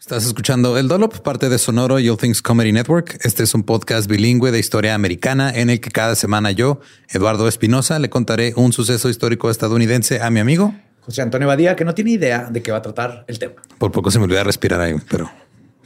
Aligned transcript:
Estás 0.00 0.24
escuchando 0.24 0.78
El 0.78 0.88
Dolop, 0.88 1.18
parte 1.18 1.50
de 1.50 1.58
Sonoro 1.58 2.00
y 2.00 2.08
All 2.08 2.16
Things 2.16 2.40
Comedy 2.40 2.72
Network. 2.72 3.18
Este 3.22 3.42
es 3.42 3.54
un 3.54 3.64
podcast 3.64 4.08
bilingüe 4.08 4.50
de 4.50 4.58
historia 4.58 4.94
americana 4.94 5.50
en 5.50 5.68
el 5.68 5.78
que 5.80 5.90
cada 5.90 6.14
semana 6.14 6.52
yo, 6.52 6.80
Eduardo 7.10 7.46
Espinosa, 7.46 7.98
le 7.98 8.08
contaré 8.08 8.54
un 8.56 8.72
suceso 8.72 9.10
histórico 9.10 9.50
estadounidense 9.50 10.22
a 10.22 10.30
mi 10.30 10.40
amigo 10.40 10.74
José 11.02 11.20
Antonio 11.20 11.46
Badía, 11.46 11.76
que 11.76 11.84
no 11.84 11.94
tiene 11.94 12.12
idea 12.12 12.48
de 12.50 12.62
qué 12.62 12.72
va 12.72 12.78
a 12.78 12.82
tratar 12.82 13.24
el 13.28 13.38
tema. 13.38 13.56
Por 13.78 13.92
poco 13.92 14.10
se 14.10 14.18
me 14.18 14.24
olvidó 14.24 14.42
respirar 14.42 14.80
ahí, 14.80 14.94
pero 15.10 15.30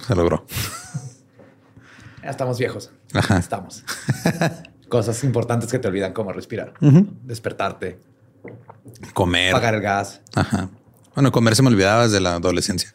se 0.07 0.15
logró. 0.15 0.47
Ya 2.23 2.31
estamos 2.31 2.59
viejos. 2.59 2.93
Ajá. 3.13 3.39
Estamos. 3.39 3.85
Cosas 4.89 5.25
importantes 5.25 5.73
que 5.73 5.81
te 5.81 5.89
olvidan, 5.89 6.13
como 6.13 6.33
respirar, 6.33 6.73
despertarte, 7.25 7.99
Comer. 9.13 9.53
pagar 9.53 9.75
el 9.75 9.81
gas. 9.81 10.21
Ajá. 10.35 10.69
Bueno, 11.15 11.33
comer 11.33 11.57
se 11.57 11.63
me 11.63 11.69
olvidaba 11.69 12.05
desde 12.05 12.21
la 12.21 12.35
adolescencia. 12.35 12.95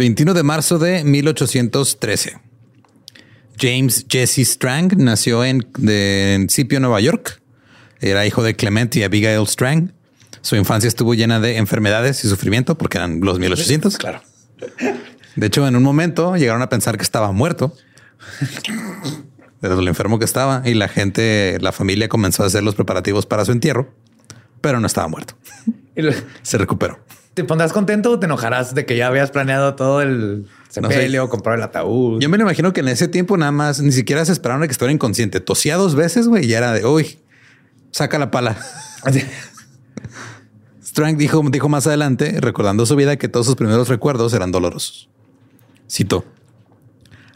21 0.00 0.32
de 0.32 0.42
marzo 0.42 0.78
de 0.78 1.04
1813. 1.04 2.40
James 3.58 4.06
Jesse 4.08 4.46
Strang 4.46 4.96
nació 4.96 5.44
en, 5.44 5.66
de, 5.76 6.32
en 6.32 6.48
Scipio, 6.48 6.80
Nueva 6.80 7.02
York. 7.02 7.42
Era 8.00 8.24
hijo 8.24 8.42
de 8.42 8.56
Clement 8.56 8.96
y 8.96 9.02
Abigail 9.02 9.46
Strang. 9.46 9.92
Su 10.40 10.56
infancia 10.56 10.88
estuvo 10.88 11.12
llena 11.12 11.38
de 11.38 11.58
enfermedades 11.58 12.24
y 12.24 12.30
sufrimiento 12.30 12.78
porque 12.78 12.96
eran 12.96 13.20
los 13.20 13.38
1800. 13.38 13.98
Claro. 13.98 14.22
De 15.36 15.46
hecho, 15.46 15.68
en 15.68 15.76
un 15.76 15.82
momento 15.82 16.34
llegaron 16.34 16.62
a 16.62 16.70
pensar 16.70 16.96
que 16.96 17.02
estaba 17.02 17.30
muerto 17.32 17.76
de 19.60 19.68
lo 19.68 19.86
enfermo 19.86 20.18
que 20.18 20.24
estaba 20.24 20.62
y 20.64 20.72
la 20.72 20.88
gente, 20.88 21.58
la 21.60 21.72
familia 21.72 22.08
comenzó 22.08 22.42
a 22.42 22.46
hacer 22.46 22.62
los 22.62 22.74
preparativos 22.74 23.26
para 23.26 23.44
su 23.44 23.52
entierro, 23.52 23.92
pero 24.62 24.80
no 24.80 24.86
estaba 24.86 25.08
muerto. 25.08 25.34
Se 26.40 26.56
recuperó. 26.56 27.04
¿Te 27.34 27.44
pondrás 27.44 27.72
contento 27.72 28.10
o 28.10 28.18
te 28.18 28.26
enojarás 28.26 28.74
de 28.74 28.84
que 28.84 28.96
ya 28.96 29.06
habías 29.06 29.30
planeado 29.30 29.74
todo 29.76 30.02
el 30.02 30.42
No 30.42 30.88
sé. 30.88 30.94
sepelio, 30.94 31.28
comprar 31.28 31.56
el 31.58 31.62
ataúd? 31.62 32.20
Yo 32.20 32.28
me 32.28 32.36
lo 32.36 32.42
imagino 32.42 32.72
que 32.72 32.80
en 32.80 32.88
ese 32.88 33.06
tiempo 33.08 33.36
nada 33.36 33.52
más 33.52 33.80
ni 33.80 33.92
siquiera 33.92 34.24
se 34.24 34.32
esperaron 34.32 34.62
a 34.62 34.66
que 34.66 34.72
estuviera 34.72 34.92
inconsciente. 34.92 35.40
Tosía 35.40 35.76
dos 35.76 35.94
veces, 35.94 36.26
güey, 36.26 36.46
y 36.46 36.52
era 36.54 36.72
de 36.72 36.84
uy, 36.84 37.18
saca 37.92 38.18
la 38.18 38.30
pala. 38.30 38.56
Strang 40.84 41.16
dijo, 41.16 41.42
dijo 41.50 41.68
más 41.68 41.86
adelante, 41.86 42.36
recordando 42.40 42.84
su 42.84 42.96
vida, 42.96 43.16
que 43.16 43.28
todos 43.28 43.46
sus 43.46 43.54
primeros 43.54 43.88
recuerdos 43.88 44.34
eran 44.34 44.50
dolorosos. 44.50 45.08
Citó. 45.88 46.24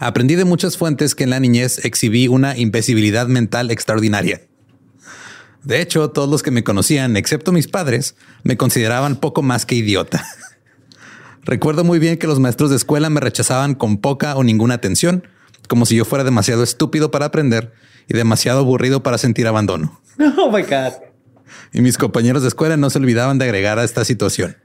Aprendí 0.01 0.35
de 0.35 0.45
muchas 0.45 0.77
fuentes 0.77 1.15
que 1.15 1.23
en 1.25 1.31
la 1.31 1.39
niñez 1.39 1.85
exhibí 1.85 2.27
una 2.27 2.57
invisibilidad 2.59 3.29
mental 3.29 3.71
extraordinaria. 3.71 4.43
De 5.65 5.81
hecho, 5.81 6.11
todos 6.11 6.29
los 6.29 6.43
que 6.43 6.51
me 6.51 6.63
conocían, 6.63 7.17
excepto 7.17 7.51
mis 7.51 7.69
padres, 7.69 8.17
me 8.43 8.57
consideraban 8.57 9.17
poco 9.17 9.43
más 9.43 9.65
que 9.65 9.75
idiota. 9.75 10.25
Recuerdo 11.43 11.85
muy 11.85 11.99
bien 11.99 12.19
que 12.19 12.27
los 12.27 12.39
maestros 12.39 12.71
de 12.71 12.77
escuela 12.77 13.11
me 13.11 13.21
rechazaban 13.21 13.75
con 13.75 13.99
poca 13.99 14.37
o 14.37 14.45
ninguna 14.45 14.75
atención, 14.75 15.27
como 15.69 15.87
si 15.87 15.97
yo 15.97 16.05
fuera 16.05 16.25
demasiado 16.25 16.63
estúpido 16.63 17.11
para 17.11 17.27
aprender 17.27 17.73
y 18.09 18.15
demasiado 18.15 18.61
aburrido 18.61 19.03
para 19.03 19.17
sentir 19.17 19.47
abandono 19.47 20.01
Oh 20.39 20.51
my 20.51 20.63
God. 20.63 20.93
y 21.73 21.81
mis 21.81 21.97
compañeros 21.97 22.43
de 22.43 22.49
escuela 22.49 22.77
no 22.77 22.91
se 22.91 22.99
olvidaban 22.99 23.39
de 23.39 23.47
agregar 23.47 23.79
a 23.79 23.85
esta 23.85 24.05
situación. 24.05 24.57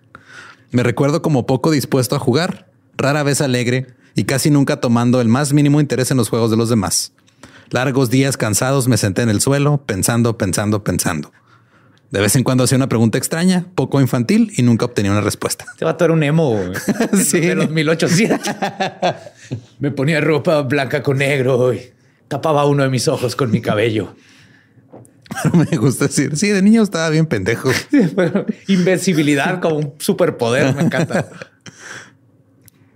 Me 0.71 0.83
recuerdo 0.83 1.21
como 1.21 1.45
poco 1.45 1.71
dispuesto 1.71 2.15
a 2.15 2.19
jugar, 2.19 2.69
rara 2.97 3.23
vez 3.23 3.41
alegre 3.41 3.87
y 4.15 4.25
casi 4.25 4.49
nunca 4.49 4.81
tomando 4.81 5.21
el 5.21 5.29
más 5.29 5.53
mínimo 5.53 5.79
interés 5.79 6.11
en 6.11 6.17
los 6.17 6.29
juegos 6.29 6.51
de 6.51 6.57
los 6.57 6.69
demás. 6.69 7.13
Largos 7.71 8.09
días 8.09 8.37
cansados 8.37 8.87
me 8.87 8.97
senté 8.97 9.21
en 9.21 9.29
el 9.29 9.41
suelo, 9.41 9.83
pensando, 9.85 10.37
pensando, 10.37 10.83
pensando. 10.83 11.31
De 12.11 12.19
vez 12.19 12.35
en 12.35 12.43
cuando 12.43 12.63
hacía 12.63 12.75
una 12.77 12.89
pregunta 12.89 13.19
extraña, 13.19 13.67
poco 13.75 14.01
infantil 14.01 14.51
y 14.57 14.63
nunca 14.63 14.85
obtenía 14.85 15.11
una 15.11 15.21
respuesta. 15.21 15.65
Este 15.71 15.85
vato 15.85 16.05
era 16.05 16.13
un 16.13 16.23
emo. 16.23 16.59
Sí. 17.23 17.39
de 17.41 17.55
los 17.55 17.69
1800. 17.69 18.39
Me 19.79 19.91
ponía 19.91 20.19
ropa 20.19 20.61
blanca 20.61 21.03
con 21.03 21.19
negro 21.19 21.71
y 21.73 21.81
tapaba 22.27 22.65
uno 22.65 22.83
de 22.83 22.89
mis 22.89 23.07
ojos 23.07 23.35
con 23.35 23.51
mi 23.51 23.61
cabello. 23.61 24.15
Pero 25.43 25.55
me 25.71 25.77
gusta 25.77 26.07
decir, 26.07 26.35
sí, 26.35 26.49
de 26.49 26.61
niño 26.61 26.81
estaba 26.81 27.09
bien 27.09 27.27
pendejo. 27.27 27.69
Invencibilidad 28.67 29.59
como 29.59 29.77
un 29.77 29.93
superpoder. 29.99 30.75
Me 30.75 30.81
encanta. 30.83 31.29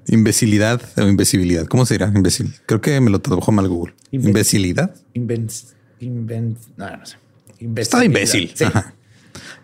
Imbecilidad 0.08 0.82
o 0.98 1.02
invisibilidad. 1.08 1.66
¿Cómo 1.68 1.86
se 1.86 1.94
dirá? 1.96 2.12
Imbécil. 2.14 2.54
Creo 2.66 2.82
que 2.82 3.00
me 3.00 3.10
lo 3.10 3.20
tradujo 3.20 3.52
mal 3.52 3.68
Google. 3.68 3.94
Imbe- 4.12 4.28
Imbecilidad. 4.28 4.96
Inven... 5.14 5.48
Inven... 6.00 6.58
No, 6.78 6.98
no 6.98 7.06
sé. 7.06 7.18
Estaba 7.78 8.04
imbécil. 8.04 8.52
Sí. 8.54 8.64
Ajá. 8.66 8.94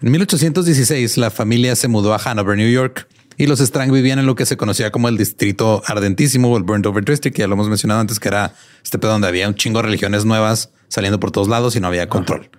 En 0.02 0.12
1816, 0.12 1.18
la 1.18 1.30
familia 1.30 1.76
se 1.76 1.88
mudó 1.90 2.14
a 2.14 2.18
Hanover, 2.24 2.56
New 2.58 2.70
York, 2.72 3.08
y 3.38 3.48
los 3.48 3.60
Strang 3.60 3.92
vivían 3.92 4.20
en 4.20 4.26
lo 4.26 4.36
que 4.36 4.46
se 4.46 4.56
conocía 4.58 4.92
como 4.92 5.10
el 5.10 5.18
distrito 5.18 5.82
ardentísimo 5.86 6.50
o 6.52 6.58
el 6.58 6.64
Burnt 6.64 6.86
Over 6.86 7.04
District, 7.04 7.36
que 7.36 7.42
ya 7.42 7.48
lo 7.48 7.56
hemos 7.56 7.68
mencionado 7.68 8.00
antes, 8.00 8.20
que 8.20 8.30
era 8.30 8.54
este 8.84 8.98
pedo 9.00 9.12
donde 9.12 9.28
había 9.28 9.48
un 9.48 9.56
chingo 9.56 9.80
de 9.80 9.84
religiones 9.84 10.24
nuevas 10.26 10.72
saliendo 10.88 11.20
por 11.20 11.32
todos 11.32 11.48
lados 11.50 11.76
y 11.76 11.80
no 11.82 11.88
había 11.88 12.08
control. 12.08 12.50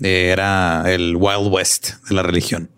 Eh, 0.00 0.30
Era 0.32 0.82
el 0.92 1.14
Wild 1.16 1.52
West 1.52 1.90
de 2.08 2.14
la 2.16 2.22
religión. 2.24 2.68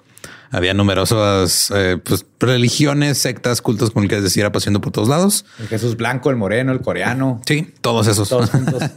Había 0.57 0.73
numerosas 0.73 1.71
eh, 1.77 1.99
pues, 2.03 2.25
religiones, 2.41 3.19
sectas, 3.19 3.61
cultos, 3.61 3.91
como 3.91 4.05
el 4.05 4.09
que 4.09 4.23
decía, 4.23 4.51
pasando 4.51 4.81
por 4.81 4.91
todos 4.91 5.07
lados. 5.07 5.45
El 5.61 5.69
Jesús 5.69 5.99
blanco, 5.99 6.31
el 6.31 6.37
moreno, 6.37 6.73
el 6.73 6.81
coreano. 6.81 7.43
Sí, 7.47 7.75
todos 7.83 8.07
esos. 8.07 8.31
Todos 8.31 8.51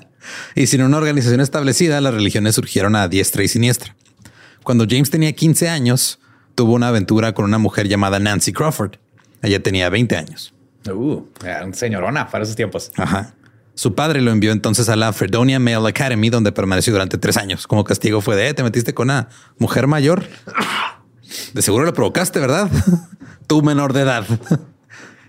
y 0.55 0.67
sin 0.67 0.81
una 0.83 0.95
organización 0.95 1.41
establecida, 1.41 1.99
las 1.99 2.13
religiones 2.13 2.55
surgieron 2.55 2.95
a 2.95 3.09
diestra 3.09 3.43
y 3.43 3.49
siniestra. 3.49 3.93
Cuando 4.63 4.85
James 4.89 5.09
tenía 5.09 5.33
15 5.33 5.67
años, 5.67 6.19
tuvo 6.55 6.75
una 6.75 6.87
aventura 6.87 7.33
con 7.33 7.43
una 7.43 7.57
mujer 7.57 7.89
llamada 7.89 8.19
Nancy 8.19 8.53
Crawford. 8.53 8.93
Ella 9.41 9.61
tenía 9.61 9.89
20 9.89 10.15
años. 10.15 10.53
Uh, 10.89 11.23
un 11.65 11.73
señorona 11.73 12.29
para 12.29 12.45
esos 12.45 12.55
tiempos. 12.55 12.89
Ajá. 12.95 13.33
Su 13.75 13.95
padre 13.95 14.21
lo 14.21 14.31
envió 14.31 14.53
entonces 14.53 14.87
a 14.87 14.95
la 14.95 15.11
Fredonia 15.11 15.59
Male 15.59 15.89
Academy, 15.89 16.29
donde 16.29 16.53
permaneció 16.53 16.93
durante 16.93 17.17
tres 17.17 17.35
años. 17.35 17.67
Como 17.67 17.83
castigo 17.83 18.21
fue 18.21 18.37
de, 18.37 18.47
"Eh, 18.47 18.53
te 18.53 18.63
metiste 18.63 18.93
con 18.93 19.07
una 19.07 19.27
mujer 19.57 19.87
mayor. 19.87 20.23
De 21.53 21.61
seguro 21.61 21.85
lo 21.85 21.93
provocaste, 21.93 22.39
¿verdad? 22.39 22.69
Tú 23.47 23.61
menor 23.61 23.93
de 23.93 24.01
edad. 24.01 24.25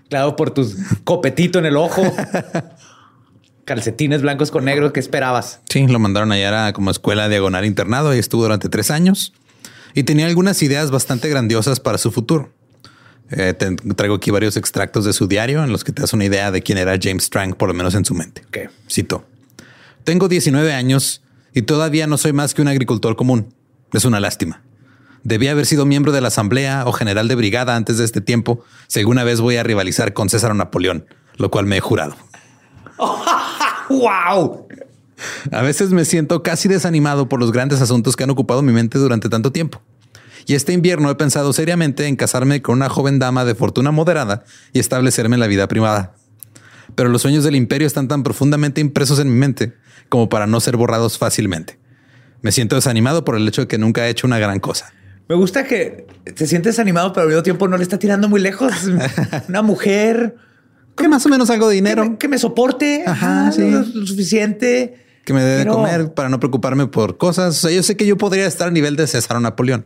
Claro, 0.09 0.35
por 0.35 0.51
tus 0.51 0.75
copetito 1.03 1.59
en 1.59 1.65
el 1.65 1.77
ojo. 1.77 2.03
Calcetines 3.65 4.21
blancos 4.21 4.51
con 4.51 4.65
negro. 4.65 4.91
¿Qué 4.91 4.99
esperabas? 4.99 5.61
Sí, 5.69 5.87
lo 5.87 5.99
mandaron 5.99 6.31
allá 6.31 6.67
a 6.67 6.73
como 6.73 6.91
escuela 6.91 7.29
diagonal 7.29 7.65
internado 7.65 8.13
y 8.13 8.19
estuvo 8.19 8.43
durante 8.43 8.69
tres 8.69 8.91
años 8.91 9.33
y 9.93 10.03
tenía 10.03 10.25
algunas 10.25 10.61
ideas 10.63 10.91
bastante 10.91 11.29
grandiosas 11.29 11.79
para 11.79 11.97
su 11.97 12.11
futuro. 12.11 12.51
Eh, 13.29 13.53
te 13.53 13.75
traigo 13.95 14.15
aquí 14.15 14.29
varios 14.29 14.57
extractos 14.57 15.05
de 15.05 15.13
su 15.13 15.27
diario 15.27 15.63
en 15.63 15.71
los 15.71 15.83
que 15.83 15.93
te 15.93 16.01
das 16.01 16.11
una 16.11 16.25
idea 16.25 16.51
de 16.51 16.61
quién 16.61 16.77
era 16.77 16.97
James 17.01 17.23
Strang, 17.23 17.53
por 17.53 17.69
lo 17.69 17.73
menos 17.73 17.95
en 17.95 18.03
su 18.03 18.13
mente. 18.13 18.43
Ok. 18.47 18.69
Cito. 18.89 19.25
Tengo 20.03 20.27
19 20.27 20.73
años 20.73 21.21
y 21.53 21.61
todavía 21.61 22.07
no 22.07 22.17
soy 22.17 22.33
más 22.33 22.53
que 22.53 22.61
un 22.61 22.67
agricultor 22.67 23.15
común. 23.15 23.53
Es 23.93 24.03
una 24.03 24.19
lástima. 24.19 24.61
Debía 25.23 25.51
haber 25.51 25.65
sido 25.65 25.85
miembro 25.85 26.11
de 26.11 26.21
la 26.21 26.29
asamblea 26.29 26.83
o 26.87 26.93
general 26.93 27.27
de 27.27 27.35
brigada 27.35 27.75
antes 27.75 27.97
de 27.97 28.05
este 28.05 28.21
tiempo, 28.21 28.63
si 28.87 28.99
alguna 28.99 29.23
vez 29.23 29.39
voy 29.39 29.57
a 29.57 29.63
rivalizar 29.63 30.13
con 30.13 30.29
César 30.29 30.51
o 30.51 30.53
Napoleón, 30.55 31.05
lo 31.37 31.51
cual 31.51 31.65
me 31.65 31.77
he 31.77 31.79
jurado. 31.79 32.15
¡Wow! 33.89 34.67
A 35.51 35.61
veces 35.61 35.91
me 35.91 36.05
siento 36.05 36.41
casi 36.41 36.67
desanimado 36.67 37.29
por 37.29 37.39
los 37.39 37.51
grandes 37.51 37.81
asuntos 37.81 38.15
que 38.15 38.23
han 38.23 38.29
ocupado 38.31 38.61
mi 38.61 38.71
mente 38.71 38.97
durante 38.97 39.29
tanto 39.29 39.51
tiempo. 39.51 39.81
Y 40.47 40.55
este 40.55 40.73
invierno 40.73 41.09
he 41.11 41.15
pensado 41.15 41.53
seriamente 41.53 42.07
en 42.07 42.15
casarme 42.15 42.63
con 42.63 42.75
una 42.77 42.89
joven 42.89 43.19
dama 43.19 43.45
de 43.45 43.53
fortuna 43.53 43.91
moderada 43.91 44.43
y 44.73 44.79
establecerme 44.79 45.35
en 45.35 45.39
la 45.39 45.47
vida 45.47 45.67
privada. 45.67 46.15
Pero 46.95 47.09
los 47.09 47.21
sueños 47.21 47.43
del 47.43 47.55
imperio 47.55 47.85
están 47.85 48.07
tan 48.07 48.23
profundamente 48.23 48.81
impresos 48.81 49.19
en 49.19 49.31
mi 49.31 49.35
mente 49.35 49.73
como 50.09 50.29
para 50.29 50.47
no 50.47 50.59
ser 50.59 50.77
borrados 50.77 51.17
fácilmente. 51.17 51.79
Me 52.41 52.51
siento 52.51 52.75
desanimado 52.75 53.23
por 53.23 53.35
el 53.35 53.47
hecho 53.47 53.61
de 53.61 53.67
que 53.67 53.77
nunca 53.77 54.07
he 54.07 54.09
hecho 54.09 54.25
una 54.25 54.39
gran 54.39 54.59
cosa. 54.59 54.91
Me 55.29 55.35
gusta 55.35 55.63
que 55.63 56.07
te 56.35 56.45
sientes 56.45 56.77
animado, 56.79 57.13
pero 57.13 57.23
al 57.23 57.27
mismo 57.29 57.43
tiempo 57.43 57.67
no 57.67 57.77
le 57.77 57.83
está 57.83 57.97
tirando 57.97 58.27
muy 58.27 58.41
lejos. 58.41 58.73
Una 59.47 59.61
mujer 59.61 60.35
Que 60.97 61.07
más 61.07 61.25
o 61.25 61.29
menos 61.29 61.49
algo 61.49 61.67
de 61.69 61.73
que 61.75 61.81
dinero 61.81 62.09
me, 62.11 62.17
que 62.17 62.27
me 62.27 62.37
soporte. 62.37 63.03
Ajá, 63.05 63.43
Ajá, 63.43 63.51
sí. 63.53 63.69
lo, 63.69 63.79
lo 63.81 64.05
suficiente. 64.07 65.05
que 65.25 65.33
me 65.33 65.41
dé 65.41 65.57
de 65.57 65.63
Pero- 65.63 65.75
comer 65.75 66.13
para 66.13 66.27
no 66.29 66.39
preocuparme 66.39 66.87
por 66.87 67.17
cosas. 67.17 67.57
O 67.57 67.67
sea, 67.67 67.71
yo 67.75 67.81
sé 67.83 67.95
que 67.95 68.05
yo 68.05 68.17
podría 68.17 68.45
estar 68.45 68.67
a 68.67 68.71
nivel 68.71 68.95
de 68.97 69.07
César 69.07 69.37
o 69.37 69.39
Napoleón, 69.39 69.85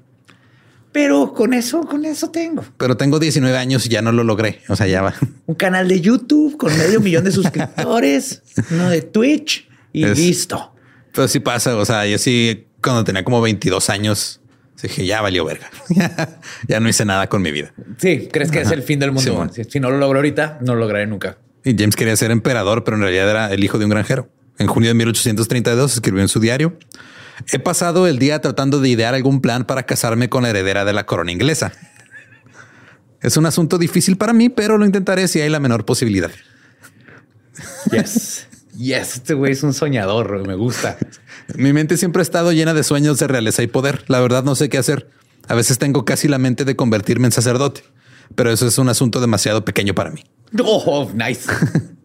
Pero 0.91 1.33
con 1.33 1.53
eso, 1.53 1.81
con 1.81 2.05
eso 2.05 2.31
tengo. 2.31 2.63
pero 2.77 2.97
tengo 2.97 3.19
19 3.19 3.55
años 3.57 3.85
y 3.85 3.89
ya 3.89 4.01
no 4.01 4.11
lo 4.11 4.23
logré. 4.23 4.61
O 4.69 4.75
sea, 4.75 4.87
ya 4.87 5.01
va. 5.03 5.13
Un 5.45 5.55
canal 5.55 5.87
de 5.87 6.01
YouTube 6.01 6.57
con 6.57 6.75
medio 6.75 6.99
millón 7.01 7.23
de 7.25 7.31
suscriptores, 7.31 8.41
uno 8.71 8.89
de 8.89 9.01
Twitch 9.03 9.67
y 9.93 10.05
Es- 10.05 10.17
listo. 10.17 10.71
Pero 11.13 11.27
sí 11.27 11.39
pasa, 11.39 11.75
o 11.77 11.85
sea, 11.85 12.05
yo 12.07 12.17
sí, 12.17 12.65
cuando 12.81 13.03
tenía 13.03 13.23
como 13.23 13.41
22 13.41 13.89
años, 13.89 14.41
dije, 14.87 15.05
ya 15.05 15.21
valió 15.21 15.45
verga. 15.45 15.69
ya 16.67 16.79
no 16.79 16.89
hice 16.89 17.05
nada 17.05 17.27
con 17.27 17.41
mi 17.41 17.51
vida. 17.51 17.73
Sí, 17.97 18.29
crees 18.31 18.51
que 18.51 18.61
es 18.61 18.71
el 18.71 18.83
fin 18.83 18.99
del 18.99 19.11
mundo. 19.11 19.49
Si 19.69 19.79
no 19.79 19.89
lo 19.89 19.97
logro 19.97 20.19
ahorita, 20.19 20.59
no 20.61 20.73
lo 20.75 20.81
lograré 20.81 21.07
nunca. 21.07 21.37
Y 21.63 21.75
James 21.77 21.95
quería 21.95 22.15
ser 22.15 22.31
emperador, 22.31 22.83
pero 22.83 22.97
en 22.97 23.03
realidad 23.03 23.29
era 23.29 23.53
el 23.53 23.63
hijo 23.63 23.77
de 23.79 23.85
un 23.85 23.91
granjero. 23.91 24.29
En 24.57 24.67
junio 24.67 24.89
de 24.89 24.93
1832 24.93 25.93
escribió 25.95 26.21
en 26.21 26.27
su 26.27 26.39
diario, 26.39 26.77
he 27.51 27.59
pasado 27.59 28.07
el 28.07 28.19
día 28.19 28.39
tratando 28.39 28.79
de 28.79 28.89
idear 28.89 29.13
algún 29.13 29.41
plan 29.41 29.65
para 29.65 29.83
casarme 29.83 30.29
con 30.29 30.43
la 30.43 30.49
heredera 30.49 30.85
de 30.85 30.93
la 30.93 31.05
corona 31.05 31.31
inglesa. 31.31 31.73
Es 33.21 33.37
un 33.37 33.45
asunto 33.45 33.77
difícil 33.77 34.17
para 34.17 34.33
mí, 34.33 34.49
pero 34.49 34.77
lo 34.77 34.85
intentaré 34.85 35.27
si 35.27 35.41
hay 35.41 35.49
la 35.49 35.59
menor 35.59 35.85
posibilidad. 35.85 36.31
Yes. 37.91 38.47
yes. 38.77 39.15
Este 39.15 39.33
güey 39.33 39.53
es 39.53 39.63
un 39.63 39.73
soñador. 39.73 40.45
Me 40.47 40.55
gusta. 40.55 40.97
Mi 41.53 41.73
mente 41.73 41.97
siempre 41.97 42.21
ha 42.21 42.23
estado 42.23 42.51
llena 42.51 42.73
de 42.73 42.83
sueños 42.83 43.19
de 43.19 43.27
realeza 43.27 43.61
y 43.61 43.67
poder. 43.67 44.03
La 44.07 44.19
verdad 44.19 44.43
no 44.43 44.55
sé 44.55 44.69
qué 44.69 44.77
hacer. 44.77 45.09
A 45.47 45.53
veces 45.53 45.77
tengo 45.77 46.05
casi 46.05 46.27
la 46.27 46.39
mente 46.39 46.65
de 46.65 46.75
convertirme 46.75 47.27
en 47.27 47.31
sacerdote, 47.31 47.83
pero 48.33 48.51
eso 48.51 48.65
es 48.67 48.77
un 48.77 48.89
asunto 48.89 49.21
demasiado 49.21 49.63
pequeño 49.63 49.93
para 49.93 50.11
mí. 50.11 50.23
Oh, 50.63 51.09
nice. 51.13 51.49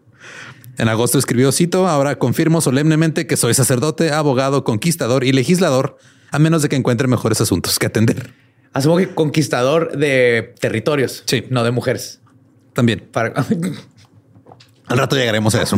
En 0.77 0.87
agosto 0.89 1.19
escribió, 1.19 1.51
cito, 1.51 1.87
ahora 1.87 2.17
confirmo 2.17 2.59
solemnemente 2.59 3.27
que 3.27 3.37
soy 3.37 3.53
sacerdote, 3.53 4.11
abogado, 4.11 4.63
conquistador 4.63 5.23
y 5.23 5.31
legislador, 5.31 5.97
a 6.31 6.39
menos 6.39 6.63
de 6.63 6.69
que 6.69 6.75
encuentre 6.75 7.07
mejores 7.07 7.39
asuntos 7.39 7.77
que 7.77 7.85
atender. 7.85 8.33
Asumo 8.73 8.97
que 8.97 9.13
conquistador 9.13 9.97
de 9.97 10.55
territorios. 10.59 11.23
Sí. 11.27 11.45
No 11.49 11.63
de 11.63 11.69
mujeres. 11.69 12.21
También, 12.73 13.07
Para... 13.11 13.33
al 14.87 14.97
rato 14.97 15.15
llegaremos 15.15 15.53
a 15.55 15.61
eso. 15.61 15.77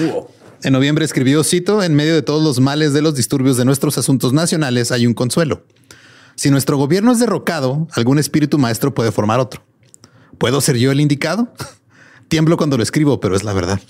Uh, 0.00 0.24
En 0.64 0.72
noviembre 0.72 1.04
escribió, 1.04 1.44
cito, 1.44 1.82
en 1.82 1.94
medio 1.94 2.14
de 2.14 2.22
todos 2.22 2.42
los 2.42 2.58
males 2.60 2.92
de 2.92 3.02
los 3.02 3.14
disturbios 3.14 3.56
de 3.56 3.64
nuestros 3.64 3.98
asuntos 3.98 4.32
nacionales 4.32 4.90
hay 4.92 5.06
un 5.06 5.14
consuelo. 5.14 5.64
Si 6.36 6.50
nuestro 6.50 6.76
gobierno 6.78 7.12
es 7.12 7.20
derrocado, 7.20 7.86
algún 7.92 8.18
espíritu 8.18 8.58
maestro 8.58 8.94
puede 8.94 9.12
formar 9.12 9.38
otro. 9.40 9.62
¿Puedo 10.38 10.60
ser 10.60 10.76
yo 10.78 10.90
el 10.90 11.00
indicado? 11.00 11.52
Tiemblo 12.28 12.56
cuando 12.56 12.76
lo 12.76 12.82
escribo, 12.82 13.20
pero 13.20 13.36
es 13.36 13.44
la 13.44 13.52
verdad. 13.52 13.80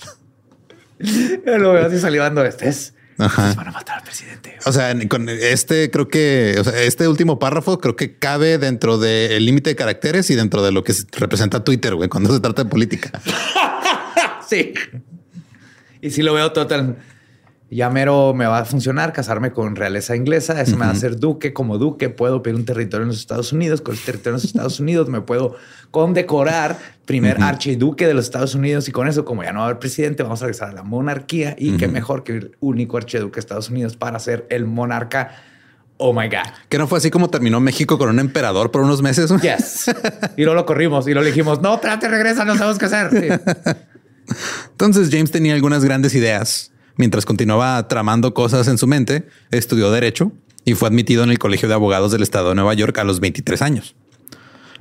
lo 1.45 1.73
veo 1.73 1.87
así 1.87 1.99
salivando. 1.99 2.43
Este 2.43 2.67
es. 2.69 2.93
Ajá. 3.17 3.53
Van 3.55 3.69
a 3.69 3.71
matar 3.71 3.99
al 3.99 4.03
presidente. 4.03 4.57
O 4.65 4.73
sea, 4.73 4.93
con 5.07 5.29
este 5.29 5.89
creo 5.89 6.09
que, 6.09 6.57
o 6.59 6.63
sea, 6.65 6.81
este 6.83 7.07
último 7.07 7.39
párrafo 7.39 7.79
creo 7.79 7.95
que 7.95 8.17
cabe 8.19 8.57
dentro 8.57 8.97
del 8.97 9.45
límite 9.45 9.69
de 9.69 9.75
caracteres 9.77 10.29
y 10.29 10.35
dentro 10.35 10.61
de 10.61 10.73
lo 10.73 10.83
que 10.83 10.91
se- 10.93 11.05
representa 11.13 11.63
Twitter, 11.63 11.95
güey, 11.95 12.09
cuando 12.09 12.33
se 12.33 12.41
trata 12.41 12.63
de 12.65 12.69
política. 12.69 13.21
Sí. 14.47 14.73
Y 16.05 16.11
si 16.11 16.21
lo 16.21 16.35
veo 16.35 16.51
total. 16.51 16.97
Ya 17.71 17.89
mero 17.89 18.35
me 18.35 18.45
va 18.45 18.59
a 18.59 18.65
funcionar 18.65 19.11
casarme 19.11 19.51
con 19.51 19.75
realeza 19.75 20.15
inglesa. 20.15 20.61
Eso 20.61 20.77
me 20.77 20.85
va 20.85 20.91
a 20.91 20.93
hacer 20.93 21.19
duque. 21.19 21.51
Como 21.51 21.79
duque 21.79 22.09
puedo 22.09 22.43
pedir 22.43 22.55
un 22.55 22.63
territorio 22.63 23.05
en 23.05 23.07
los 23.07 23.17
Estados 23.17 23.51
Unidos. 23.51 23.81
Con 23.81 23.95
el 23.95 24.01
territorio 24.01 24.29
en 24.29 24.33
los 24.35 24.45
Estados 24.45 24.79
Unidos 24.79 25.09
me 25.09 25.21
puedo 25.21 25.55
condecorar 25.89 26.77
primer 27.05 27.41
archiduque 27.41 28.05
de 28.05 28.13
los 28.13 28.25
Estados 28.25 28.53
Unidos. 28.53 28.87
Y 28.87 28.91
con 28.91 29.07
eso, 29.07 29.25
como 29.25 29.43
ya 29.43 29.51
no 29.51 29.59
va 29.59 29.65
a 29.65 29.69
haber 29.69 29.79
presidente, 29.79 30.21
vamos 30.21 30.43
a 30.43 30.45
regresar 30.45 30.69
a 30.69 30.73
la 30.73 30.83
monarquía. 30.83 31.55
Y 31.57 31.75
qué 31.77 31.87
mejor 31.87 32.23
que 32.23 32.33
el 32.33 32.57
único 32.59 32.97
archiduque 32.97 33.37
de 33.37 33.39
Estados 33.39 33.71
Unidos 33.71 33.97
para 33.97 34.19
ser 34.19 34.45
el 34.51 34.65
monarca. 34.65 35.31
Oh 35.97 36.13
my 36.13 36.27
God. 36.27 36.53
Que 36.69 36.77
no 36.77 36.85
fue 36.85 36.99
así 36.99 37.09
como 37.09 37.31
terminó 37.31 37.59
México 37.59 37.97
con 37.97 38.09
un 38.09 38.19
emperador 38.19 38.69
por 38.69 38.81
unos 38.81 39.01
meses. 39.01 39.33
Yes. 39.41 39.87
y 40.37 40.43
luego 40.43 40.53
lo 40.53 40.65
corrimos 40.67 41.07
y 41.07 41.15
lo 41.15 41.23
dijimos. 41.23 41.63
No, 41.63 41.73
espérate, 41.73 42.07
regresa, 42.09 42.45
no 42.45 42.55
sabemos 42.55 42.77
qué 42.77 42.85
hacer. 42.85 43.09
Sí. 43.09 43.75
Entonces 44.71 45.09
James 45.11 45.31
tenía 45.31 45.53
algunas 45.53 45.83
grandes 45.83 46.15
ideas. 46.15 46.71
Mientras 46.97 47.25
continuaba 47.25 47.87
tramando 47.87 48.33
cosas 48.33 48.67
en 48.67 48.77
su 48.77 48.87
mente, 48.87 49.27
estudió 49.51 49.91
derecho 49.91 50.31
y 50.63 50.73
fue 50.75 50.87
admitido 50.87 51.23
en 51.23 51.29
el 51.29 51.39
Colegio 51.39 51.67
de 51.67 51.75
Abogados 51.75 52.11
del 52.11 52.23
Estado 52.23 52.49
de 52.49 52.55
Nueva 52.55 52.73
York 52.73 52.97
a 52.97 53.03
los 53.03 53.19
23 53.19 53.61
años. 53.61 53.95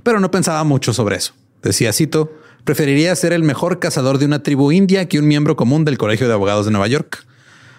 Pero 0.02 0.20
no 0.20 0.30
pensaba 0.30 0.64
mucho 0.64 0.92
sobre 0.92 1.16
eso. 1.16 1.34
Decía, 1.62 1.92
cito, 1.92 2.32
preferiría 2.64 3.14
ser 3.16 3.32
el 3.32 3.42
mejor 3.42 3.80
cazador 3.80 4.18
de 4.18 4.26
una 4.26 4.42
tribu 4.42 4.70
india 4.70 5.08
que 5.08 5.18
un 5.18 5.26
miembro 5.26 5.56
común 5.56 5.84
del 5.84 5.98
Colegio 5.98 6.28
de 6.28 6.34
Abogados 6.34 6.66
de 6.66 6.72
Nueva 6.72 6.88
York. 6.88 7.26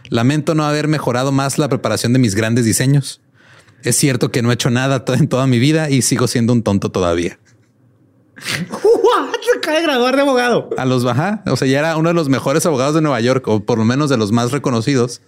Lamento 0.10 0.54
no 0.54 0.66
haber 0.66 0.88
mejorado 0.88 1.32
más 1.32 1.58
la 1.58 1.70
preparación 1.70 2.14
de 2.14 2.20
mis 2.20 2.36
grandes 2.36 2.66
diseños. 2.66 3.22
Es 3.84 3.96
cierto 3.96 4.32
que 4.32 4.42
no 4.42 4.52
he 4.52 4.56
hecho 4.56 4.70
nada 4.70 5.04
en 5.08 5.28
toda 5.28 5.48
mi 5.48 5.60
vida 5.60 5.90
y 5.90 6.02
sigo 6.02 6.28
siendo 6.28 6.54
un 6.54 6.64
tonto 6.64 6.92
todavía. 6.92 7.40
Acaba 9.66 9.80
de 9.80 9.84
graduar 9.84 10.16
de 10.16 10.22
abogado. 10.22 10.70
A 10.78 10.86
los 10.86 11.04
baja. 11.04 11.42
O 11.48 11.56
sea, 11.56 11.68
ya 11.68 11.80
era 11.80 11.98
uno 11.98 12.10
de 12.10 12.14
los 12.14 12.30
mejores 12.30 12.64
abogados 12.68 12.94
de 12.94 13.02
Nueva 13.02 13.20
York, 13.20 13.48
o 13.48 13.62
por 13.66 13.80
lo 13.80 13.84
menos 13.84 14.12
de 14.12 14.18
los 14.18 14.32
más 14.32 14.52
reconocidos. 14.52 15.24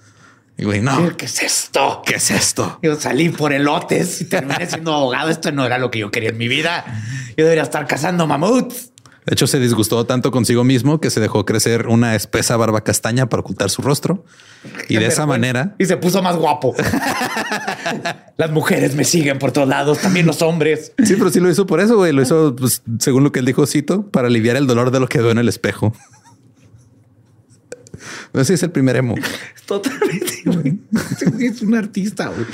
Y 0.60 0.66
güey, 0.66 0.80
no. 0.80 1.18
¿Qué 1.18 1.26
es 1.26 1.42
esto? 1.42 2.04
¿Qué 2.06 2.18
es 2.18 2.30
esto? 2.30 2.78
Yo 2.84 2.96
salí 2.98 3.30
por 3.30 3.52
elotes 3.52 4.22
y 4.22 4.26
terminé 4.26 4.68
siendo 4.68 4.94
abogado. 4.94 5.30
Esto 5.30 5.52
no 5.52 5.66
era 5.66 5.80
lo 5.80 5.90
que 5.90 5.98
yo 5.98 6.12
quería 6.12 6.30
en 6.30 6.38
mi 6.38 6.48
vida. 6.48 6.86
Yo 7.36 7.46
debería 7.46 7.64
estar 7.64 7.88
cazando 7.88 8.28
mamuts. 8.28 8.92
De 9.28 9.34
hecho, 9.34 9.46
se 9.46 9.60
disgustó 9.60 10.06
tanto 10.06 10.32
consigo 10.32 10.64
mismo 10.64 11.02
que 11.02 11.10
se 11.10 11.20
dejó 11.20 11.46
crecer 11.46 11.88
una 11.88 12.16
espesa 12.16 12.56
barba 12.56 12.86
castaña 12.86 13.28
para 13.28 13.42
ocultar 13.42 13.70
su 13.70 13.82
rostro. 13.82 14.24
Y 14.88 14.96
de 14.96 15.06
esa 15.06 15.26
manera... 15.26 15.76
Y 15.80 15.86
se 15.86 15.98
puso 15.98 16.24
más 16.24 16.38
guapo. 16.38 16.74
Las 18.38 18.52
mujeres 18.52 18.96
me 18.96 19.04
siguen 19.04 19.38
por 19.38 19.52
todos 19.52 19.68
lados, 19.68 20.00
también 20.00 20.28
los 20.28 20.42
hombres. 20.42 20.94
Sí, 21.04 21.16
pero 21.18 21.30
sí 21.30 21.42
lo 21.42 21.52
hizo 21.52 21.68
por 21.68 21.82
eso, 21.82 21.98
güey. 21.98 22.14
Lo 22.14 22.22
hizo, 22.22 22.56
pues, 22.56 22.84
según 23.00 23.26
lo 23.26 23.34
que 23.34 23.40
él 23.40 23.46
dijo, 23.46 23.68
cito, 23.68 24.08
para 24.08 24.28
aliviar 24.28 24.56
el 24.56 24.66
dolor 24.66 24.92
de 24.92 25.02
lo 25.02 25.10
que 25.10 25.20
veo 25.20 25.32
en 25.32 25.40
el 25.40 25.50
espejo. 25.50 25.94
Ese 28.34 28.54
es 28.54 28.64
el 28.64 28.72
primer 28.72 28.96
emo. 28.96 29.16
Totalmente, 29.66 30.44
güey. 30.46 30.80
Es 31.42 31.62
un 31.62 31.76
artista, 31.76 32.28
güey. 32.28 32.46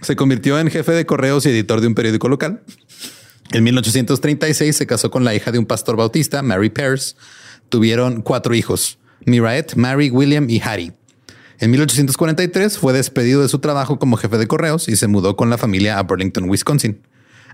Se 0.00 0.14
convirtió 0.14 0.60
en 0.60 0.70
jefe 0.70 0.92
de 0.92 1.06
correos 1.06 1.44
y 1.46 1.48
editor 1.48 1.80
de 1.80 1.88
un 1.88 1.96
periódico 1.96 2.28
local. 2.28 2.62
En 3.52 3.62
1836 3.64 4.76
se 4.76 4.86
casó 4.86 5.10
con 5.10 5.24
la 5.24 5.34
hija 5.34 5.52
de 5.52 5.58
un 5.58 5.66
pastor 5.66 5.96
bautista, 5.96 6.42
Mary 6.42 6.70
Pearce. 6.70 7.14
Tuvieron 7.68 8.22
cuatro 8.22 8.54
hijos, 8.54 8.98
Miraet, 9.24 9.76
Mary, 9.76 10.10
William 10.10 10.48
y 10.48 10.60
Harry. 10.60 10.92
En 11.58 11.70
1843 11.70 12.78
fue 12.78 12.92
despedido 12.92 13.42
de 13.42 13.48
su 13.48 13.60
trabajo 13.60 13.98
como 13.98 14.16
jefe 14.16 14.38
de 14.38 14.48
correos 14.48 14.88
y 14.88 14.96
se 14.96 15.06
mudó 15.06 15.36
con 15.36 15.50
la 15.50 15.58
familia 15.58 15.98
a 15.98 16.02
Burlington, 16.02 16.48
Wisconsin. 16.48 17.00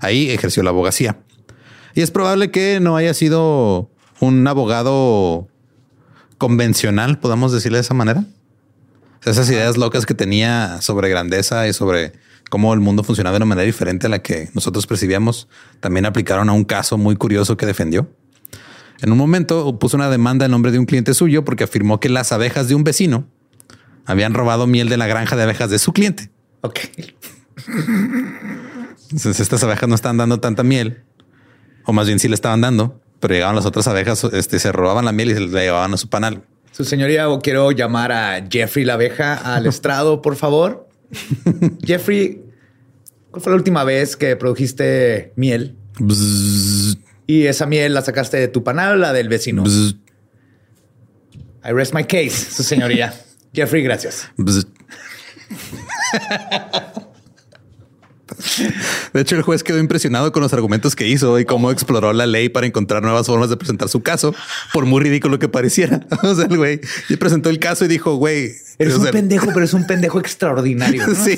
Ahí 0.01 0.31
ejerció 0.31 0.63
la 0.63 0.71
abogacía. 0.71 1.19
Y 1.95 2.01
es 2.01 2.11
probable 2.11 2.51
que 2.51 2.81
no 2.81 2.97
haya 2.97 3.13
sido 3.15 3.91
un 4.21 4.47
abogado 4.47 5.49
convencional, 6.39 7.19
podamos 7.19 7.53
decirle 7.53 7.79
de 7.79 7.83
esa 7.83 7.95
manera. 7.95 8.25
Esas 9.25 9.51
ideas 9.51 9.77
locas 9.77 10.07
que 10.07 10.15
tenía 10.15 10.81
sobre 10.81 11.11
grandeza 11.11 11.69
y 11.69 11.75
sobre 11.75 12.13
cómo 12.51 12.75
el 12.75 12.81
mundo 12.81 13.03
funcionaba 13.03 13.33
de 13.33 13.39
una 13.39 13.47
manera 13.47 13.65
diferente 13.65 14.09
a 14.09 14.11
la 14.11 14.19
que 14.19 14.51
nosotros 14.53 14.87
percibíamos, 14.87 15.49
también 15.81 16.05
aplicaron 16.05 16.51
a 16.51 16.53
un 16.53 16.65
caso 16.65 16.99
muy 16.99 17.17
curioso 17.17 17.57
que 17.57 17.65
defendió. 17.65 18.11
En 19.01 19.13
un 19.13 19.17
momento 19.17 19.79
puso 19.79 19.97
una 19.97 20.11
demanda 20.11 20.45
en 20.45 20.51
nombre 20.51 20.73
de 20.73 20.79
un 20.79 20.85
cliente 20.85 21.15
suyo 21.15 21.45
porque 21.45 21.65
afirmó 21.65 22.01
que 22.01 22.11
las 22.11 22.33
abejas 22.33 22.69
de 22.69 22.75
un 22.75 22.85
vecino 22.85 23.27
habían 24.05 24.35
robado 24.35 24.67
miel 24.67 24.91
de 24.91 24.99
la 24.99 25.07
granja 25.07 25.37
de 25.37 25.45
abejas 25.45 25.71
de 25.71 25.79
su 25.79 25.93
cliente. 25.95 26.31
Ok. 26.61 26.81
Entonces 29.05 29.41
estas 29.41 29.63
abejas 29.63 29.89
no 29.89 29.95
están 29.95 30.17
dando 30.17 30.41
tanta 30.41 30.63
miel, 30.63 31.03
o 31.85 31.93
más 31.93 32.07
bien 32.07 32.19
sí 32.19 32.29
le 32.29 32.35
estaban 32.35 32.61
dando, 32.61 33.01
pero 33.21 33.35
llegaban 33.35 33.57
las 33.57 33.65
otras 33.65 33.87
abejas, 33.87 34.25
este, 34.25 34.59
se 34.59 34.73
robaban 34.73 35.05
la 35.05 35.13
miel 35.13 35.31
y 35.31 35.35
se 35.35 35.41
la 35.41 35.61
llevaban 35.61 35.95
a 35.95 35.97
su 35.97 36.09
panal. 36.09 36.43
Su 36.73 36.85
señoría, 36.85 37.27
quiero 37.43 37.71
llamar 37.73 38.13
a 38.13 38.45
Jeffrey 38.51 38.85
la 38.85 38.95
abeja 38.95 39.35
al 39.35 39.67
estrado, 39.69 40.21
por 40.21 40.37
favor. 40.37 40.90
Jeffrey, 41.85 42.43
¿cuál 43.31 43.43
fue 43.43 43.53
la 43.53 43.57
última 43.57 43.85
vez 43.85 44.17
que 44.17 44.37
produjiste 44.37 45.33
miel? 45.37 45.77
Y 47.27 47.47
esa 47.47 47.67
miel 47.67 47.95
la 47.95 48.03
sacaste 48.03 48.37
de 48.37 48.49
tu 48.49 48.65
panal 48.65 48.95
o 48.95 48.97
la 48.97 49.13
del 49.13 49.29
vecino. 49.29 49.65
I 51.63 51.73
rest 51.73 51.95
my 51.95 52.05
case, 52.05 52.31
su 52.31 52.63
señoría. 52.63 53.15
Jeffrey, 53.53 53.83
gracias. 53.83 54.29
De 59.13 59.21
hecho, 59.21 59.37
el 59.37 59.43
juez 59.43 59.63
quedó 59.63 59.79
impresionado 59.79 60.33
con 60.33 60.43
los 60.43 60.53
argumentos 60.53 60.97
que 60.97 61.09
hizo 61.09 61.39
y 61.39 61.45
cómo 61.45 61.71
exploró 61.71 62.13
la 62.13 62.27
ley 62.27 62.49
para 62.49 62.67
encontrar 62.67 63.03
nuevas 63.03 63.27
formas 63.27 63.51
de 63.51 63.57
presentar 63.57 63.89
su 63.89 64.03
caso, 64.03 64.35
por 64.73 64.87
muy 64.87 65.03
ridículo 65.03 65.39
que 65.39 65.49
pareciera. 65.49 66.07
O 66.23 66.35
sea, 66.35 66.47
el 66.47 66.57
güey 66.57 66.81
presentó 67.19 67.51
el 67.51 67.59
caso 67.59 67.85
y 67.85 67.89
dijo, 67.89 68.15
güey, 68.17 68.53
eres 68.79 68.95
un 68.97 69.07
pendejo, 69.07 69.49
pero 69.53 69.65
es 69.65 69.75
un 69.75 69.87
pendejo 69.87 70.21
extraordinario. 70.21 71.07
Sí. 71.21 71.37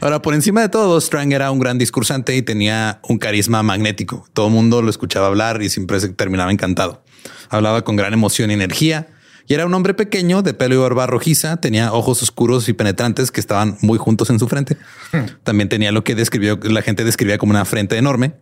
Ahora, 0.00 0.20
por 0.20 0.34
encima 0.34 0.60
de 0.62 0.68
todo, 0.68 1.00
Strang 1.00 1.32
era 1.32 1.50
un 1.50 1.60
gran 1.60 1.78
discursante 1.78 2.34
y 2.36 2.42
tenía 2.42 3.00
un 3.08 3.18
carisma 3.18 3.62
magnético. 3.62 4.26
Todo 4.32 4.48
el 4.48 4.52
mundo 4.52 4.82
lo 4.82 4.90
escuchaba 4.90 5.28
hablar 5.28 5.62
y 5.62 5.68
siempre 5.68 6.00
se 6.00 6.08
terminaba 6.08 6.50
encantado. 6.50 7.04
Hablaba 7.48 7.82
con 7.82 7.96
gran 7.96 8.12
emoción 8.12 8.50
y 8.50 8.54
energía 8.54 9.08
y 9.50 9.54
era 9.54 9.66
un 9.66 9.74
hombre 9.74 9.94
pequeño 9.94 10.42
de 10.42 10.54
pelo 10.54 10.76
y 10.76 10.78
barba 10.78 11.08
rojiza, 11.08 11.56
tenía 11.56 11.92
ojos 11.92 12.22
oscuros 12.22 12.68
y 12.68 12.72
penetrantes 12.72 13.32
que 13.32 13.40
estaban 13.40 13.76
muy 13.80 13.98
juntos 13.98 14.30
en 14.30 14.38
su 14.38 14.46
frente. 14.46 14.76
Hmm. 15.10 15.24
También 15.42 15.68
tenía 15.68 15.90
lo 15.90 16.04
que 16.04 16.14
describió, 16.14 16.56
la 16.62 16.82
gente 16.82 17.02
describía 17.02 17.36
como 17.36 17.50
una 17.50 17.64
frente 17.64 17.96
enorme. 17.96 18.34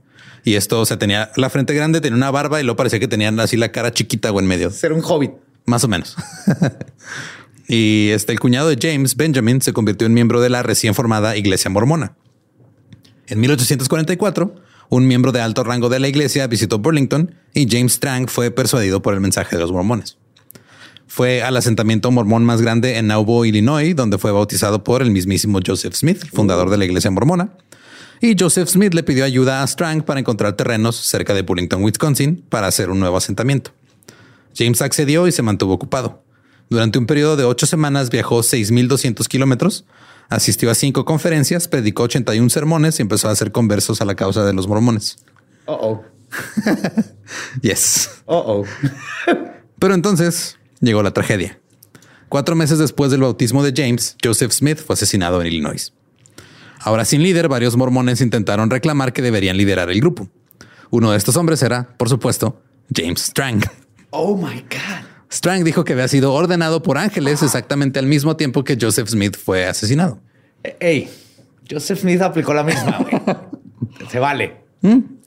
Y 0.45 0.57
esto, 0.57 0.79
o 0.79 0.85
sea, 0.85 0.99
tenía 0.99 1.31
la 1.37 1.49
frente 1.49 1.73
grande, 1.73 2.03
tenía 2.03 2.15
una 2.15 2.31
barba 2.31 2.61
y 2.61 2.63
luego 2.63 2.77
parecía 2.77 3.01
que 3.01 3.09
tenían 3.09 3.41
así 3.41 3.57
la 3.57 3.73
cara 3.73 3.91
chiquita 3.91 4.31
o 4.33 4.39
en 4.39 4.47
medio. 4.47 4.69
Ser 4.69 4.93
un 4.93 5.01
hobbit. 5.03 5.31
Más 5.65 5.83
o 5.83 5.89
menos. 5.89 6.15
y 7.69 8.11
este, 8.11 8.33
el 8.33 8.39
cuñado 8.39 8.69
de 8.69 8.77
James, 8.79 9.17
Benjamin, 9.17 9.63
se 9.63 9.73
convirtió 9.73 10.07
en 10.07 10.13
miembro 10.13 10.43
de 10.43 10.51
la 10.51 10.63
recién 10.63 10.95
formada 10.95 11.39
Iglesia 11.39 11.71
Mormona. 11.71 12.17
En 13.29 13.41
1844, 13.41 14.55
un 14.91 15.07
miembro 15.07 15.33
de 15.33 15.41
alto 15.41 15.65
rango 15.65 15.89
de 15.89 16.01
la 16.01 16.09
iglesia 16.09 16.47
visitó 16.49 16.79
Burlington 16.81 17.35
y 17.55 17.67
James 17.67 17.95
Strang 17.95 18.29
fue 18.29 18.51
persuadido 18.51 19.01
por 19.01 19.15
el 19.15 19.21
mensaje 19.21 19.57
de 19.57 19.63
los 19.63 19.73
mormones 19.73 20.19
fue 21.09 21.43
al 21.43 21.57
asentamiento 21.57 22.11
mormón 22.11 22.45
más 22.45 22.61
grande 22.61 22.99
en 22.99 23.09
Nauvoo, 23.09 23.47
Illinois, 23.47 23.97
donde 23.97 24.19
fue 24.19 24.31
bautizado 24.31 24.85
por 24.85 25.03
el 25.03 25.11
mismísimo 25.11 25.59
Joseph 25.67 25.95
Smith, 25.95 26.23
fundador 26.33 26.69
de 26.69 26.77
la 26.77 26.85
iglesia 26.85 27.11
mormona. 27.11 27.51
Y 28.21 28.37
Joseph 28.39 28.69
Smith 28.69 28.95
le 28.95 29.03
pidió 29.03 29.25
ayuda 29.25 29.63
a 29.63 29.67
Strang 29.67 30.03
para 30.03 30.21
encontrar 30.21 30.53
terrenos 30.53 30.97
cerca 30.97 31.35
de 31.35 31.43
Burlington, 31.43 31.83
Wisconsin, 31.83 32.45
para 32.49 32.67
hacer 32.67 32.91
un 32.91 33.01
nuevo 33.01 33.17
asentamiento. 33.17 33.73
James 34.55 34.83
accedió 34.83 35.27
y 35.27 35.33
se 35.33 35.43
mantuvo 35.43 35.73
ocupado. 35.73 36.23
Durante 36.69 36.99
un 36.99 37.07
periodo 37.07 37.37
de 37.37 37.45
ocho 37.45 37.65
semanas 37.65 38.11
viajó 38.11 38.41
6.200 38.41 39.27
kilómetros, 39.29 39.87
asistió 40.29 40.71
a 40.71 40.75
cinco 40.75 41.07
conferencias, 41.07 41.69
predicó 41.69 42.03
81 42.03 42.51
sermones 42.51 42.99
y 42.99 43.03
empezó 43.03 43.29
a 43.29 43.33
hacer 43.33 43.51
conversos 43.51 44.03
a 44.03 44.05
la 44.05 44.15
causa 44.15 44.45
de 44.45 44.53
los 44.53 44.69
mormones. 44.69 45.17
Oh, 45.65 45.79
oh. 45.81 46.05
yes. 47.63 48.11
Oh, 48.27 48.45
oh. 48.47 48.65
Pero 49.79 49.95
entonces 49.95 50.58
llegó 50.81 51.03
la 51.03 51.13
tragedia. 51.13 51.59
Cuatro 52.29 52.55
meses 52.55 52.79
después 52.79 53.11
del 53.11 53.23
bautismo 53.23 53.63
de 53.63 53.73
James, 53.75 54.17
Joseph 54.23 54.53
Smith 54.53 54.79
fue 54.79 54.95
asesinado 54.95 55.41
en 55.41 55.47
Illinois. 55.47 55.93
Ahora 56.81 57.05
sin 57.05 57.23
líder, 57.23 57.49
varios 57.49 57.77
mormones 57.77 58.21
intentaron 58.21 58.71
reclamar 58.71 59.13
que 59.13 59.23
deberían 59.23 59.57
liderar 59.57 59.91
el 59.91 60.01
grupo. 60.01 60.29
Uno 60.91 61.11
de 61.11 61.19
estos 61.19 61.37
hombres 61.37 61.63
era, 61.63 61.97
por 61.97 62.09
supuesto, 62.09 62.63
James 62.95 63.21
Strang. 63.21 63.63
Oh 64.11 64.37
my 64.37 64.61
God. 64.61 65.07
Strang 65.31 65.65
dijo 65.65 65.85
que 65.85 65.93
había 65.93 66.09
sido 66.09 66.33
ordenado 66.33 66.83
por 66.83 66.97
ángeles 66.97 67.43
exactamente 67.43 67.99
al 67.99 68.07
mismo 68.07 68.37
tiempo 68.37 68.65
que 68.65 68.79
Joseph 68.81 69.09
Smith 69.09 69.37
fue 69.37 69.67
asesinado. 69.67 70.21
Hey, 70.81 71.11
Joseph 71.71 72.01
Smith 72.01 72.23
aplicó 72.23 72.55
la 72.55 72.63
misma. 72.63 72.99
Se 74.11 74.19
vale. 74.19 74.57
¿Mm? 74.81 75.18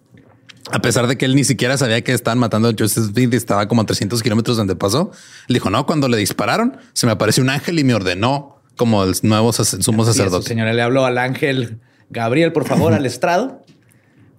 A 0.69 0.79
pesar 0.79 1.07
de 1.07 1.17
que 1.17 1.25
él 1.25 1.35
ni 1.35 1.43
siquiera 1.43 1.77
sabía 1.77 2.01
que 2.03 2.13
estaban 2.13 2.37
matando 2.37 2.69
a 2.69 2.73
Joseph 2.77 3.05
Smith 3.13 3.33
y 3.33 3.35
estaba 3.35 3.67
como 3.67 3.81
a 3.81 3.85
300 3.85 4.21
kilómetros 4.21 4.57
donde 4.57 4.75
pasó, 4.75 5.11
le 5.47 5.55
dijo, 5.55 5.69
no, 5.69 5.85
cuando 5.85 6.07
le 6.07 6.17
dispararon, 6.17 6.77
se 6.93 7.05
me 7.07 7.11
apareció 7.11 7.41
un 7.41 7.49
ángel 7.49 7.79
y 7.79 7.83
me 7.83 7.93
ordenó 7.93 8.61
como 8.77 9.03
el 9.03 9.15
nuevo 9.23 9.51
sumo 9.53 10.05
sacerdote. 10.05 10.47
señora 10.47 10.73
le 10.73 10.81
habló 10.81 11.05
al 11.05 11.17
ángel 11.17 11.79
Gabriel, 12.09 12.51
por 12.51 12.67
favor, 12.67 12.93
al 12.93 13.05
estrado, 13.07 13.63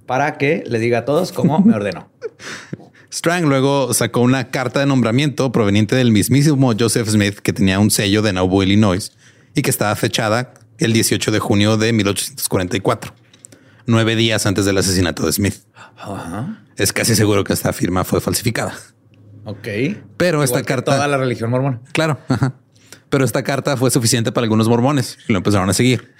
para 0.07 0.39
que 0.39 0.63
le 0.67 0.79
diga 0.79 0.99
a 0.99 1.05
todos 1.05 1.33
cómo 1.33 1.61
me 1.61 1.75
ordenó. 1.75 2.09
Strang 3.13 3.45
luego 3.45 3.93
sacó 3.93 4.21
una 4.21 4.51
carta 4.51 4.81
de 4.81 4.87
nombramiento 4.87 5.53
proveniente 5.53 5.97
del 5.97 6.13
mismísimo 6.13 6.73
Joseph 6.79 7.09
Smith 7.09 7.41
que 7.41 7.53
tenía 7.53 7.79
un 7.79 7.91
sello 7.91 8.23
de 8.23 8.33
Nauvoo, 8.33 8.63
Illinois 8.63 9.13
y 9.55 9.61
que 9.61 9.69
estaba 9.69 9.95
fechada 9.97 10.55
el 10.79 10.95
18 10.95 11.31
de 11.31 11.39
junio 11.39 11.77
de 11.77 11.93
1844 11.93 13.22
nueve 13.87 14.17
días 14.17 14.47
antes 14.47 14.65
del 14.65 14.79
asesinato 14.79 15.27
de 15.27 15.33
Smith. 15.33 15.55
Es 16.77 16.93
casi 16.93 17.15
seguro 17.15 17.45
que 17.45 17.53
esta 17.53 17.73
firma 17.73 18.05
fue 18.05 18.21
falsificada. 18.21 18.75
Ok. 19.45 19.69
Pero 20.17 20.43
esta 20.43 20.63
carta. 20.63 20.95
Toda 20.95 21.09
la 21.09 21.17
religión 21.17 21.51
mormona. 21.51 21.81
Claro. 21.93 22.19
Pero 23.09 23.25
esta 23.25 23.43
carta 23.43 23.77
fue 23.77 23.91
suficiente 23.91 24.33
para 24.33 24.45
algunos 24.45 24.69
mormones 24.69 25.19
y 25.29 25.33
lo 25.33 25.39
empezaron 25.39 25.69
a 25.69 25.75
seguir. 25.75 26.13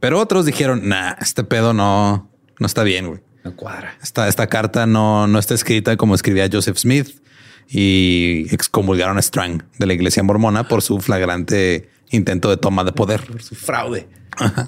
Pero 0.00 0.20
otros 0.20 0.46
dijeron, 0.46 0.88
nah, 0.88 1.14
este 1.20 1.44
pedo 1.44 1.72
no, 1.72 2.30
no 2.58 2.66
está 2.66 2.82
bien, 2.82 3.08
güey. 3.08 3.20
No 3.44 3.54
cuadra. 3.56 3.96
Esta, 4.02 4.28
esta 4.28 4.46
carta 4.46 4.86
no, 4.86 5.26
no 5.26 5.38
está 5.38 5.54
escrita 5.54 5.96
como 5.96 6.14
escribía 6.14 6.48
Joseph 6.50 6.78
Smith 6.78 7.20
y 7.68 8.46
excomulgaron 8.52 9.18
a 9.18 9.22
Strang 9.22 9.64
de 9.78 9.86
la 9.86 9.94
iglesia 9.94 10.22
mormona 10.22 10.68
por 10.68 10.82
su 10.82 11.00
flagrante 11.00 11.90
intento 12.10 12.48
de 12.50 12.56
toma 12.56 12.84
de 12.84 12.92
poder. 12.92 13.24
Por 13.24 13.42
su 13.42 13.54
fraude 13.54 14.08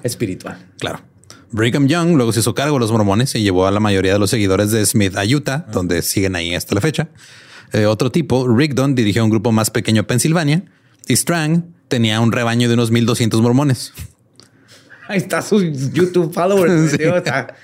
espiritual. 0.03 0.57
Claro. 0.79 1.01
Brigham 1.51 1.87
Young 1.87 2.15
luego 2.15 2.31
se 2.33 2.39
hizo 2.41 2.53
cargo 2.53 2.75
de 2.75 2.79
los 2.81 2.91
mormones 2.91 3.33
y 3.35 3.41
llevó 3.41 3.65
a 3.67 3.71
la 3.71 3.79
mayoría 3.79 4.13
de 4.13 4.19
los 4.19 4.29
seguidores 4.29 4.71
de 4.71 4.85
Smith 4.85 5.15
a 5.17 5.23
Utah, 5.25 5.65
donde 5.71 6.01
siguen 6.01 6.35
ahí 6.35 6.53
hasta 6.55 6.75
la 6.75 6.81
fecha. 6.81 7.09
Eh, 7.73 7.85
otro 7.85 8.11
tipo, 8.11 8.47
Rigdon, 8.47 8.95
dirigió 8.95 9.23
un 9.23 9.29
grupo 9.29 9.51
más 9.51 9.69
pequeño 9.69 10.01
a 10.01 10.07
Pensilvania 10.07 10.63
y 11.07 11.15
Strang 11.15 11.65
tenía 11.87 12.19
un 12.19 12.31
rebaño 12.31 12.67
de 12.67 12.73
unos 12.75 12.91
1200 12.91 13.41
mormones. 13.41 13.93
Ahí 15.07 15.17
está 15.17 15.41
su 15.41 15.61
YouTube 15.61 16.33
followers. 16.33 16.91
tío, 16.97 17.17
está- 17.17 17.55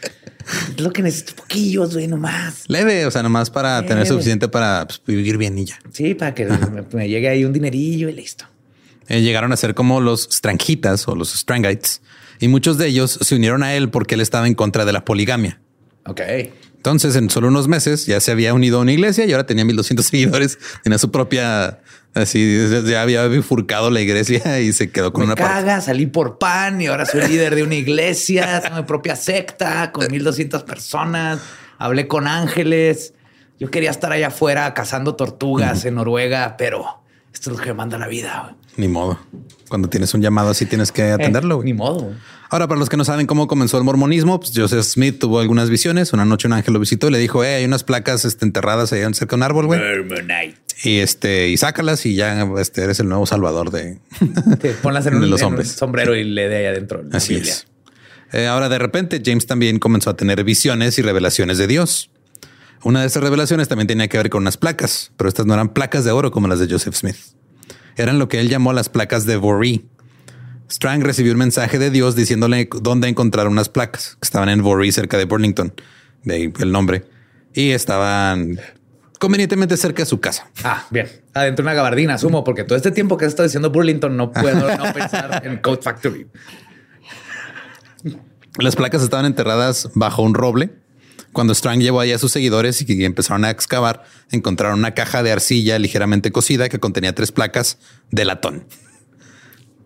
Es 0.76 0.80
lo 0.82 0.92
que 0.92 1.02
necesito 1.02 1.36
poquillos, 1.36 1.94
güey, 1.94 2.08
nomás. 2.08 2.66
Leve, 2.68 3.06
o 3.06 3.12
sea, 3.12 3.24
nomás 3.24 3.50
para 3.50 3.84
tener 3.86 4.06
suficiente 4.08 4.48
para 4.48 4.86
pues, 4.88 5.02
vivir 5.06 5.38
bien 5.38 5.58
y 5.58 5.66
ya. 5.66 5.80
Sí, 5.92 6.14
para 6.16 6.34
que 6.34 6.46
me, 6.46 6.84
me 6.94 7.10
llegue 7.10 7.28
ahí 7.30 7.46
un 7.46 7.54
dinerillo 7.54 8.10
y 8.10 8.14
listo. 8.14 8.46
Eh, 9.08 9.22
llegaron 9.22 9.52
a 9.54 9.58
ser 9.58 9.76
como 9.76 10.02
los 10.02 10.28
Strangitas 10.32 11.08
o 11.08 11.16
los 11.16 11.32
Strangites, 11.34 12.02
y 12.40 12.48
muchos 12.48 12.78
de 12.78 12.88
ellos 12.88 13.18
se 13.22 13.36
unieron 13.36 13.64
a 13.64 13.74
él 13.76 13.90
porque 13.90 14.16
él 14.16 14.22
estaba 14.22 14.48
en 14.48 14.56
contra 14.56 14.86
de 14.86 14.94
la 14.94 15.06
poligamia. 15.06 15.60
Ok. 16.06 16.22
Entonces, 16.86 17.16
en 17.16 17.32
solo 17.32 17.48
unos 17.48 17.68
meses 17.68 18.06
ya 18.06 18.20
se 18.20 18.32
había 18.32 18.54
unido 18.54 18.78
a 18.78 18.82
una 18.82 18.92
iglesia 18.92 19.26
y 19.26 19.32
ahora 19.32 19.48
tenía 19.48 19.66
1200 19.66 20.06
seguidores. 20.12 20.60
Tenía 20.84 21.00
su 21.00 21.10
propia, 21.10 21.80
así, 22.14 22.68
ya 22.86 23.02
había 23.02 23.26
bifurcado 23.28 23.90
la 23.90 24.02
iglesia 24.02 24.60
y 24.60 24.72
se 24.72 24.92
quedó 24.92 25.12
con 25.12 25.22
me 25.22 25.26
una 25.26 25.36
parte. 25.36 25.52
caga, 25.52 25.82
salí 25.82 26.06
por 26.06 26.38
pan 26.38 26.80
y 26.82 26.86
ahora 26.86 27.08
soy 27.08 27.28
líder 27.28 27.56
de 27.56 27.64
una 27.64 27.74
iglesia, 27.74 28.62
tengo 28.64 28.76
mi 28.76 28.84
propia 28.84 29.16
secta 29.16 29.92
con 29.92 30.12
1200 30.12 30.62
personas. 30.62 31.40
Hablé 31.80 32.08
con 32.08 32.28
ángeles. 32.28 33.16
Yo 33.60 33.72
quería 33.72 33.90
estar 33.90 34.12
allá 34.12 34.28
afuera 34.28 34.74
cazando 34.74 35.16
tortugas 35.16 35.86
en 35.86 35.96
Noruega, 35.96 36.56
pero 36.56 37.02
esto 37.36 37.52
es 37.52 37.58
lo 37.58 37.64
que 37.64 37.74
manda 37.74 37.98
la 37.98 38.08
vida. 38.08 38.56
Ni 38.78 38.88
modo. 38.88 39.20
Cuando 39.68 39.90
tienes 39.90 40.14
un 40.14 40.22
llamado 40.22 40.50
así 40.50 40.66
tienes 40.66 40.92
que 40.92 41.04
atenderlo. 41.12 41.56
Eh, 41.56 41.58
güey. 41.58 41.66
ni 41.66 41.74
modo. 41.74 42.14
Ahora, 42.50 42.68
para 42.68 42.80
los 42.80 42.88
que 42.88 42.96
no 42.96 43.04
saben 43.04 43.28
cómo 43.28 43.48
comenzó 43.48 43.78
el 43.78 43.84
mormonismo, 43.84 44.40
pues 44.40 44.54
Joseph 44.56 44.84
Smith 44.86 45.20
tuvo 45.20 45.40
algunas 45.42 45.70
visiones. 45.70 46.14
Una 46.14 46.24
noche 46.24 46.48
un 46.48 46.54
ángel 46.54 46.74
lo 46.74 46.80
visitó 46.80 47.10
y 47.10 47.12
le 47.12 47.20
dijo, 47.20 47.44
eh, 47.44 47.56
hay 47.56 47.66
unas 47.66 47.84
placas 47.84 48.24
este, 48.24 48.46
enterradas 48.46 48.94
allá 48.94 49.12
cerca 49.14 49.36
de 49.36 49.40
un 49.40 49.44
árbol, 49.44 49.66
güey. 49.66 49.82
Y 50.84 51.00
este, 51.00 51.50
y 51.50 51.58
sácalas 51.58 52.06
y 52.06 52.16
ya 52.16 52.48
este, 52.58 52.84
eres 52.84 53.00
el 53.02 53.10
nuevo 53.10 53.26
salvador 53.26 53.72
de, 53.72 54.00
Sí, 54.62 54.70
ponlas 54.82 55.06
en 55.08 55.16
un, 55.18 55.30
los 55.30 55.42
en 55.42 55.48
un 55.48 55.54
hombres. 55.54 55.72
sombrero 55.72 56.16
y 56.16 56.24
le 56.24 56.48
de 56.48 56.56
ahí 56.58 56.66
adentro. 56.66 57.04
Así 57.12 57.36
Biblia. 57.36 57.52
es. 57.52 57.68
Eh, 58.32 58.48
ahora, 58.48 58.70
de 58.70 58.80
repente, 58.80 59.22
James 59.26 59.46
también 59.46 59.80
comenzó 59.80 60.10
a 60.10 60.16
tener 60.16 60.44
visiones 60.44 60.98
y 61.00 61.02
revelaciones 61.02 61.58
de 61.58 61.68
Dios. 61.68 62.10
Una 62.86 63.02
de 63.02 63.08
esas 63.08 63.24
revelaciones 63.24 63.68
también 63.68 63.88
tenía 63.88 64.08
que 64.08 64.16
ver 64.16 64.30
con 64.30 64.44
unas 64.44 64.58
placas, 64.58 65.12
pero 65.18 65.28
estas 65.28 65.48
no 65.48 65.56
eran 65.56 65.70
placas 65.70 66.06
de 66.06 66.12
oro 66.12 66.30
como 66.30 66.48
las 66.48 66.60
de 66.60 66.68
Joseph 66.70 66.94
Smith. 66.94 67.16
Eran 67.96 68.20
lo 68.20 68.30
que 68.30 68.40
él 68.40 68.48
llamó 68.48 68.74
las 68.74 68.90
placas 68.90 69.26
de 69.26 69.38
Voree. 69.38 69.86
Strang 70.70 71.02
recibió 71.02 71.32
un 71.32 71.40
mensaje 71.40 71.80
de 71.80 71.90
Dios 71.90 72.16
diciéndole 72.16 72.70
dónde 72.82 73.08
encontrar 73.08 73.48
unas 73.48 73.70
placas 73.70 74.18
que 74.22 74.26
estaban 74.28 74.50
en 74.50 74.62
Voree, 74.62 74.92
cerca 74.92 75.18
de 75.18 75.26
Burlington, 75.26 75.74
de 76.26 76.36
ahí 76.36 76.54
el 76.60 76.72
nombre, 76.72 77.06
y 77.56 77.72
estaban 77.72 78.60
convenientemente 79.20 79.78
cerca 79.78 80.04
de 80.04 80.06
su 80.06 80.20
casa. 80.20 80.52
Ah, 80.64 80.86
bien. 80.92 81.08
Adentro 81.34 81.64
de 81.64 81.70
una 81.70 81.74
gabardina, 81.74 82.14
asumo, 82.14 82.44
porque 82.44 82.66
todo 82.66 82.78
este 82.78 82.92
tiempo 82.92 83.18
que 83.18 83.26
he 83.26 83.28
estado 83.28 83.48
diciendo 83.48 83.72
Burlington 83.72 84.16
no 84.16 84.32
puedo 84.32 84.78
no 84.78 84.84
pensar 84.94 85.42
en 85.44 85.58
Code 85.58 85.82
Factory. 85.82 86.28
Las 88.60 88.76
placas 88.76 89.02
estaban 89.02 89.26
enterradas 89.26 89.90
bajo 89.96 90.22
un 90.22 90.36
roble. 90.36 90.85
Cuando 91.36 91.54
Strang 91.54 91.82
llevó 91.82 92.00
ahí 92.00 92.14
a 92.14 92.18
sus 92.18 92.32
seguidores 92.32 92.80
y 92.82 92.86
que 92.86 93.04
empezaron 93.04 93.44
a 93.44 93.50
excavar, 93.50 94.04
encontraron 94.32 94.80
una 94.80 94.94
caja 94.94 95.22
de 95.22 95.34
arcilla 95.34 95.78
ligeramente 95.80 96.32
cocida 96.32 96.70
que 96.70 96.80
contenía 96.80 97.14
tres 97.14 97.34
placas 97.34 97.78
de 98.10 98.24
latón. 98.24 98.66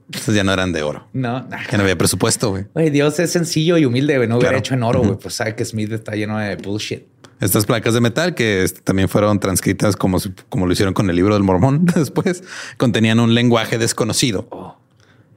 Entonces 0.05 0.35
ya 0.35 0.43
no 0.43 0.53
eran 0.53 0.71
de 0.73 0.83
oro. 0.83 1.07
No, 1.11 1.49
Ya 1.71 1.77
no 1.77 1.83
había 1.83 1.97
presupuesto, 1.97 2.51
güey. 2.51 2.89
Dios 2.91 3.19
es 3.19 3.31
sencillo 3.31 3.79
y 3.79 3.85
humilde, 3.85 4.17
güey. 4.17 4.27
No 4.29 4.35
hubiera 4.35 4.49
Claro. 4.51 4.59
hecho 4.59 4.73
en 4.75 4.83
oro, 4.83 4.99
güey. 4.99 5.15
Pues 5.17 5.33
sabe 5.33 5.55
que 5.55 5.65
Smith 5.65 5.91
está 5.91 6.11
lleno 6.15 6.37
de 6.37 6.55
bullshit. 6.55 7.07
Estas 7.39 7.65
placas 7.65 7.95
de 7.95 8.01
metal, 8.01 8.35
que 8.35 8.61
este, 8.61 8.81
también 8.81 9.09
fueron 9.09 9.39
transcritas 9.39 9.95
como, 9.95 10.19
como 10.49 10.67
lo 10.67 10.73
hicieron 10.73 10.93
con 10.93 11.09
el 11.09 11.15
libro 11.15 11.33
del 11.33 11.41
mormón 11.41 11.85
después, 11.95 12.43
contenían 12.77 13.19
un 13.19 13.33
lenguaje 13.33 13.79
desconocido. 13.79 14.47
Oh. 14.51 14.77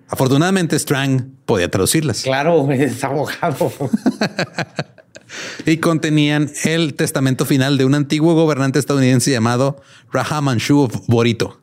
Afortunadamente, 0.08 0.78
Strang 0.78 1.30
podía 1.46 1.70
traducirlas 1.70 2.20
Claro, 2.22 2.70
es 2.70 3.02
abogado. 3.02 3.72
y 5.66 5.78
contenían 5.78 6.50
el 6.64 6.94
testamento 6.94 7.44
final 7.44 7.78
de 7.78 7.84
un 7.84 7.94
antiguo 7.94 8.34
gobernante 8.34 8.78
estadounidense 8.78 9.30
llamado 9.30 9.80
Rahaman 10.12 10.58
Shu 10.58 10.80
of 10.80 11.06
Borito. 11.06 11.60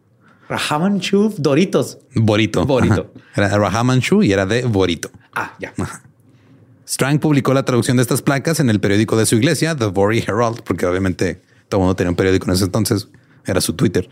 Rahaman 0.49 0.99
Chuv 0.99 1.36
Doritos. 1.38 1.99
Borito. 2.15 2.65
Borito. 2.65 3.12
Ajá. 3.36 3.45
Era 3.45 3.58
Rahaman 3.58 3.99
Shu 3.99 4.23
y 4.23 4.34
era 4.34 4.47
de 4.47 4.63
Borito. 4.63 5.12
Ah, 5.34 5.53
ya. 5.60 5.73
Strang 6.88 7.19
publicó 7.19 7.53
la 7.53 7.63
traducción 7.63 7.97
de 7.97 8.01
estas 8.01 8.23
placas 8.23 8.60
en 8.60 8.71
el 8.71 8.79
periódico 8.79 9.15
de 9.15 9.27
su 9.27 9.36
iglesia, 9.36 9.75
The 9.75 9.86
Vory 9.86 10.23
Herald, 10.27 10.63
porque 10.63 10.88
obviamente 10.88 11.39
todo 11.69 11.82
el 11.82 11.84
mundo 11.84 11.95
tenía 11.95 12.10
un 12.10 12.15
periódico 12.15 12.47
en 12.47 12.53
ese 12.53 12.65
entonces, 12.65 13.10
era 13.45 13.62
su 13.62 13.73
Twitter. 13.73 14.10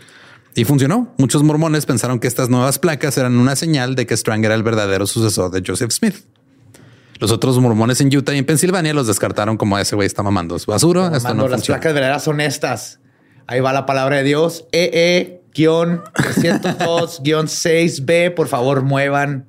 Y 0.54 0.64
funcionó. 0.64 1.14
Muchos 1.18 1.42
mormones 1.42 1.88
pensaron 1.88 2.20
que 2.20 2.28
estas 2.28 2.50
nuevas 2.50 2.78
placas 2.78 3.18
eran 3.18 3.38
una 3.38 3.56
señal 3.56 3.96
de 3.96 4.06
que 4.06 4.16
Strang 4.16 4.46
era 4.46 4.54
el 4.54 4.62
verdadero 4.62 5.08
sucesor 5.08 5.50
de 5.50 5.64
Joseph 5.66 5.92
Smith. 5.92 6.16
Los 7.20 7.32
otros 7.32 7.58
mormones 7.60 8.00
en 8.02 8.16
Utah 8.16 8.34
y 8.34 8.38
en 8.38 8.46
Pensilvania 8.46 8.94
los 8.94 9.08
descartaron 9.08 9.58
como 9.58 9.78
ese 9.80 9.96
güey 9.96 10.06
está 10.06 10.24
mamando. 10.24 10.56
Es 10.56 10.66
basura. 10.66 11.08
Esto 11.08 11.30
Mando, 11.30 11.44
no 11.44 11.50
las 11.50 11.60
funciona. 11.62 11.82
placas 11.82 12.24
son 12.24 12.42
estas. 12.42 13.00
Ahí 13.48 13.60
va 13.60 13.74
la 13.74 13.86
palabra 13.86 14.18
de 14.18 14.24
Dios. 14.24 14.66
E 14.72 15.42
EE-302-6B. 15.56 18.34
Por 18.36 18.48
favor, 18.48 18.84
muevan. 18.84 19.48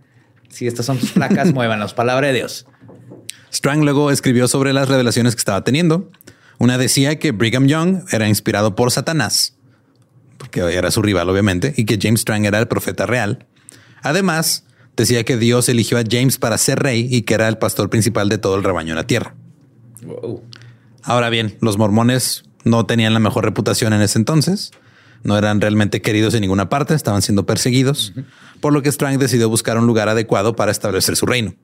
Si 0.49 0.67
estas 0.67 0.87
son 0.87 0.99
tus 0.99 1.13
placas, 1.13 1.53
muevan 1.55 1.81
las 1.81 1.95
palabras 1.95 2.31
de 2.31 2.37
Dios. 2.39 2.67
Strang 3.53 3.85
luego 3.85 4.11
escribió 4.11 4.49
sobre 4.49 4.73
las 4.73 4.89
revelaciones 4.89 5.35
que 5.35 5.41
estaba 5.41 5.63
teniendo. 5.65 6.11
Una 6.59 6.79
decía 6.79 7.19
que 7.19 7.33
Brigham 7.33 7.67
Young 7.67 8.05
era 8.11 8.29
inspirado 8.29 8.75
por 8.75 8.91
Satanás, 8.91 9.57
porque 10.39 10.61
era 10.61 10.91
su 10.91 11.03
rival, 11.03 11.29
obviamente, 11.31 11.73
y 11.77 11.85
que 11.85 11.99
James 12.01 12.21
Strang 12.21 12.47
era 12.47 12.59
el 12.59 12.69
profeta 12.69 13.07
real. 13.07 13.47
Además, 14.03 14.65
decía 14.99 15.25
que 15.25 15.37
Dios 15.37 15.69
eligió 15.69 15.97
a 15.97 16.03
James 16.09 16.39
para 16.39 16.59
ser 16.59 16.81
rey 16.81 17.09
y 17.11 17.23
que 17.23 17.35
era 17.35 17.49
el 17.49 17.57
pastor 17.57 17.89
principal 17.89 18.29
de 18.29 18.37
todo 18.37 18.57
el 18.57 18.65
rebaño 18.65 18.91
en 18.91 18.97
la 18.97 19.07
tierra. 19.07 19.35
Wow. 20.03 20.43
Ahora 21.03 21.31
bien, 21.31 21.57
los 21.61 21.79
mormones 21.79 22.45
no 22.65 22.85
tenían 22.85 23.15
la 23.15 23.21
mejor 23.21 23.45
reputación 23.45 23.93
en 23.93 24.03
ese 24.03 24.19
entonces. 24.19 24.73
No 25.23 25.39
eran 25.39 25.61
realmente 25.61 26.03
queridos 26.03 26.35
en 26.35 26.43
ninguna 26.43 26.69
parte, 26.69 26.95
estaban 26.95 27.23
siendo 27.23 27.47
perseguidos, 27.47 28.13
por 28.61 28.73
lo 28.73 28.83
que 28.83 28.93
Strang 28.93 29.19
decidió 29.19 29.49
buscar 29.49 29.79
un 29.79 29.87
lugar 29.87 30.09
adecuado 30.09 30.55
para 30.55 30.71
establecer 30.71 31.17
su 31.17 31.27
reino. 31.27 31.55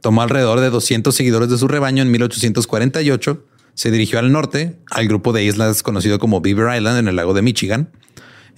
Tomó 0.00 0.22
alrededor 0.22 0.60
de 0.60 0.70
200 0.70 1.14
seguidores 1.14 1.48
de 1.48 1.58
su 1.58 1.68
rebaño 1.68 2.02
en 2.02 2.10
1848, 2.10 3.44
se 3.74 3.90
dirigió 3.90 4.18
al 4.18 4.32
norte, 4.32 4.78
al 4.90 5.08
grupo 5.08 5.32
de 5.32 5.44
islas 5.44 5.82
conocido 5.82 6.18
como 6.18 6.40
Beaver 6.40 6.76
Island 6.76 6.98
en 6.98 7.08
el 7.08 7.16
lago 7.16 7.34
de 7.34 7.42
Michigan. 7.42 7.90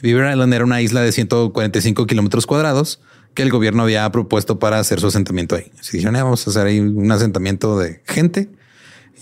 Beaver 0.00 0.30
Island 0.30 0.54
era 0.54 0.64
una 0.64 0.80
isla 0.80 1.00
de 1.00 1.12
145 1.12 2.06
kilómetros 2.06 2.46
cuadrados 2.46 3.00
que 3.34 3.42
el 3.42 3.50
gobierno 3.50 3.82
había 3.84 4.10
propuesto 4.10 4.58
para 4.58 4.78
hacer 4.78 5.00
su 5.00 5.06
asentamiento 5.08 5.54
ahí. 5.56 5.70
Se 5.80 5.96
dijeron, 5.96 6.16
"Eh, 6.16 6.22
vamos 6.22 6.46
a 6.46 6.50
hacer 6.50 6.66
ahí 6.66 6.80
un 6.80 7.10
asentamiento 7.12 7.78
de 7.78 8.02
gente. 8.06 8.50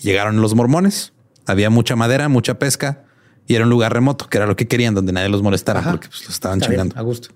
Llegaron 0.01 0.41
los 0.41 0.55
mormones, 0.55 1.13
había 1.45 1.69
mucha 1.69 1.95
madera, 1.95 2.27
mucha 2.29 2.59
pesca 2.59 3.03
y 3.47 3.55
era 3.55 3.63
un 3.63 3.69
lugar 3.69 3.93
remoto, 3.93 4.27
que 4.29 4.37
era 4.37 4.47
lo 4.47 4.55
que 4.55 4.67
querían, 4.67 4.93
donde 4.95 5.11
nadie 5.13 5.29
los 5.29 5.41
molestara, 5.41 5.79
Ajá. 5.79 5.91
porque 5.91 6.07
pues, 6.07 6.21
los 6.25 6.33
estaban 6.33 6.59
Está 6.59 6.69
bien, 6.69 6.81
chingando. 6.81 6.99
a 6.99 7.03
gusto. 7.03 7.29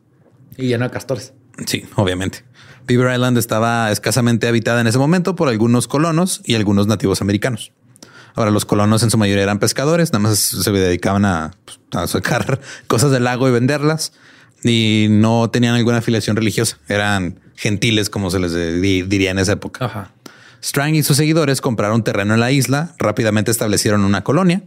Y 0.58 0.68
lleno 0.68 0.86
de 0.86 0.92
castores. 0.92 1.34
Sí, 1.66 1.86
obviamente. 1.96 2.44
Beaver 2.88 3.14
Island 3.14 3.38
estaba 3.38 3.92
escasamente 3.92 4.48
habitada 4.48 4.82
en 4.82 4.88
ese 4.88 4.98
momento 4.98 5.36
por 5.36 5.48
algunos 5.50 5.88
colonos 5.88 6.42
y 6.44 6.56
algunos 6.56 6.88
nativos 6.88 7.22
americanos. 7.22 7.72
Ahora, 8.34 8.50
los 8.52 8.66
colonos 8.66 9.04
en 9.04 9.10
su 9.12 9.18
mayoría 9.18 9.44
eran 9.44 9.60
pescadores, 9.60 10.12
nada 10.14 10.24
más 10.24 10.40
se 10.40 10.72
dedicaban 10.72 11.26
a, 11.26 11.52
pues, 11.66 11.80
a 11.94 12.08
sacar 12.08 12.60
cosas 12.88 13.12
del 13.12 13.24
lago 13.26 13.48
y 13.48 13.52
venderlas 13.52 14.14
y 14.64 15.08
no 15.10 15.50
tenían 15.50 15.76
alguna 15.76 15.98
afiliación 15.98 16.36
religiosa. 16.36 16.78
Eran 16.88 17.40
gentiles, 17.56 18.10
como 18.10 18.30
se 18.32 18.40
les 18.40 18.54
di- 18.82 19.04
diría 19.04 19.32
en 19.32 19.40
esa 19.40 19.54
época. 19.54 19.86
Ajá. 19.86 20.12
Strang 20.64 20.96
y 20.96 21.04
sus 21.04 21.18
seguidores 21.18 21.60
compraron 21.62 22.04
terreno 22.04 22.34
en 22.36 22.40
la 22.40 22.52
isla, 22.52 22.94
rápidamente 23.00 23.50
establecieron 23.52 24.04
una 24.04 24.24
colonia 24.24 24.62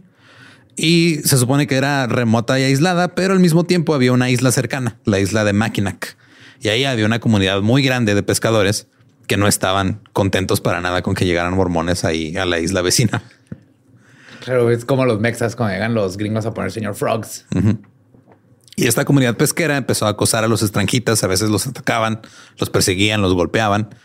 y 0.75 1.19
se 1.23 1.37
supone 1.37 1.67
que 1.67 1.75
era 1.75 2.05
remota 2.07 2.59
y 2.59 2.63
aislada, 2.63 3.15
pero 3.15 3.31
al 3.33 3.39
mismo 3.39 3.63
tiempo 3.63 3.93
había 3.95 4.11
una 4.11 4.29
isla 4.29 4.51
cercana, 4.51 4.97
la 5.05 5.19
isla 5.19 5.45
de 5.45 5.53
Mackinac. 5.53 6.17
Y 6.61 6.67
ahí 6.67 6.83
había 6.83 7.05
una 7.05 7.19
comunidad 7.19 7.61
muy 7.61 7.81
grande 7.81 8.13
de 8.13 8.23
pescadores 8.23 8.87
que 9.27 9.37
no 9.37 9.47
estaban 9.47 10.01
contentos 10.11 10.59
para 10.61 10.81
nada 10.81 11.01
con 11.01 11.15
que 11.15 11.25
llegaran 11.25 11.53
mormones 11.53 12.03
ahí 12.03 12.35
a 12.35 12.45
la 12.45 12.59
isla 12.59 12.81
vecina. 12.81 13.23
Claro, 14.43 14.69
es 14.69 14.83
como 14.85 15.05
los 15.05 15.19
mexas 15.19 15.55
cuando 15.55 15.73
llegan 15.75 15.93
los 15.93 16.17
gringos 16.17 16.45
a 16.45 16.53
poner 16.53 16.71
señor 16.71 16.93
Frogs. 16.95 17.45
Y 18.75 18.87
esta 18.87 19.05
comunidad 19.05 19.37
pesquera 19.37 19.77
empezó 19.77 20.05
a 20.05 20.09
acosar 20.09 20.43
a 20.43 20.47
los 20.47 20.61
extranjitas, 20.61 21.23
a 21.23 21.27
veces 21.27 21.49
los 21.49 21.65
atacaban, 21.67 22.21
los 22.57 22.69
perseguían, 22.69 23.21
los 23.21 23.33
golpeaban. 23.33 23.95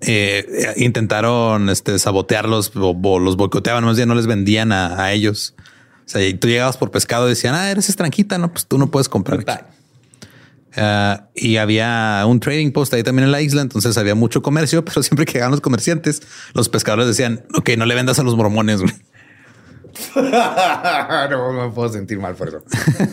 Eh, 0.00 0.74
intentaron 0.76 1.68
este, 1.68 1.98
sabotearlos 1.98 2.72
o, 2.76 2.98
o 3.02 3.18
los 3.18 3.36
boicoteaban, 3.36 3.84
más 3.84 3.96
bien 3.96 4.08
no 4.08 4.14
les 4.14 4.26
vendían 4.26 4.72
a, 4.72 5.02
a 5.02 5.12
ellos. 5.12 5.54
O 6.06 6.08
sea, 6.08 6.26
y 6.26 6.34
tú 6.34 6.48
llegabas 6.48 6.76
por 6.76 6.90
pescado 6.90 7.26
y 7.26 7.30
decían, 7.30 7.54
ah, 7.54 7.70
eres 7.70 7.88
extranjita, 7.88 8.38
no, 8.38 8.52
pues 8.52 8.66
tú 8.66 8.78
no 8.78 8.90
puedes 8.90 9.08
comprar. 9.08 9.40
aquí". 9.40 9.64
Ah, 10.76 11.28
y 11.34 11.56
había 11.56 12.24
un 12.26 12.40
trading 12.40 12.72
post 12.72 12.92
ahí 12.94 13.02
también 13.02 13.24
en 13.26 13.32
la 13.32 13.40
isla, 13.40 13.62
entonces 13.62 13.96
había 13.96 14.14
mucho 14.14 14.42
comercio, 14.42 14.84
pero 14.84 15.02
siempre 15.02 15.24
que 15.24 15.34
llegaban 15.34 15.52
los 15.52 15.60
comerciantes, 15.60 16.22
los 16.52 16.68
pescadores 16.68 17.06
decían, 17.06 17.44
ok, 17.54 17.70
no 17.78 17.86
le 17.86 17.94
vendas 17.94 18.18
a 18.18 18.22
los 18.22 18.36
mormones. 18.36 18.80
Güey". 20.14 20.30
no 21.30 21.52
me 21.52 21.70
puedo 21.70 21.88
sentir 21.88 22.18
mal 22.18 22.34
por 22.34 22.48
eso. 22.48 22.62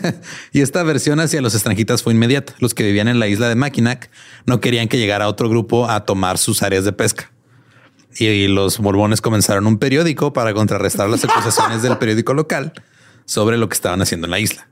y 0.52 0.60
esta 0.60 0.82
versión 0.82 1.20
hacia 1.20 1.40
los 1.40 1.54
extranjitas 1.54 2.02
fue 2.02 2.12
inmediata. 2.12 2.54
Los 2.58 2.74
que 2.74 2.84
vivían 2.84 3.08
en 3.08 3.18
la 3.18 3.28
isla 3.28 3.48
de 3.48 3.54
Mackinac 3.54 4.10
no 4.46 4.60
querían 4.60 4.88
que 4.88 4.98
llegara 4.98 5.28
otro 5.28 5.48
grupo 5.48 5.88
a 5.88 6.04
tomar 6.04 6.38
sus 6.38 6.62
áreas 6.62 6.84
de 6.84 6.92
pesca. 6.92 7.30
Y 8.18 8.46
los 8.48 8.80
mormones 8.80 9.20
comenzaron 9.20 9.66
un 9.66 9.78
periódico 9.78 10.32
para 10.32 10.52
contrarrestar 10.52 11.08
las 11.08 11.24
acusaciones 11.24 11.82
del 11.82 11.96
periódico 11.96 12.34
local 12.34 12.72
sobre 13.24 13.56
lo 13.56 13.68
que 13.68 13.74
estaban 13.74 14.02
haciendo 14.02 14.26
en 14.26 14.32
la 14.32 14.38
isla. 14.38 14.68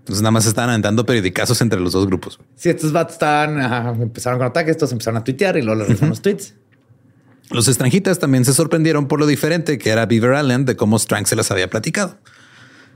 Entonces 0.00 0.22
nada 0.22 0.32
más 0.32 0.46
estaban 0.46 0.70
aventando 0.70 1.06
periodicazos 1.06 1.60
entre 1.60 1.78
los 1.78 1.92
dos 1.92 2.06
grupos. 2.06 2.40
Sí, 2.56 2.68
estos 2.68 2.90
vatos 2.90 3.14
estaban, 3.14 4.02
empezaron 4.02 4.38
con 4.38 4.48
ataques, 4.48 4.72
estos 4.72 4.90
empezaron 4.90 5.18
a 5.18 5.24
tuitear 5.24 5.56
y 5.56 5.62
luego 5.62 5.84
les 5.84 6.00
los 6.00 6.20
tweets. 6.20 6.54
Los 7.50 7.66
extranjitas 7.66 8.20
también 8.20 8.44
se 8.44 8.54
sorprendieron 8.54 9.08
por 9.08 9.18
lo 9.18 9.26
diferente 9.26 9.76
que 9.78 9.90
era 9.90 10.06
Beaver 10.06 10.40
Island 10.40 10.66
de 10.66 10.76
cómo 10.76 10.98
Strang 10.98 11.26
se 11.26 11.34
las 11.34 11.50
había 11.50 11.68
platicado. 11.68 12.18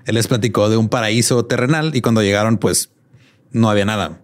Él 0.06 0.14
les 0.14 0.28
platicó 0.28 0.68
de 0.68 0.76
un 0.76 0.88
paraíso 0.88 1.44
terrenal 1.44 1.94
y 1.94 2.00
cuando 2.00 2.22
llegaron, 2.22 2.58
pues 2.58 2.90
no 3.50 3.68
había 3.68 3.84
nada. 3.84 4.20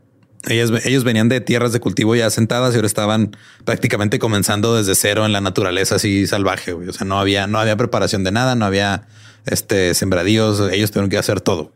Ellos, 0.48 0.72
ellos 0.84 1.04
venían 1.04 1.28
de 1.28 1.40
tierras 1.40 1.72
de 1.72 1.80
cultivo 1.80 2.14
ya 2.14 2.26
asentadas 2.26 2.72
y 2.72 2.76
ahora 2.76 2.86
estaban 2.86 3.36
prácticamente 3.64 4.18
comenzando 4.18 4.76
desde 4.76 4.94
cero 4.94 5.26
en 5.26 5.32
la 5.32 5.40
naturaleza 5.40 5.96
así 5.96 6.26
salvaje. 6.26 6.72
O 6.72 6.92
sea, 6.92 7.06
no 7.06 7.18
había, 7.18 7.46
no 7.46 7.58
había 7.58 7.76
preparación 7.76 8.24
de 8.24 8.30
nada, 8.30 8.54
no 8.54 8.64
había 8.64 9.08
este 9.46 9.94
sembradíos. 9.94 10.60
Ellos 10.72 10.90
tuvieron 10.92 11.10
que 11.10 11.18
hacer 11.18 11.40
todo. 11.40 11.72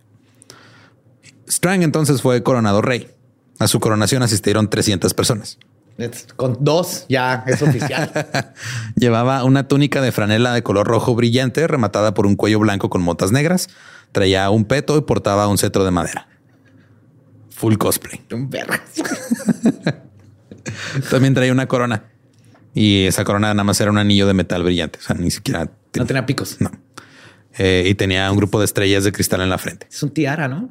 Strang 1.49 1.83
entonces 1.83 2.23
fue 2.23 2.43
coronado 2.43 2.83
rey. 2.83 3.09
A 3.59 3.69
su 3.69 3.81
coronación 3.81 4.23
asistieron 4.23 4.71
300 4.71 5.13
personas. 5.13 5.59
Con 6.37 6.59
dos 6.61 7.07
ya 7.09 7.45
es 7.47 7.63
oficial. 7.63 8.11
Llevaba 8.97 9.45
una 9.45 9.69
túnica 9.69 10.01
de 10.01 10.11
franela 10.11 10.53
de 10.53 10.63
color 10.63 10.89
rojo 10.89 11.15
brillante 11.15 11.67
rematada 11.69 12.15
por 12.15 12.27
un 12.27 12.35
cuello 12.35 12.59
blanco 12.59 12.91
con 12.91 13.03
motas 13.03 13.31
negras. 13.31 13.69
Traía 14.11 14.51
un 14.51 14.65
peto 14.65 14.97
y 14.97 15.03
portaba 15.03 15.47
un 15.47 15.59
cetro 15.59 15.85
de 15.85 15.93
madera. 15.93 16.27
Full 17.51 17.77
cosplay. 17.77 18.23
Un 18.33 18.51
También 21.11 21.35
traía 21.35 21.53
una 21.53 21.69
corona. 21.69 22.05
Y 22.75 23.05
esa 23.05 23.25
corona 23.25 23.55
nada 23.55 23.63
más 23.63 23.81
era 23.81 23.93
un 23.93 23.99
anillo 23.99 24.27
de 24.27 24.35
metal 24.35 24.65
brillante. 24.65 24.99
O 24.99 25.03
sea, 25.03 25.15
ni 25.15 25.31
siquiera... 25.31 25.71
No 25.95 26.07
tenía 26.07 26.27
picos. 26.27 26.61
No. 26.61 26.73
Eh, 27.57 27.85
y 27.87 27.95
tenía 27.95 28.29
un 28.33 28.37
grupo 28.37 28.59
de 28.59 28.65
estrellas 28.65 29.05
de 29.05 29.13
cristal 29.13 29.41
en 29.43 29.51
la 29.51 29.59
frente. 29.59 29.87
Es 29.89 30.03
un 30.03 30.11
tiara, 30.11 30.49
¿no? 30.49 30.71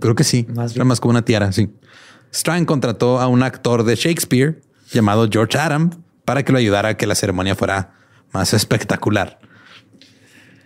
Creo 0.00 0.16
que 0.16 0.24
sí. 0.24 0.48
Más 0.52 0.74
Era 0.74 0.84
más 0.84 0.98
como 0.98 1.10
una 1.10 1.24
tiara, 1.24 1.52
sí. 1.52 1.70
Strang 2.32 2.64
contrató 2.64 3.20
a 3.20 3.28
un 3.28 3.44
actor 3.44 3.84
de 3.84 3.94
Shakespeare 3.94 4.60
llamado 4.92 5.28
George 5.30 5.58
Adam 5.58 5.90
para 6.24 6.42
que 6.42 6.52
lo 6.52 6.58
ayudara 6.58 6.90
a 6.90 6.96
que 6.96 7.06
la 7.06 7.14
ceremonia 7.14 7.54
fuera 7.54 7.94
más 8.32 8.52
espectacular. 8.54 9.38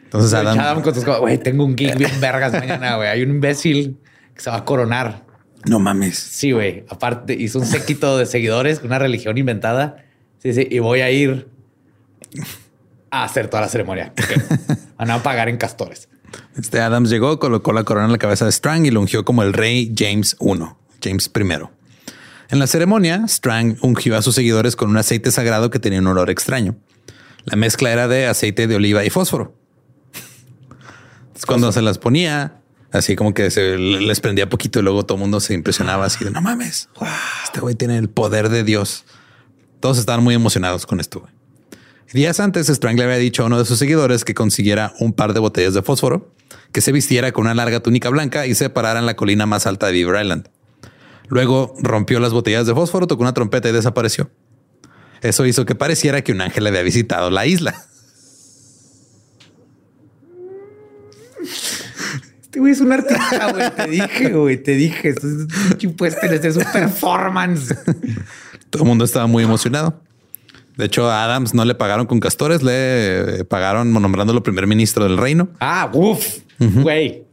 Entonces 0.04 0.32
Adam, 0.32 0.58
Adam 0.58 0.82
con 0.82 0.94
tus 0.94 1.04
güey, 1.04 1.38
tengo 1.38 1.64
un 1.64 1.76
gig 1.76 1.96
bien 1.96 2.20
vergas 2.20 2.52
mañana, 2.52 2.96
güey. 2.96 3.08
Hay 3.08 3.22
un 3.22 3.30
imbécil 3.30 3.98
que 4.34 4.40
se 4.40 4.50
va 4.50 4.56
a 4.56 4.64
coronar. 4.64 5.26
No 5.66 5.78
mames. 5.78 6.18
Sí, 6.18 6.52
güey. 6.52 6.84
Aparte 6.88 7.34
hizo 7.34 7.58
un 7.58 7.66
séquito 7.66 8.16
de 8.16 8.24
seguidores, 8.24 8.80
una 8.82 8.98
religión 8.98 9.36
inventada. 9.36 10.04
Sí, 10.38 10.54
sí. 10.54 10.66
Y 10.70 10.78
voy 10.78 11.00
a 11.00 11.10
ir 11.10 11.48
a 13.10 13.24
hacer 13.24 13.48
toda 13.48 13.62
la 13.62 13.68
ceremonia. 13.68 14.12
Van 14.96 15.10
a 15.10 15.22
pagar 15.22 15.48
en 15.48 15.58
castores. 15.58 16.08
Este 16.56 16.80
Adams 16.80 17.10
llegó, 17.10 17.38
colocó 17.38 17.72
la 17.72 17.84
corona 17.84 18.06
en 18.06 18.12
la 18.12 18.18
cabeza 18.18 18.44
de 18.44 18.52
Strang 18.52 18.86
y 18.86 18.90
lo 18.90 19.00
ungió 19.00 19.24
como 19.24 19.42
el 19.42 19.52
rey 19.52 19.92
James 19.96 20.36
I, 20.40 20.58
James 21.02 21.30
I. 21.34 21.77
En 22.50 22.58
la 22.58 22.66
ceremonia, 22.66 23.24
Strang 23.28 23.76
ungió 23.82 24.16
a 24.16 24.22
sus 24.22 24.34
seguidores 24.34 24.74
con 24.74 24.88
un 24.88 24.96
aceite 24.96 25.30
sagrado 25.30 25.70
que 25.70 25.78
tenía 25.78 26.00
un 26.00 26.06
olor 26.06 26.30
extraño. 26.30 26.76
La 27.44 27.56
mezcla 27.56 27.92
era 27.92 28.08
de 28.08 28.26
aceite 28.26 28.66
de 28.66 28.76
oliva 28.76 29.04
y 29.04 29.10
fósforo. 29.10 29.54
Cuando 31.46 31.70
se 31.72 31.82
las 31.82 31.98
ponía, 31.98 32.60
así 32.90 33.16
como 33.16 33.34
que 33.34 33.50
se 33.50 33.76
les 33.76 34.20
prendía 34.20 34.48
poquito 34.48 34.80
y 34.80 34.82
luego 34.82 35.04
todo 35.04 35.16
el 35.16 35.20
mundo 35.20 35.40
se 35.40 35.54
impresionaba 35.54 36.06
así 36.06 36.24
de 36.24 36.30
no 36.30 36.40
mames, 36.40 36.88
este 37.44 37.60
güey 37.60 37.74
tiene 37.74 37.98
el 37.98 38.08
poder 38.08 38.48
de 38.48 38.64
Dios. 38.64 39.04
Todos 39.80 39.98
estaban 39.98 40.24
muy 40.24 40.34
emocionados 40.34 40.86
con 40.86 41.00
esto. 41.00 41.28
Días 42.12 42.40
antes, 42.40 42.68
Strang 42.68 42.96
le 42.96 43.04
había 43.04 43.16
dicho 43.16 43.42
a 43.42 43.46
uno 43.46 43.58
de 43.58 43.66
sus 43.66 43.78
seguidores 43.78 44.24
que 44.24 44.32
consiguiera 44.34 44.94
un 44.98 45.12
par 45.12 45.34
de 45.34 45.40
botellas 45.40 45.74
de 45.74 45.82
fósforo, 45.82 46.32
que 46.72 46.80
se 46.80 46.92
vistiera 46.92 47.30
con 47.32 47.44
una 47.44 47.54
larga 47.54 47.80
túnica 47.80 48.08
blanca 48.08 48.46
y 48.46 48.54
se 48.54 48.70
parara 48.70 48.98
en 49.00 49.06
la 49.06 49.16
colina 49.16 49.44
más 49.44 49.66
alta 49.66 49.86
de 49.86 49.92
Beaver 49.92 50.22
Island. 50.22 50.48
Luego 51.28 51.74
rompió 51.80 52.20
las 52.20 52.32
botellas 52.32 52.66
de 52.66 52.74
fósforo, 52.74 53.06
tocó 53.06 53.22
una 53.22 53.34
trompeta 53.34 53.68
y 53.68 53.72
desapareció. 53.72 54.30
Eso 55.20 55.46
hizo 55.46 55.66
que 55.66 55.74
pareciera 55.74 56.22
que 56.22 56.32
un 56.32 56.40
ángel 56.40 56.66
había 56.66 56.82
visitado 56.82 57.30
la 57.30 57.46
isla. 57.46 57.74
Este 62.42 62.60
güey 62.60 62.72
es 62.72 62.80
un 62.80 62.92
artista, 62.92 63.52
güey. 63.52 63.70
Te 63.74 63.88
dije, 63.88 64.30
güey, 64.30 64.62
te 64.62 64.74
dije. 64.74 65.10
Esto 65.10 65.26
es 65.28 66.56
un 66.56 66.64
performance. 66.72 67.74
Todo 68.70 68.82
el 68.82 68.88
mundo 68.88 69.04
estaba 69.04 69.26
muy 69.26 69.44
emocionado. 69.44 70.00
De 70.76 70.86
hecho, 70.86 71.10
a 71.10 71.24
Adams 71.24 71.54
no 71.54 71.64
le 71.64 71.74
pagaron 71.74 72.06
con 72.06 72.20
castores, 72.20 72.62
le 72.62 73.44
pagaron 73.44 73.92
nombrándolo 73.92 74.42
primer 74.42 74.66
ministro 74.66 75.04
del 75.04 75.18
reino. 75.18 75.48
Ah, 75.60 75.90
uff, 75.92 76.38
güey. 76.58 77.27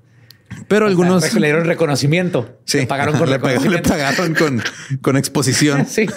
Pero 0.67 0.87
algunos 0.87 1.33
le 1.33 1.47
dieron 1.47 1.65
reconocimiento. 1.65 2.57
Sí, 2.65 2.79
le 2.79 2.87
pagaron 2.87 3.17
con, 3.19 3.29
le 3.29 3.39
pagaron 3.39 4.33
con, 4.33 4.63
con 5.01 5.17
exposición. 5.17 5.85
sí. 5.89 6.07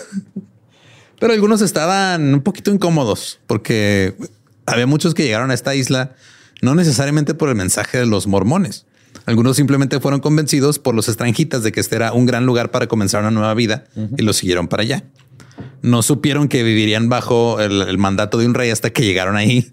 Pero 1.19 1.33
algunos 1.33 1.63
estaban 1.63 2.35
un 2.35 2.43
poquito 2.43 2.71
incómodos 2.71 3.41
porque 3.47 4.15
había 4.67 4.87
muchos 4.87 5.15
que 5.15 5.25
llegaron 5.25 5.51
a 5.51 5.55
esta 5.55 5.75
isla 5.75 6.15
no 6.61 6.75
necesariamente 6.75 7.35
por 7.35 7.49
el 7.49 7.55
mensaje 7.55 7.99
de 7.99 8.07
los 8.07 8.27
mormones. 8.27 8.87
Algunos 9.27 9.57
simplemente 9.57 10.01
fueron 10.01 10.21
convencidos 10.21 10.79
por 10.79 10.95
los 10.95 11.09
extranjitas 11.09 11.63
de 11.63 11.73
que 11.73 11.81
este 11.81 11.97
era 11.97 12.13
un 12.13 12.27
gran 12.27 12.47
lugar 12.47 12.71
para 12.71 12.87
comenzar 12.87 13.21
una 13.23 13.31
nueva 13.31 13.55
vida 13.55 13.85
y 14.17 14.23
lo 14.23 14.33
siguieron 14.33 14.69
para 14.69 14.83
allá 14.83 15.05
no 15.83 16.03
supieron 16.03 16.49
que 16.49 16.63
vivirían 16.63 17.09
bajo 17.09 17.61
el, 17.61 17.99
mandato 17.99 18.39
de 18.39 18.47
un 18.47 18.55
rey 18.55 18.71
hasta 18.71 18.91
que 18.91 19.05
llegaron 19.05 19.37
ahí. 19.37 19.73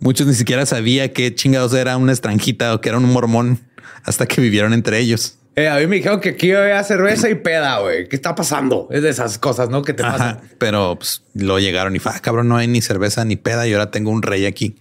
Muchos 0.00 0.26
ni 0.26 0.34
siquiera 0.34 0.66
sabía 0.66 1.12
qué 1.12 1.34
chingados 1.34 1.72
era 1.74 1.96
una 1.96 2.12
extranjita 2.12 2.74
o 2.74 2.80
que 2.80 2.88
era 2.88 2.98
un 2.98 3.10
mormón 3.12 3.60
hasta 4.04 4.26
que 4.26 4.40
vivieron 4.40 4.72
entre 4.72 4.98
ellos. 4.98 5.38
Eh, 5.56 5.68
a 5.68 5.76
mí 5.76 5.86
me 5.86 5.96
dijeron 5.96 6.20
que 6.20 6.30
aquí 6.30 6.52
había 6.52 6.84
cerveza 6.84 7.30
y 7.30 7.34
peda, 7.34 7.78
güey. 7.78 8.08
¿Qué 8.08 8.16
está 8.16 8.34
pasando? 8.34 8.88
Es 8.90 9.02
de 9.02 9.08
esas 9.08 9.38
cosas, 9.38 9.70
¿no? 9.70 9.80
Que 9.82 9.94
te 9.94 10.02
pasan. 10.02 10.40
Pero 10.58 10.96
pues, 10.96 11.22
lo 11.32 11.58
llegaron 11.58 11.96
y 11.96 11.98
fue, 11.98 12.12
ah, 12.14 12.20
cabrón, 12.20 12.46
no 12.48 12.58
hay 12.58 12.68
ni 12.68 12.82
cerveza 12.82 13.24
ni 13.24 13.36
peda 13.36 13.66
y 13.66 13.72
ahora 13.72 13.90
tengo 13.90 14.10
un 14.10 14.20
rey 14.20 14.44
aquí. 14.44 14.76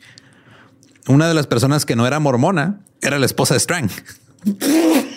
Una 1.08 1.30
de 1.30 1.34
las 1.34 1.48
personas 1.48 1.86
que 1.86 1.96
no 1.96 2.06
era 2.06 2.20
mormona 2.20 2.82
era 3.02 3.20
la 3.20 3.26
esposa 3.26 3.54
de 3.54 3.62
Strang. 3.62 3.90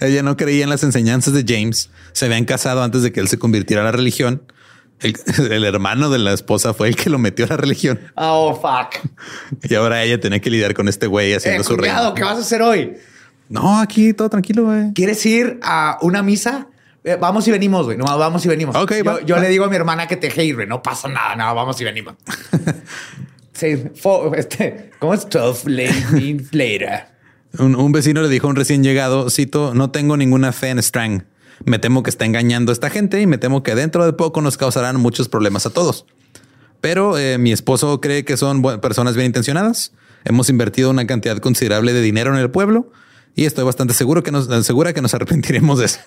Ella 0.00 0.22
no 0.22 0.38
creía 0.38 0.64
en 0.64 0.70
las 0.70 0.82
enseñanzas 0.82 1.34
de 1.34 1.44
James. 1.46 1.90
Se 2.12 2.24
habían 2.24 2.46
casado 2.46 2.82
antes 2.82 3.02
de 3.02 3.12
que 3.12 3.20
él 3.20 3.28
se 3.28 3.38
convirtiera 3.38 3.82
a 3.82 3.84
la 3.84 3.92
religión. 3.92 4.42
El, 5.50 5.64
hermano 5.64 6.10
de 6.10 6.18
la 6.18 6.32
esposa 6.32 6.74
fue 6.74 6.88
el 6.88 6.96
que 6.96 7.08
lo 7.08 7.18
metió 7.18 7.46
a 7.46 7.48
la 7.48 7.56
religión. 7.56 8.00
Oh, 8.16 8.54
fuck. 8.54 9.00
Y 9.62 9.74
ahora 9.74 10.02
ella 10.02 10.20
tenía 10.20 10.40
que 10.40 10.50
lidiar 10.50 10.74
con 10.74 10.88
este 10.88 11.06
güey 11.06 11.32
haciendo 11.32 11.62
eh, 11.62 11.64
su 11.64 11.76
reino. 11.76 12.14
¿Qué 12.14 12.22
vas 12.22 12.36
a 12.36 12.40
hacer 12.40 12.62
hoy? 12.62 12.96
No, 13.48 13.80
aquí 13.80 14.12
todo 14.12 14.28
tranquilo, 14.28 14.64
güey. 14.64 14.92
¿Quieres 14.92 15.24
ir 15.26 15.58
a 15.62 15.98
una 16.02 16.22
misa? 16.22 16.68
Eh, 17.02 17.16
vamos 17.18 17.48
y 17.48 17.50
venimos, 17.50 17.86
güey. 17.86 17.96
No, 17.96 18.04
vamos 18.04 18.44
y 18.44 18.48
venimos. 18.48 18.76
Ok, 18.76 18.92
yo, 19.24 19.38
le 19.38 19.48
digo 19.48 19.64
a 19.64 19.68
mi 19.68 19.76
hermana 19.76 20.06
que 20.06 20.16
te 20.16 20.28
hate, 20.28 20.68
No 20.68 20.82
pasa 20.82 21.08
nada, 21.08 21.34
nada. 21.34 21.52
Vamos 21.54 21.80
y 21.80 21.84
venimos. 21.84 22.14
sí, 23.52 23.82
este, 24.36 24.90
¿cómo 24.98 25.14
es? 25.14 25.28
12 25.28 25.70
later. 26.52 27.06
Un, 27.58 27.90
vecino 27.90 28.22
le 28.22 28.28
dijo 28.28 28.46
a 28.46 28.50
un 28.50 28.56
recién 28.56 28.84
llegado, 28.84 29.28
cito, 29.28 29.74
no 29.74 29.90
tengo 29.90 30.16
ninguna 30.16 30.52
fe 30.52 30.68
en 30.68 30.82
Strang. 30.82 31.24
Me 31.64 31.78
temo 31.78 32.02
que 32.02 32.10
está 32.10 32.24
engañando 32.24 32.72
a 32.72 32.74
esta 32.74 32.90
gente 32.90 33.20
y 33.20 33.26
me 33.26 33.38
temo 33.38 33.62
que 33.62 33.74
dentro 33.74 34.04
de 34.04 34.12
poco 34.12 34.40
nos 34.40 34.56
causarán 34.56 34.96
muchos 34.96 35.28
problemas 35.28 35.66
a 35.66 35.70
todos. 35.70 36.06
Pero 36.80 37.18
eh, 37.18 37.38
mi 37.38 37.52
esposo 37.52 38.00
cree 38.00 38.24
que 38.24 38.36
son 38.36 38.62
personas 38.80 39.14
bien 39.14 39.26
intencionadas. 39.26 39.92
Hemos 40.24 40.48
invertido 40.48 40.90
una 40.90 41.06
cantidad 41.06 41.38
considerable 41.38 41.92
de 41.92 42.00
dinero 42.00 42.32
en 42.32 42.40
el 42.40 42.50
pueblo 42.50 42.92
y 43.34 43.44
estoy 43.44 43.64
bastante 43.64 43.94
seguro 43.94 44.22
que 44.22 44.32
nos 44.32 44.48
asegura 44.50 44.92
que 44.92 45.02
nos 45.02 45.14
arrepentiremos 45.14 45.78
de 45.78 45.86
eso. 45.86 46.00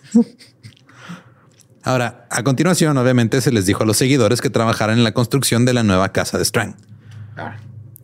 Ahora, 1.84 2.28
a 2.30 2.44
continuación, 2.44 2.98
obviamente 2.98 3.42
se 3.42 3.52
les 3.52 3.66
dijo 3.66 3.84
a 3.84 3.86
los 3.86 3.98
seguidores 3.98 4.40
que 4.40 4.50
trabajaran 4.50 4.98
en 4.98 5.04
la 5.04 5.14
construcción 5.14 5.66
de 5.66 5.74
la 5.74 5.84
nueva 5.84 6.14
casa 6.14 6.38
de 6.38 6.46
Strang. 6.46 6.76
Ah, 7.36 7.58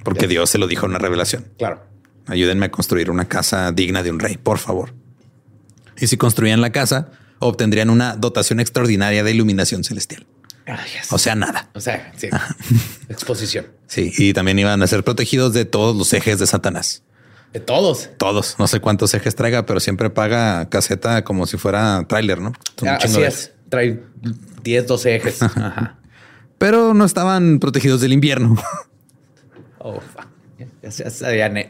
porque 0.04 0.28
Dios 0.28 0.50
se 0.50 0.58
lo 0.58 0.68
dijo 0.68 0.86
en 0.86 0.92
una 0.92 1.00
revelación. 1.00 1.48
Claro. 1.58 1.84
Ayúdenme 2.28 2.68
a 2.68 2.72
construir 2.72 3.10
una 3.10 3.26
casa 3.26 3.72
digna 3.72 4.04
de 4.04 4.12
un 4.12 4.20
rey, 4.20 4.38
por 4.38 4.58
favor. 4.58 4.94
Y 5.98 6.08
si 6.08 6.18
construían 6.18 6.62
la 6.62 6.72
casa, 6.72 7.10
obtendrían 7.40 7.90
una 7.90 8.16
dotación 8.16 8.60
extraordinaria 8.60 9.24
de 9.24 9.32
iluminación 9.32 9.84
celestial. 9.84 10.26
O 11.10 11.18
sea, 11.18 11.36
nada. 11.36 11.70
O 11.74 11.82
sea, 11.82 12.12
sí. 12.16 12.28
Exposición. 13.10 13.68
Sí, 13.88 14.12
y 14.18 14.34
también 14.34 14.60
iban 14.60 14.82
a 14.84 14.88
ser 14.88 15.04
protegidos 15.04 15.54
de 15.54 15.66
todos 15.66 15.96
los 15.96 16.14
ejes 16.14 16.40
de 16.40 16.46
Satanás. 16.46 17.02
De 17.54 17.60
todos. 17.60 18.12
Todos. 18.18 18.56
No 18.60 18.68
sé 18.68 18.80
cuántos 18.80 19.14
ejes 19.16 19.36
traiga, 19.36 19.66
pero 19.66 19.80
siempre 19.80 20.12
paga 20.12 20.70
caseta 20.70 21.24
como 21.24 21.48
si 21.48 21.58
fuera 21.58 22.06
tráiler, 22.08 22.40
¿no? 22.40 22.54
Ah, 22.86 23.00
así 23.02 23.22
es. 23.22 23.54
Trae 23.70 24.04
10, 24.64 24.88
12 24.88 25.16
ejes. 25.16 25.40
Pero 26.60 26.94
no 26.94 27.06
estaban 27.06 27.60
protegidos 27.60 28.02
del 28.02 28.14
invierno. 28.14 28.56
Oh, 29.82 29.98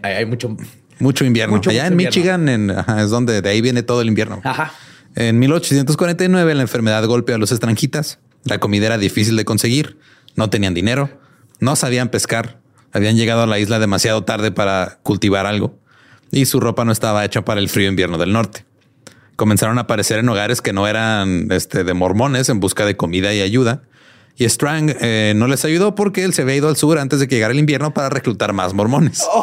Hay 0.01 0.25
mucho, 0.25 0.57
mucho 0.97 1.25
invierno. 1.25 1.61
Allá 1.63 1.85
en 1.85 1.95
Michigan 1.95 2.49
es 2.49 3.09
donde 3.11 3.43
de 3.43 3.47
ahí 3.47 3.61
viene 3.61 3.83
todo 3.83 4.01
el 4.01 4.07
invierno. 4.07 4.41
Ajá. 4.43 4.73
En 5.19 5.37
1849 5.37 6.55
la 6.55 6.61
enfermedad 6.61 7.05
golpeó 7.05 7.35
a 7.35 7.37
los 7.37 7.51
extranjitas. 7.51 8.19
La 8.45 8.59
comida 8.59 8.85
era 8.85 8.97
difícil 8.97 9.35
de 9.35 9.43
conseguir. 9.43 9.97
No 10.37 10.49
tenían 10.49 10.73
dinero. 10.73 11.09
No 11.59 11.75
sabían 11.75 12.07
pescar. 12.07 12.61
Habían 12.93 13.17
llegado 13.17 13.41
a 13.41 13.45
la 13.45 13.59
isla 13.59 13.79
demasiado 13.79 14.23
tarde 14.23 14.53
para 14.53 14.99
cultivar 15.03 15.45
algo. 15.45 15.77
Y 16.31 16.45
su 16.45 16.61
ropa 16.61 16.85
no 16.85 16.93
estaba 16.93 17.25
hecha 17.25 17.43
para 17.43 17.59
el 17.59 17.67
frío 17.67 17.89
invierno 17.89 18.17
del 18.17 18.31
norte. 18.31 18.63
Comenzaron 19.35 19.77
a 19.77 19.81
aparecer 19.81 20.19
en 20.19 20.29
hogares 20.29 20.61
que 20.61 20.71
no 20.71 20.87
eran 20.87 21.51
este, 21.51 21.83
de 21.83 21.93
mormones 21.93 22.47
en 22.47 22.61
busca 22.61 22.85
de 22.85 22.95
comida 22.95 23.33
y 23.33 23.41
ayuda. 23.41 23.83
Y 24.37 24.47
Strang 24.47 24.95
eh, 25.01 25.33
no 25.35 25.47
les 25.47 25.65
ayudó 25.65 25.95
porque 25.95 26.23
él 26.23 26.33
se 26.33 26.43
había 26.43 26.55
ido 26.55 26.69
al 26.69 26.77
sur 26.77 26.97
antes 26.97 27.19
de 27.19 27.27
que 27.27 27.35
llegara 27.35 27.51
el 27.51 27.59
invierno 27.59 27.93
para 27.93 28.07
reclutar 28.07 28.53
más 28.53 28.73
mormones. 28.73 29.25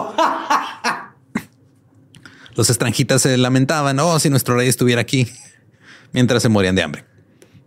Los 2.54 2.70
extranjitas 2.70 3.20
se 3.20 3.36
lamentaban, 3.36 4.00
oh, 4.00 4.18
si 4.18 4.30
nuestro 4.30 4.56
rey 4.56 4.68
estuviera 4.68 5.02
aquí, 5.02 5.28
mientras 6.16 6.42
se 6.42 6.48
morían 6.48 6.74
de 6.74 6.82
hambre. 6.82 7.04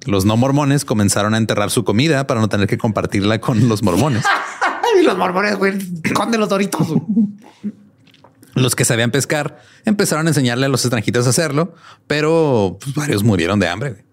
Los 0.05 0.25
no 0.25 0.35
mormones 0.35 0.83
comenzaron 0.83 1.35
a 1.35 1.37
enterrar 1.37 1.69
su 1.69 1.83
comida 1.83 2.25
para 2.25 2.41
no 2.41 2.49
tener 2.49 2.67
que 2.67 2.79
compartirla 2.79 3.39
con 3.39 3.69
los 3.69 3.83
mormones. 3.83 4.25
y 4.99 5.03
los 5.03 5.15
mormones, 5.15 5.55
güey, 5.55 5.77
de 5.77 6.37
los 6.37 6.49
doritos. 6.49 6.87
Los 8.55 8.75
que 8.75 8.85
sabían 8.85 9.11
pescar 9.11 9.61
empezaron 9.85 10.25
a 10.25 10.31
enseñarle 10.31 10.65
a 10.65 10.69
los 10.69 10.83
extranjitas 10.83 11.27
a 11.27 11.29
hacerlo, 11.29 11.75
pero 12.07 12.79
pues, 12.81 12.95
varios 12.95 13.23
murieron 13.23 13.59
de 13.59 13.67
hambre. 13.67 14.03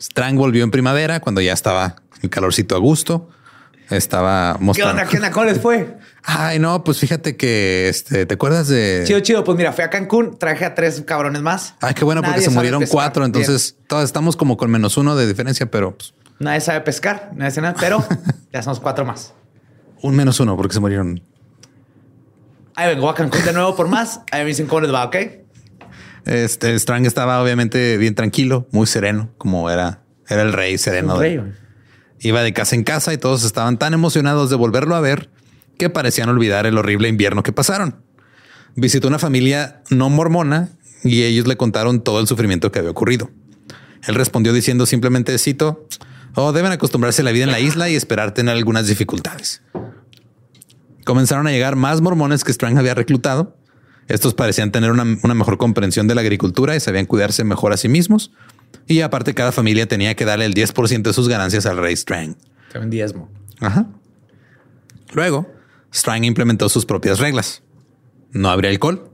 Strang 0.00 0.36
volvió 0.36 0.62
en 0.62 0.70
primavera 0.70 1.18
cuando 1.18 1.40
ya 1.40 1.52
estaba 1.52 1.96
el 2.22 2.30
calorcito 2.30 2.76
a 2.76 2.78
gusto. 2.78 3.30
Estaba 3.90 4.56
mostrando. 4.60 4.94
¿Qué 5.08 5.16
onda? 5.16 5.30
¿Qué 5.30 5.38
onda? 5.38 5.52
les 5.52 5.60
fue? 5.60 5.96
Ay, 6.22 6.58
no, 6.58 6.84
pues 6.84 6.98
fíjate 6.98 7.36
que 7.36 7.88
este, 7.88 8.26
¿te 8.26 8.34
acuerdas 8.34 8.68
de? 8.68 9.04
Chido, 9.06 9.20
chido. 9.20 9.44
Pues 9.44 9.56
mira, 9.56 9.72
fui 9.72 9.82
a 9.82 9.88
Cancún, 9.88 10.38
traje 10.38 10.66
a 10.66 10.74
tres 10.74 11.02
cabrones 11.06 11.40
más. 11.40 11.74
Ay, 11.80 11.94
qué 11.94 12.04
bueno, 12.04 12.22
porque 12.22 12.42
se 12.42 12.50
murieron 12.50 12.84
cuatro. 12.86 13.24
Entonces, 13.24 13.76
todos 13.86 14.04
estamos 14.04 14.36
como 14.36 14.56
con 14.56 14.70
menos 14.70 14.96
uno 14.98 15.16
de 15.16 15.26
diferencia, 15.26 15.70
pero 15.70 15.96
pues... 15.96 16.12
nadie 16.38 16.60
sabe 16.60 16.82
pescar, 16.82 17.30
nadie 17.34 17.50
sabe 17.50 17.68
nada, 17.68 17.76
pero 17.80 18.04
ya 18.52 18.62
somos 18.62 18.78
cuatro 18.80 19.06
más. 19.06 19.32
Un 20.02 20.14
menos 20.14 20.38
uno, 20.38 20.56
porque 20.56 20.74
se 20.74 20.80
murieron. 20.80 21.22
Ahí 22.74 22.94
vengo 22.94 23.08
a 23.08 23.14
Cancún 23.14 23.44
de 23.44 23.52
nuevo 23.54 23.74
por 23.74 23.88
más. 23.88 24.20
Ahí 24.30 24.42
me 24.42 24.48
dicen 24.48 24.66
cómo 24.66 24.82
les 24.82 24.92
va, 24.92 25.04
ok. 25.04 25.16
Este 26.26 26.78
Strang 26.78 27.06
estaba 27.06 27.42
obviamente 27.42 27.96
bien 27.96 28.14
tranquilo, 28.14 28.68
muy 28.70 28.86
sereno, 28.86 29.30
como 29.38 29.70
era, 29.70 30.02
era 30.28 30.42
el 30.42 30.52
rey 30.52 30.76
sereno. 30.76 31.18
rey, 31.18 31.40
Iba 32.20 32.42
de 32.42 32.52
casa 32.52 32.74
en 32.74 32.84
casa 32.84 33.12
y 33.12 33.18
todos 33.18 33.44
estaban 33.44 33.78
tan 33.78 33.94
emocionados 33.94 34.50
de 34.50 34.56
volverlo 34.56 34.94
a 34.94 35.00
ver 35.00 35.30
que 35.78 35.88
parecían 35.88 36.28
olvidar 36.28 36.66
el 36.66 36.76
horrible 36.76 37.08
invierno 37.08 37.42
que 37.42 37.52
pasaron. 37.52 38.02
Visitó 38.74 39.08
una 39.08 39.18
familia 39.18 39.82
no 39.90 40.10
mormona 40.10 40.70
y 41.04 41.22
ellos 41.22 41.46
le 41.46 41.56
contaron 41.56 42.02
todo 42.02 42.20
el 42.20 42.26
sufrimiento 42.26 42.72
que 42.72 42.80
había 42.80 42.90
ocurrido. 42.90 43.30
Él 44.06 44.14
respondió 44.14 44.52
diciendo 44.52 44.86
simplemente, 44.86 45.36
cito, 45.38 45.86
oh, 46.34 46.52
deben 46.52 46.72
acostumbrarse 46.72 47.22
a 47.22 47.24
la 47.24 47.32
vida 47.32 47.44
en 47.44 47.52
la 47.52 47.60
isla 47.60 47.88
y 47.88 47.96
esperar 47.96 48.34
tener 48.34 48.56
algunas 48.56 48.86
dificultades. 48.86 49.62
Comenzaron 51.04 51.46
a 51.46 51.50
llegar 51.50 51.76
más 51.76 52.00
mormones 52.00 52.44
que 52.44 52.52
Strang 52.52 52.78
había 52.78 52.94
reclutado. 52.94 53.56
Estos 54.08 54.34
parecían 54.34 54.72
tener 54.72 54.90
una, 54.90 55.04
una 55.22 55.34
mejor 55.34 55.58
comprensión 55.58 56.06
de 56.06 56.14
la 56.14 56.20
agricultura 56.20 56.76
y 56.76 56.80
sabían 56.80 57.06
cuidarse 57.06 57.44
mejor 57.44 57.72
a 57.72 57.76
sí 57.76 57.88
mismos. 57.88 58.32
Y 58.86 59.02
aparte, 59.02 59.34
cada 59.34 59.52
familia 59.52 59.86
tenía 59.86 60.14
que 60.14 60.24
darle 60.24 60.46
el 60.46 60.54
10% 60.54 61.02
de 61.02 61.12
sus 61.12 61.28
ganancias 61.28 61.66
al 61.66 61.76
rey 61.76 61.94
Strang. 61.94 62.36
También 62.72 62.90
diezmo. 62.90 63.30
Ajá. 63.60 63.86
Luego, 65.12 65.50
Strang 65.92 66.24
implementó 66.24 66.68
sus 66.68 66.86
propias 66.86 67.18
reglas. 67.18 67.62
No 68.32 68.50
habría 68.50 68.70
alcohol. 68.70 69.10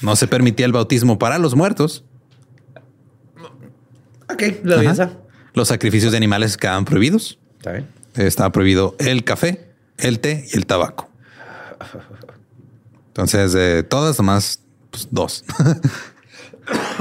No 0.00 0.16
se 0.16 0.26
permitía 0.26 0.66
el 0.66 0.72
bautismo 0.72 1.18
para 1.18 1.38
los 1.38 1.54
muertos. 1.54 2.04
Ok, 4.30 4.42
lo 4.62 4.76
Los 5.54 5.68
sacrificios 5.68 6.12
de 6.12 6.18
animales 6.18 6.56
quedaban 6.56 6.84
prohibidos. 6.84 7.38
Está 7.58 7.72
bien. 7.72 7.86
Estaba 8.14 8.52
prohibido 8.52 8.96
el 8.98 9.24
café, 9.24 9.72
el 9.96 10.20
té 10.20 10.46
y 10.52 10.56
el 10.56 10.66
tabaco. 10.66 11.10
Entonces, 13.08 13.52
de 13.52 13.82
todas, 13.82 14.18
nomás 14.18 14.62
pues, 14.90 15.08
dos. 15.10 15.44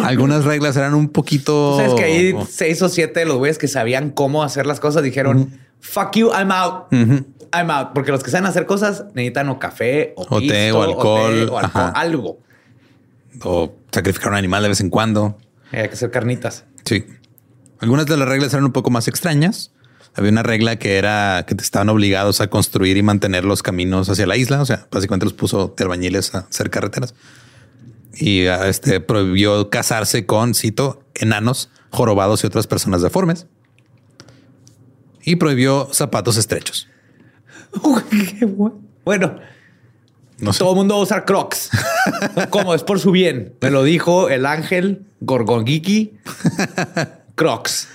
Algunas 0.03 0.45
reglas 0.45 0.75
eran 0.77 0.93
un 0.93 1.09
poquito. 1.09 1.81
Es 1.81 1.93
que 1.93 2.03
ahí 2.03 2.35
seis 2.49 2.81
o 2.81 2.89
siete 2.89 3.21
de 3.21 3.25
los 3.25 3.37
güeyes 3.37 3.57
que 3.57 3.67
sabían 3.67 4.11
cómo 4.11 4.43
hacer 4.43 4.65
las 4.65 4.79
cosas 4.79 5.03
dijeron: 5.03 5.59
Fuck 5.79 6.15
you, 6.15 6.31
I'm 6.31 6.51
out. 6.51 6.85
I'm 6.91 7.71
out. 7.71 7.89
Porque 7.93 8.11
los 8.11 8.23
que 8.23 8.31
saben 8.31 8.45
hacer 8.45 8.65
cosas 8.65 9.05
necesitan 9.13 9.49
o 9.49 9.59
café 9.59 10.13
o, 10.15 10.39
té 10.39 10.71
o 10.71 10.83
alcohol 10.83 11.49
o, 11.49 11.59
algo. 11.95 12.39
O 13.41 13.75
sacrificar 13.91 14.31
un 14.31 14.37
animal 14.37 14.63
de 14.63 14.69
vez 14.69 14.81
en 14.81 14.89
cuando. 14.89 15.37
Hay 15.71 15.87
que 15.87 15.93
hacer 15.93 16.11
carnitas. 16.11 16.65
Sí. 16.85 17.05
Algunas 17.79 18.05
de 18.05 18.17
las 18.17 18.27
reglas 18.27 18.53
eran 18.53 18.65
un 18.65 18.71
poco 18.71 18.89
más 18.89 19.07
extrañas. 19.07 19.71
Había 20.15 20.31
una 20.31 20.41
regla 20.41 20.77
que 20.77 20.97
era 20.97 21.45
que 21.47 21.53
te 21.53 21.63
estaban 21.63 21.89
obligados 21.89 22.41
a 22.41 22.47
construir 22.47 22.97
y 22.97 23.03
mantener 23.03 23.45
los 23.45 23.61
caminos 23.61 24.09
hacia 24.09 24.25
la 24.25 24.35
isla. 24.35 24.61
O 24.61 24.65
sea, 24.65 24.87
básicamente 24.91 25.25
los 25.25 25.33
puso 25.33 25.75
de 25.77 25.83
albañiles 25.83 26.33
a 26.33 26.39
hacer 26.39 26.71
carreteras 26.71 27.13
y 28.19 28.45
este 28.45 28.99
prohibió 28.99 29.69
casarse 29.69 30.25
con, 30.25 30.55
cito, 30.55 31.03
enanos, 31.15 31.69
jorobados 31.91 32.43
y 32.43 32.47
otras 32.47 32.67
personas 32.67 33.01
deformes. 33.01 33.47
Y 35.23 35.35
prohibió 35.35 35.89
zapatos 35.91 36.37
estrechos. 36.37 36.87
bueno, 39.05 39.39
no 40.39 40.53
todo 40.53 40.71
el 40.71 40.75
mundo 40.77 40.95
va 40.95 41.01
a 41.01 41.03
usar 41.03 41.25
crocs. 41.25 41.69
Como 42.49 42.73
es 42.73 42.83
por 42.83 42.99
su 42.99 43.11
bien. 43.11 43.53
Me 43.61 43.71
lo 43.71 43.83
dijo 43.83 44.29
el 44.29 44.45
ángel 44.45 45.05
Gorgongiki. 45.19 46.13
crocs. 47.35 47.89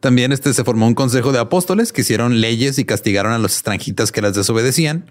También 0.00 0.32
este, 0.32 0.54
se 0.54 0.62
formó 0.64 0.86
un 0.86 0.94
consejo 0.94 1.32
de 1.32 1.40
apóstoles 1.40 1.92
que 1.92 2.02
hicieron 2.02 2.40
leyes 2.40 2.78
y 2.78 2.84
castigaron 2.84 3.32
a 3.32 3.38
los 3.38 3.54
extranjitas 3.54 4.12
que 4.12 4.22
las 4.22 4.34
desobedecían 4.34 5.10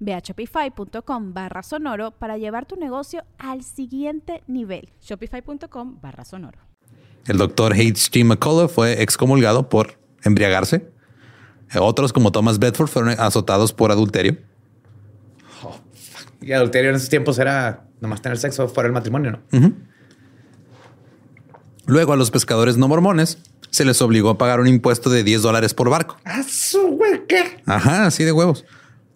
Ve 0.00 0.14
a 0.14 0.20
shopify.com 0.20 1.34
barra 1.34 1.62
sonoro 1.62 2.12
para 2.12 2.38
llevar 2.38 2.66
tu 2.66 2.76
negocio 2.76 3.24
al 3.38 3.62
siguiente 3.62 4.42
nivel. 4.46 4.90
Shopify.com 5.00 6.00
barra 6.00 6.24
sonoro. 6.24 6.58
El 7.26 7.38
doctor 7.38 7.72
H. 7.74 8.10
G. 8.10 8.24
McCullough 8.24 8.68
fue 8.68 9.02
excomulgado 9.02 9.68
por 9.68 9.98
embriagarse. 10.24 10.90
Otros, 11.78 12.12
como 12.12 12.32
Thomas 12.32 12.58
Bedford, 12.58 12.88
fueron 12.88 13.10
azotados 13.20 13.72
por 13.74 13.90
adulterio. 13.92 14.38
Oh, 15.62 15.76
y 16.40 16.52
adulterio 16.52 16.90
en 16.90 16.96
esos 16.96 17.10
tiempos 17.10 17.38
era 17.38 17.86
nomás 18.00 18.22
tener 18.22 18.38
sexo 18.38 18.68
fuera 18.68 18.86
del 18.86 18.94
matrimonio, 18.94 19.40
¿no? 19.50 19.72
Luego 21.84 22.12
a 22.12 22.16
los 22.16 22.30
pescadores 22.30 22.76
no 22.76 22.88
mormones 22.88 23.38
se 23.70 23.84
les 23.84 24.00
obligó 24.02 24.30
a 24.30 24.38
pagar 24.38 24.60
un 24.60 24.66
impuesto 24.66 25.10
de 25.10 25.22
10 25.22 25.42
dólares 25.42 25.74
por 25.74 25.90
barco. 25.90 26.16
¿A 26.24 26.42
su 26.42 26.98
qué? 27.28 27.62
Ajá, 27.66 28.06
así 28.06 28.24
de 28.24 28.32
huevos. 28.32 28.64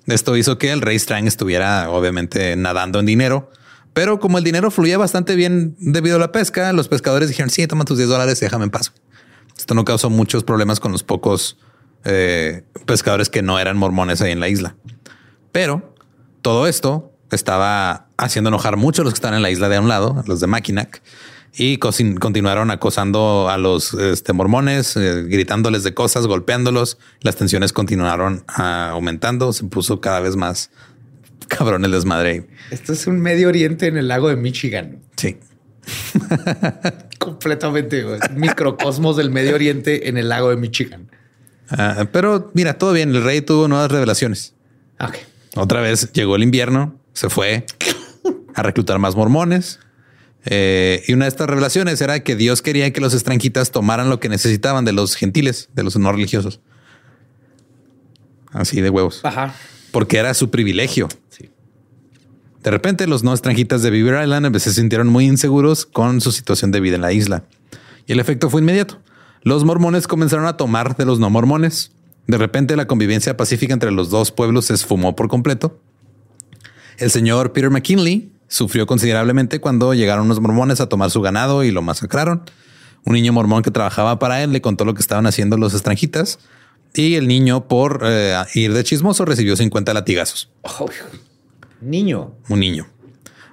Esto 0.07 0.37
hizo 0.37 0.59
que 0.59 0.73
el 0.73 0.81
rey 0.81 0.99
Strang 0.99 1.27
estuviera 1.27 1.88
obviamente 1.91 2.57
nadando 2.57 2.99
en 3.01 3.07
dinero, 3.07 3.51
pero 3.93 4.21
como 4.21 4.38
el 4.38 4.45
dinero 4.45 4.71
fluía 4.71 4.99
bastante 4.99 5.37
bien 5.37 5.77
debido 5.79 6.17
a 6.17 6.19
la 6.19 6.33
pesca, 6.33 6.73
los 6.73 6.88
pescadores 6.88 7.29
dijeron, 7.29 7.51
sí, 7.51 7.67
toma 7.67 7.85
tus 7.85 7.99
10 7.99 8.09
dólares 8.09 8.41
y 8.41 8.45
déjame 8.47 8.65
en 8.65 8.71
paz. 8.71 8.93
Esto 9.57 9.75
no 9.75 9.85
causó 9.85 10.11
muchos 10.11 10.45
problemas 10.45 10.81
con 10.81 10.93
los 10.93 11.03
pocos 11.03 11.59
eh, 12.05 12.65
pescadores 12.87 13.29
que 13.29 13.43
no 13.43 13.59
eran 13.59 13.77
mormones 13.77 14.21
ahí 14.23 14.33
en 14.33 14.41
la 14.41 14.49
isla. 14.49 14.75
Pero 15.53 15.95
todo 16.41 16.67
esto 16.67 17.12
estaba 17.31 18.09
haciendo 18.17 18.49
enojar 18.49 18.77
mucho 18.77 19.03
a 19.03 19.05
los 19.05 19.15
que 19.15 19.19
estaban 19.19 19.37
en 19.37 19.43
la 19.43 19.51
isla 19.51 19.69
de 19.69 19.79
un 19.79 19.88
lado, 19.88 20.23
los 20.27 20.41
de 20.41 20.47
Mackinac, 20.47 21.03
y 21.55 21.77
continuaron 21.79 22.71
acosando 22.71 23.51
a 23.51 23.59
los 23.59 23.93
este, 23.95 24.33
mormones, 24.33 24.97
eh, 24.97 25.25
gritándoles 25.25 25.85
de 25.85 25.93
cosas, 25.93 26.27
golpeándolos. 26.27 26.99
Las 27.21 27.37
tensiones 27.37 27.73
continuaron 27.73 28.45
ah, 28.49 28.91
aumentando, 28.91 29.53
se 29.53 29.65
puso 29.65 30.01
cada 30.01 30.21
vez 30.21 30.37
más 30.37 30.71
cabrón 31.49 31.85
el 31.85 31.91
desmadre. 31.91 32.47
Esto 32.71 32.95
es 32.95 33.07
un 33.07 33.21
Medio 33.21 33.49
Oriente 33.49 33.87
en 33.87 33.99
el 33.99 34.09
lago 34.09 34.29
de 34.29 34.37
Michigan. 34.37 35.01
Sí. 35.17 35.37
Completamente. 37.19 38.03
güey. 38.03 38.19
Microcosmos 38.35 39.17
del 39.17 39.31
Medio 39.31 39.55
Oriente 39.55 40.09
en 40.09 40.17
el 40.17 40.31
lago 40.31 40.49
de 40.51 40.57
Michigan. 40.57 41.11
Ah, 41.69 42.07
pero 42.11 42.51
mira, 42.55 42.79
todo 42.79 42.93
bien. 42.93 43.15
El 43.15 43.23
rey 43.23 43.43
tuvo 43.43 43.69
nuevas 43.69 43.91
revelaciones. 43.91 44.55
Otra 45.57 45.81
vez 45.81 46.12
llegó 46.12 46.37
el 46.37 46.43
invierno, 46.45 46.99
se 47.12 47.29
fue 47.29 47.67
a 48.55 48.62
reclutar 48.62 48.99
más 48.99 49.17
mormones. 49.17 49.81
Eh, 50.44 51.02
y 51.07 51.12
una 51.12 51.26
de 51.26 51.28
estas 51.28 51.48
revelaciones 51.48 52.00
era 52.00 52.20
que 52.20 52.35
Dios 52.35 52.62
quería 52.62 52.92
que 52.92 53.00
los 53.00 53.14
extranjitas 53.14 53.70
tomaran 53.70 54.11
lo 54.11 54.18
que 54.18 54.28
necesitaban 54.28 54.85
de 54.85 54.92
los 54.92 55.14
gentiles, 55.14 55.68
de 55.74 55.83
los 55.85 55.96
no 55.96 56.11
religiosos. 56.11 56.61
Así 58.52 58.81
de 58.81 58.90
huevos. 58.90 59.20
Ajá. 59.24 59.55
Porque 59.92 60.18
era 60.18 60.35
su 60.35 60.50
privilegio. 60.50 61.09
Sí. 61.28 61.50
De 62.62 62.70
repente, 62.70 63.07
los 63.07 63.22
no 63.22 63.33
extranjitas 63.33 63.83
de 63.83 63.90
Beaver 63.90 64.22
Island 64.22 64.57
se 64.59 64.72
sintieron 64.72 65.09
muy 65.09 65.26
inseguros 65.26 65.87
con 65.87 66.20
su 66.20 66.33
situación 66.33 66.70
de 66.70 66.81
vida 66.81 66.96
en 66.96 67.02
la 67.02 67.12
isla. 67.12 67.44
Y 68.07 68.12
el 68.12 68.20
efecto 68.20 68.50
fue 68.50 68.61
inmediato. 68.61 69.00
Los 69.42 69.64
mormones 69.64 70.07
comenzaron 70.07 70.46
a 70.46 70.57
tomar 70.57 70.96
de 70.96 71.05
los 71.05 71.18
no 71.18 71.31
mormones. 71.31 71.92
De 72.26 72.38
repente, 72.38 72.76
la 72.76 72.87
convivencia 72.87 73.37
pacífica 73.37 73.72
entre 73.72 73.90
los 73.90 74.11
dos 74.11 74.31
pueblos 74.31 74.66
se 74.66 74.74
esfumó 74.74 75.16
por 75.16 75.28
completo. 75.28 75.81
El 76.98 77.11
señor 77.11 77.52
Peter 77.52 77.70
McKinley 77.70 78.32
sufrió 78.53 78.87
considerablemente 78.87 79.61
cuando 79.61 79.95
llegaron 79.95 80.27
unos 80.27 80.38
mormones 80.38 80.83
a 80.83 80.88
tomar 80.88 81.11
su 81.11 81.23
ganado 81.23 81.65
y 81.65 81.71
lo 81.71 81.81
masacraron. 81.81 82.43
Un 83.05 83.15
niño 83.15 83.33
mormón 83.33 83.62
que 83.62 83.71
trabajaba 83.71 84.19
para 84.19 84.43
él 84.43 84.53
le 84.53 84.61
contó 84.61 84.85
lo 84.85 84.93
que 84.93 85.01
estaban 85.01 85.27
haciendo 85.27 85.57
los 85.57 85.73
extranjitas 85.73 86.38
y 86.95 87.15
el 87.15 87.27
niño, 87.29 87.67
por 87.67 88.03
eh, 88.05 88.37
ir 88.55 88.75
de 88.75 88.85
chismoso, 88.85 89.25
recibió 89.25 89.57
50 89.57 89.95
latigazos 89.95 90.51
Oh, 90.62 90.87
niño. 91.81 92.35
un 92.51 92.61
niño. 92.61 92.87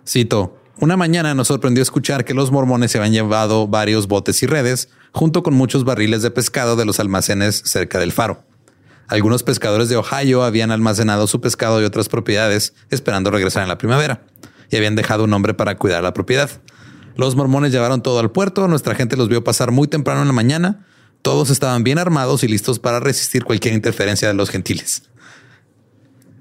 Cito, 0.05 0.57
una 0.81 0.97
mañana 0.97 1.33
nos 1.33 1.47
sorprendió 1.47 1.81
escuchar 1.81 2.25
que 2.25 2.33
los 2.33 2.51
mormones 2.51 2.91
se 2.91 2.97
habían 2.97 3.13
llevado 3.13 3.69
varios 3.69 4.07
botes 4.09 4.43
y 4.43 4.47
redes, 4.47 4.89
junto 5.13 5.43
con 5.43 5.53
muchos 5.53 5.85
barriles 5.85 6.23
de 6.23 6.31
pescado 6.31 6.75
de 6.75 6.83
los 6.83 6.99
almacenes 6.99 7.61
cerca 7.65 7.99
del 7.99 8.11
faro. 8.11 8.43
Algunos 9.07 9.43
pescadores 9.43 9.87
de 9.87 9.95
Ohio 9.95 10.43
habían 10.43 10.71
almacenado 10.71 11.25
su 11.25 11.39
pescado 11.39 11.81
y 11.81 11.85
otras 11.85 12.09
propiedades 12.09 12.73
esperando 12.89 13.31
regresar 13.31 13.63
en 13.63 13.69
la 13.69 13.77
primavera 13.77 14.21
y 14.69 14.77
habían 14.77 14.95
dejado 14.95 15.23
un 15.23 15.33
hombre 15.33 15.53
para 15.53 15.77
cuidar 15.77 16.03
la 16.03 16.13
propiedad. 16.13 16.49
Los 17.15 17.35
mormones 17.35 17.71
llevaron 17.71 18.01
todo 18.01 18.19
al 18.19 18.31
puerto, 18.31 18.67
nuestra 18.67 18.95
gente 18.95 19.17
los 19.17 19.27
vio 19.27 19.43
pasar 19.43 19.71
muy 19.71 19.87
temprano 19.87 20.21
en 20.21 20.27
la 20.27 20.33
mañana, 20.33 20.85
todos 21.21 21.49
estaban 21.49 21.83
bien 21.83 21.97
armados 21.97 22.43
y 22.43 22.47
listos 22.47 22.79
para 22.79 22.99
resistir 22.99 23.43
cualquier 23.43 23.73
interferencia 23.73 24.27
de 24.27 24.33
los 24.33 24.49
gentiles. 24.49 25.03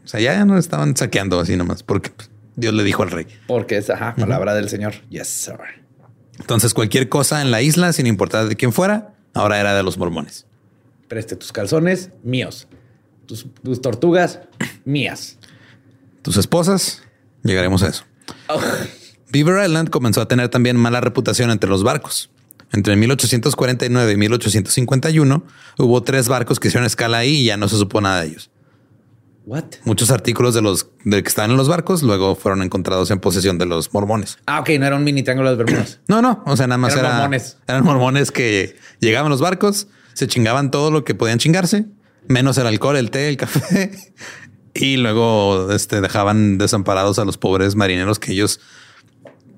O 0.04 0.08
sea, 0.08 0.20
ya 0.20 0.44
no 0.44 0.56
estaban 0.56 0.96
saqueando 0.96 1.40
así 1.40 1.56
nomás, 1.56 1.82
porque 1.82 2.10
pues, 2.10 2.30
Dios 2.56 2.72
le 2.74 2.84
dijo 2.84 3.02
al 3.02 3.10
rey. 3.10 3.26
Porque 3.46 3.76
es 3.76 3.90
ajá, 3.90 4.14
palabra 4.14 4.54
del 4.54 4.68
Señor. 4.68 4.94
Yes, 5.10 5.28
sir. 5.28 5.58
Entonces, 6.38 6.72
cualquier 6.72 7.08
cosa 7.08 7.42
en 7.42 7.50
la 7.50 7.60
isla, 7.60 7.92
sin 7.92 8.06
importar 8.06 8.48
de 8.48 8.56
quién 8.56 8.72
fuera, 8.72 9.14
ahora 9.34 9.60
era 9.60 9.74
de 9.74 9.82
los 9.82 9.98
mormones. 9.98 10.46
Preste 11.08 11.36
tus 11.36 11.52
calzones, 11.52 12.10
míos. 12.22 12.68
Tus, 13.26 13.46
tus 13.62 13.82
tortugas, 13.82 14.40
mías. 14.84 15.38
Tus 16.22 16.36
esposas, 16.36 17.02
llegaremos 17.42 17.82
a 17.82 17.88
eso. 17.88 18.04
Oh, 18.48 18.60
Beaver 19.30 19.64
Island 19.64 19.90
comenzó 19.90 20.20
a 20.22 20.28
tener 20.28 20.48
también 20.48 20.76
mala 20.76 21.00
reputación 21.00 21.50
entre 21.50 21.68
los 21.68 21.82
barcos. 21.82 22.30
Entre 22.72 22.96
1849 22.96 24.12
y 24.12 24.16
1851 24.16 25.44
hubo 25.78 26.02
tres 26.02 26.28
barcos 26.28 26.60
que 26.60 26.68
hicieron 26.68 26.86
escala 26.86 27.18
ahí 27.18 27.36
y 27.36 27.44
ya 27.44 27.56
no 27.56 27.68
se 27.68 27.76
supo 27.76 28.00
nada 28.00 28.20
de 28.22 28.28
ellos. 28.28 28.50
what? 29.46 29.64
Muchos 29.84 30.10
artículos 30.10 30.52
de 30.54 30.60
los 30.62 30.88
de 31.04 31.22
que 31.22 31.28
estaban 31.28 31.50
en 31.50 31.56
los 31.56 31.68
barcos 31.68 32.02
luego 32.02 32.34
fueron 32.34 32.62
encontrados 32.62 33.10
en 33.10 33.20
posesión 33.20 33.56
de 33.58 33.64
los 33.64 33.94
mormones. 33.94 34.36
Ah, 34.46 34.60
ok, 34.60 34.68
no 34.78 34.86
era 34.86 34.96
un 34.96 35.04
mini 35.04 35.22
triángulo 35.22 35.50
de 35.50 35.56
las 35.56 35.66
Bermudas. 35.66 36.00
No, 36.08 36.20
no, 36.20 36.42
o 36.46 36.56
sea, 36.58 36.66
nada 36.66 36.76
más 36.78 36.92
Eran 36.92 37.06
era- 37.06 37.14
mormones. 37.14 37.56
eran 37.66 37.84
mormones 37.84 38.30
que 38.30 38.76
llegaban 39.00 39.28
a 39.28 39.30
los 39.30 39.40
barcos, 39.40 39.88
se 40.12 40.26
chingaban 40.26 40.70
todo 40.70 40.90
lo 40.90 41.04
que 41.04 41.14
podían 41.14 41.38
chingarse, 41.38 41.86
menos 42.28 42.58
el 42.58 42.66
alcohol, 42.66 42.96
el 42.96 43.10
té, 43.10 43.28
el 43.30 43.38
café, 43.38 43.92
y 44.74 44.96
luego 44.96 45.72
este, 45.72 46.00
dejaban 46.00 46.58
desamparados 46.58 47.18
a 47.18 47.24
los 47.24 47.38
pobres 47.38 47.74
marineros 47.76 48.18
que 48.18 48.32
ellos 48.32 48.60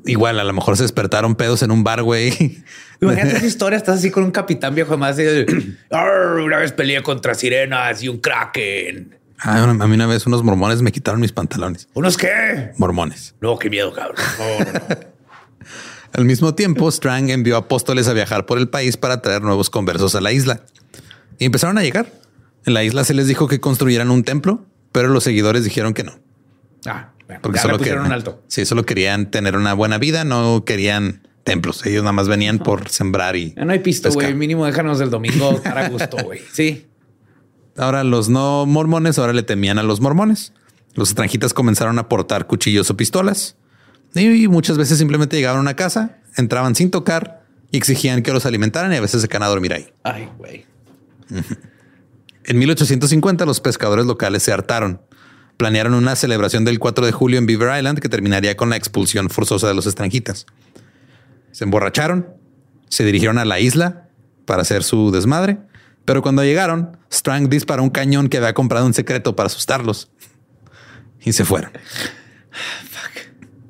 igual 0.06 0.40
a 0.40 0.44
lo 0.44 0.52
mejor 0.52 0.76
se 0.76 0.84
despertaron 0.84 1.34
pedos 1.34 1.62
en 1.62 1.70
un 1.70 1.84
bar, 1.84 2.02
güey. 2.02 2.32
Imagínate 3.00 3.36
esa 3.36 3.46
historia, 3.46 3.76
estás 3.76 3.98
así 3.98 4.10
con 4.10 4.24
un 4.24 4.30
capitán 4.30 4.74
viejo 4.74 4.96
más. 4.96 5.16
Una 5.90 6.58
vez 6.58 6.72
peleé 6.72 7.02
contra 7.02 7.34
sirenas 7.34 8.02
y 8.02 8.08
un 8.08 8.18
kraken. 8.18 9.18
Ah, 9.42 9.62
a 9.62 9.86
mí 9.86 9.94
una 9.94 10.06
vez 10.06 10.26
unos 10.26 10.42
mormones 10.42 10.82
me 10.82 10.92
quitaron 10.92 11.18
mis 11.18 11.32
pantalones. 11.32 11.88
¿Unos 11.94 12.18
qué? 12.18 12.72
Mormones. 12.76 13.34
No, 13.40 13.58
qué 13.58 13.70
miedo, 13.70 13.90
cabrón. 13.90 14.16
No, 14.38 14.64
no, 14.64 14.72
no. 14.72 14.80
Al 16.12 16.24
mismo 16.26 16.54
tiempo, 16.54 16.90
Strang 16.90 17.30
envió 17.30 17.56
apóstoles 17.56 18.06
a 18.08 18.12
viajar 18.12 18.44
por 18.44 18.58
el 18.58 18.68
país 18.68 18.98
para 18.98 19.22
traer 19.22 19.40
nuevos 19.40 19.70
conversos 19.70 20.14
a 20.14 20.20
la 20.20 20.32
isla. 20.32 20.60
Y 21.38 21.46
empezaron 21.46 21.78
a 21.78 21.82
llegar. 21.82 22.12
En 22.66 22.74
la 22.74 22.84
isla 22.84 23.04
se 23.04 23.14
les 23.14 23.26
dijo 23.28 23.48
que 23.48 23.60
construyeran 23.60 24.10
un 24.10 24.24
templo, 24.24 24.66
pero 24.92 25.08
los 25.08 25.24
seguidores 25.24 25.64
dijeron 25.64 25.94
que 25.94 26.04
no. 26.04 26.18
Ah, 26.86 27.10
bueno, 27.26 27.42
Porque 27.42 27.56
ya 27.58 27.62
solo 27.62 27.78
pusieron 27.78 28.04
querían, 28.04 28.12
alto. 28.12 28.42
Sí, 28.48 28.64
solo 28.64 28.84
querían 28.84 29.30
tener 29.30 29.56
una 29.56 29.74
buena 29.74 29.98
vida, 29.98 30.24
no 30.24 30.64
querían 30.64 31.26
templos. 31.44 31.84
Ellos 31.86 32.02
nada 32.02 32.12
más 32.12 32.28
venían 32.28 32.58
por 32.58 32.88
sembrar 32.88 33.36
y 33.36 33.54
no 33.56 33.72
hay 33.72 33.78
pisto, 33.78 34.10
güey. 34.10 34.34
Mínimo 34.34 34.66
déjanos 34.66 35.00
el 35.00 35.10
domingo 35.10 35.52
estar 35.56 35.78
a 35.78 35.88
gusto, 35.88 36.16
güey. 36.24 36.40
Sí. 36.52 36.86
Ahora 37.76 38.04
los 38.04 38.28
no 38.28 38.66
mormones 38.66 39.18
ahora 39.18 39.32
le 39.32 39.42
temían 39.42 39.78
a 39.78 39.82
los 39.82 40.00
mormones. 40.00 40.52
Los 40.94 41.10
extranjitas 41.10 41.54
comenzaron 41.54 41.98
a 41.98 42.08
portar 42.08 42.46
cuchillos 42.46 42.90
o 42.90 42.96
pistolas 42.96 43.56
y 44.14 44.48
muchas 44.48 44.76
veces 44.76 44.98
simplemente 44.98 45.36
llegaban 45.36 45.58
a 45.58 45.62
una 45.62 45.76
casa, 45.76 46.18
entraban 46.36 46.74
sin 46.74 46.90
tocar 46.90 47.44
y 47.70 47.76
exigían 47.76 48.22
que 48.22 48.32
los 48.32 48.44
alimentaran 48.44 48.92
y 48.92 48.96
a 48.96 49.00
veces 49.00 49.22
se 49.22 49.28
quedaban 49.28 49.46
a 49.46 49.50
dormir 49.50 49.72
ahí. 49.72 49.88
Ay, 50.02 50.28
güey. 50.36 50.66
En 52.44 52.58
1850 52.58 53.44
los 53.44 53.60
pescadores 53.60 54.06
locales 54.06 54.42
se 54.42 54.52
hartaron. 54.52 55.00
Planearon 55.56 55.94
una 55.94 56.16
celebración 56.16 56.64
del 56.64 56.78
4 56.78 57.04
de 57.04 57.12
julio 57.12 57.38
en 57.38 57.46
Beaver 57.46 57.76
Island 57.76 57.98
que 57.98 58.08
terminaría 58.08 58.56
con 58.56 58.70
la 58.70 58.76
expulsión 58.76 59.28
forzosa 59.28 59.68
de 59.68 59.74
los 59.74 59.86
extranjitas. 59.86 60.46
Se 61.52 61.64
emborracharon, 61.64 62.28
se 62.88 63.04
dirigieron 63.04 63.38
a 63.38 63.44
la 63.44 63.60
isla 63.60 64.08
para 64.46 64.62
hacer 64.62 64.82
su 64.82 65.10
desmadre, 65.10 65.58
pero 66.04 66.22
cuando 66.22 66.42
llegaron, 66.42 66.96
Strang 67.12 67.48
disparó 67.48 67.82
un 67.82 67.90
cañón 67.90 68.28
que 68.28 68.38
había 68.38 68.54
comprado 68.54 68.86
en 68.86 68.94
secreto 68.94 69.36
para 69.36 69.48
asustarlos 69.48 70.10
y 71.20 71.32
se 71.32 71.44
fueron. 71.44 71.72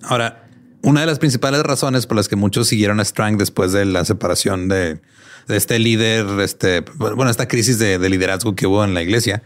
Ahora, 0.03 0.49
una 0.83 1.01
de 1.01 1.07
las 1.07 1.19
principales 1.19 1.63
razones 1.63 2.07
por 2.07 2.17
las 2.17 2.29
que 2.29 2.37
muchos 2.37 2.69
siguieron 2.69 3.01
a 3.01 3.05
Strang 3.05 3.37
después 3.37 3.73
de 3.73 3.85
la 3.85 4.05
separación 4.05 4.69
de, 4.69 4.95
de 4.95 5.01
este 5.49 5.79
líder, 5.79 6.27
este, 6.41 6.81
bueno, 6.97 7.31
esta 7.31 7.49
crisis 7.49 7.79
de, 7.79 7.99
de 7.99 8.09
liderazgo 8.09 8.55
que 8.55 8.67
hubo 8.67 8.85
en 8.85 8.95
la 8.95 9.03
iglesia, 9.03 9.43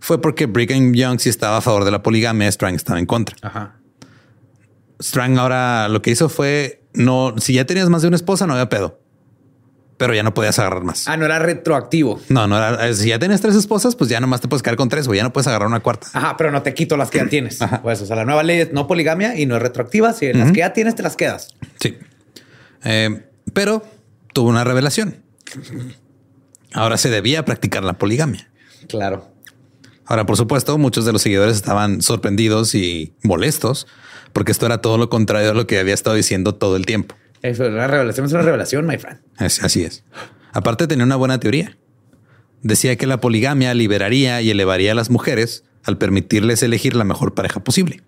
fue 0.00 0.20
porque 0.20 0.46
Brigham 0.46 0.92
Young 0.92 1.18
sí 1.20 1.28
estaba 1.28 1.58
a 1.58 1.60
favor 1.60 1.84
de 1.84 1.90
la 1.90 2.02
poligamia, 2.02 2.50
Strang 2.50 2.74
estaba 2.74 2.98
en 2.98 3.06
contra. 3.06 3.36
Ajá. 3.42 3.76
Strang 5.00 5.38
ahora 5.38 5.88
lo 5.88 6.02
que 6.02 6.10
hizo 6.10 6.28
fue 6.28 6.84
no, 6.94 7.34
si 7.38 7.54
ya 7.54 7.66
tenías 7.66 7.88
más 7.90 8.02
de 8.02 8.08
una 8.08 8.16
esposa, 8.16 8.46
no 8.46 8.52
había 8.52 8.68
pedo, 8.68 9.00
pero 9.96 10.14
ya 10.14 10.22
no 10.22 10.32
podías 10.32 10.58
agarrar 10.58 10.84
más. 10.84 11.08
Ah, 11.08 11.16
no 11.16 11.24
era 11.24 11.38
retroactivo. 11.38 12.20
No, 12.28 12.46
no 12.46 12.56
era. 12.56 12.94
Si 12.94 13.08
ya 13.08 13.18
tenías 13.18 13.40
tres 13.40 13.56
esposas, 13.56 13.96
pues 13.96 14.10
ya 14.10 14.20
nomás 14.20 14.40
te 14.40 14.48
puedes 14.48 14.62
quedar 14.62 14.76
con 14.76 14.88
tres 14.88 15.08
o 15.08 15.14
ya 15.14 15.22
no 15.22 15.32
puedes 15.32 15.46
agarrar 15.48 15.68
una 15.68 15.80
cuarta. 15.80 16.06
Ajá, 16.12 16.36
pero 16.36 16.50
no 16.52 16.62
te 16.62 16.72
quito 16.72 16.96
las 16.96 17.10
que 17.10 17.18
ya 17.18 17.26
tienes. 17.26 17.58
Pues, 17.82 18.00
o 18.00 18.06
sea, 18.06 18.16
la 18.16 18.24
nueva 18.24 18.42
ley 18.42 18.60
es 18.60 18.72
no 18.72 18.86
poligamia 18.86 19.38
y 19.38 19.46
no 19.46 19.56
es 19.56 19.62
retroactiva. 19.62 20.12
Si 20.12 20.32
las 20.32 20.52
que 20.52 20.58
ya 20.58 20.72
tienes, 20.72 20.94
te 20.94 21.02
las 21.02 21.16
quedas. 21.16 21.54
Sí. 21.80 21.98
Eh, 22.84 23.24
pero 23.52 23.84
tuvo 24.32 24.50
una 24.50 24.64
revelación. 24.64 25.23
Ahora 26.72 26.96
se 26.96 27.10
debía 27.10 27.44
practicar 27.44 27.84
la 27.84 27.94
poligamia. 27.94 28.50
Claro. 28.88 29.30
Ahora, 30.06 30.26
por 30.26 30.36
supuesto, 30.36 30.76
muchos 30.76 31.04
de 31.06 31.12
los 31.12 31.22
seguidores 31.22 31.56
estaban 31.56 32.02
sorprendidos 32.02 32.74
y 32.74 33.14
molestos 33.22 33.86
porque 34.32 34.52
esto 34.52 34.66
era 34.66 34.80
todo 34.80 34.98
lo 34.98 35.08
contrario 35.08 35.50
a 35.52 35.54
lo 35.54 35.66
que 35.66 35.78
había 35.78 35.94
estado 35.94 36.16
diciendo 36.16 36.54
todo 36.56 36.76
el 36.76 36.84
tiempo. 36.86 37.14
Eso, 37.42 37.66
una 37.66 37.86
revelación 37.86 38.26
es 38.26 38.32
una 38.32 38.42
revelación, 38.42 38.86
my 38.86 38.98
friend. 38.98 39.20
Es- 39.38 39.62
así 39.62 39.84
es. 39.84 40.04
Aparte 40.52 40.86
tenía 40.86 41.04
una 41.04 41.16
buena 41.16 41.38
teoría. 41.40 41.76
Decía 42.62 42.96
que 42.96 43.06
la 43.06 43.20
poligamia 43.20 43.72
liberaría 43.74 44.40
y 44.42 44.50
elevaría 44.50 44.92
a 44.92 44.94
las 44.94 45.10
mujeres 45.10 45.64
al 45.84 45.98
permitirles 45.98 46.62
elegir 46.62 46.96
la 46.96 47.04
mejor 47.04 47.34
pareja 47.34 47.62
posible, 47.62 48.02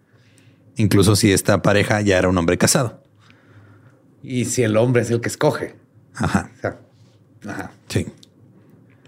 incluso 0.77 1.15
si 1.15 1.31
esta 1.33 1.61
pareja 1.63 2.01
ya 2.01 2.19
era 2.19 2.29
un 2.29 2.39
hombre 2.39 2.57
casado. 2.57 3.03
Y 4.23 4.47
si 4.47 4.63
el 4.63 4.77
hombre 4.79 5.03
es 5.03 5.11
el 5.11 5.21
que 5.21 5.29
escoge. 5.29 5.77
Ajá, 6.15 6.51
O 6.57 6.61
sea, 6.61 6.81
ajá. 7.45 7.73
sí. 7.89 8.07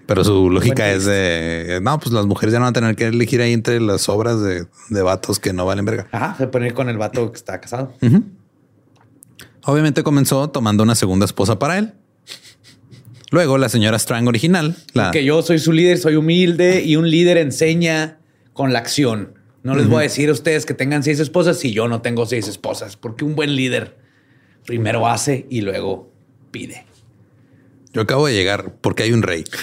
Pero 0.06 0.24
su 0.24 0.48
lógica 0.48 0.90
es 0.90 1.04
de 1.04 1.80
no, 1.82 2.00
pues 2.00 2.14
las 2.14 2.24
mujeres 2.24 2.54
ya 2.54 2.58
no 2.58 2.64
van 2.64 2.70
a 2.70 2.72
tener 2.72 2.96
que 2.96 3.08
elegir 3.08 3.42
ahí 3.42 3.52
entre 3.52 3.78
las 3.78 4.08
obras 4.08 4.40
de, 4.40 4.64
de 4.88 5.02
vatos 5.02 5.38
que 5.38 5.52
no 5.52 5.66
valen 5.66 5.84
verga. 5.84 6.08
Ajá, 6.12 6.34
se 6.38 6.46
pone 6.46 6.72
con 6.72 6.88
el 6.88 6.96
vato 6.96 7.30
que 7.30 7.36
está 7.36 7.60
casado. 7.60 7.92
Obviamente 9.64 10.02
comenzó 10.02 10.48
tomando 10.48 10.82
una 10.82 10.94
segunda 10.94 11.26
esposa 11.26 11.58
para 11.58 11.76
él. 11.76 11.92
Luego 13.30 13.58
la 13.58 13.68
señora 13.68 13.98
Strang 13.98 14.26
original, 14.26 14.76
la 14.94 15.10
Que 15.10 15.24
yo 15.24 15.42
soy 15.42 15.58
su 15.58 15.72
líder, 15.72 15.98
soy 15.98 16.16
humilde 16.16 16.82
y 16.82 16.96
un 16.96 17.10
líder 17.10 17.36
enseña 17.36 18.18
con 18.54 18.72
la 18.72 18.78
acción. 18.78 19.34
No 19.62 19.74
les 19.74 19.88
voy 19.88 19.98
a 19.98 20.02
decir 20.02 20.30
a 20.30 20.32
ustedes 20.32 20.64
que 20.64 20.72
tengan 20.72 21.02
seis 21.02 21.20
esposas 21.20 21.58
si 21.58 21.72
yo 21.72 21.88
no 21.88 22.00
tengo 22.00 22.24
seis 22.24 22.48
esposas, 22.48 22.96
porque 22.96 23.26
un 23.26 23.34
buen 23.34 23.54
líder 23.54 23.98
primero 24.64 25.06
hace 25.06 25.46
y 25.50 25.60
luego 25.60 26.10
pide. 26.50 26.86
Yo 27.92 28.02
acabo 28.02 28.26
de 28.26 28.34
llegar 28.34 28.74
porque 28.80 29.02
hay 29.04 29.12
un 29.12 29.22
rey. 29.22 29.44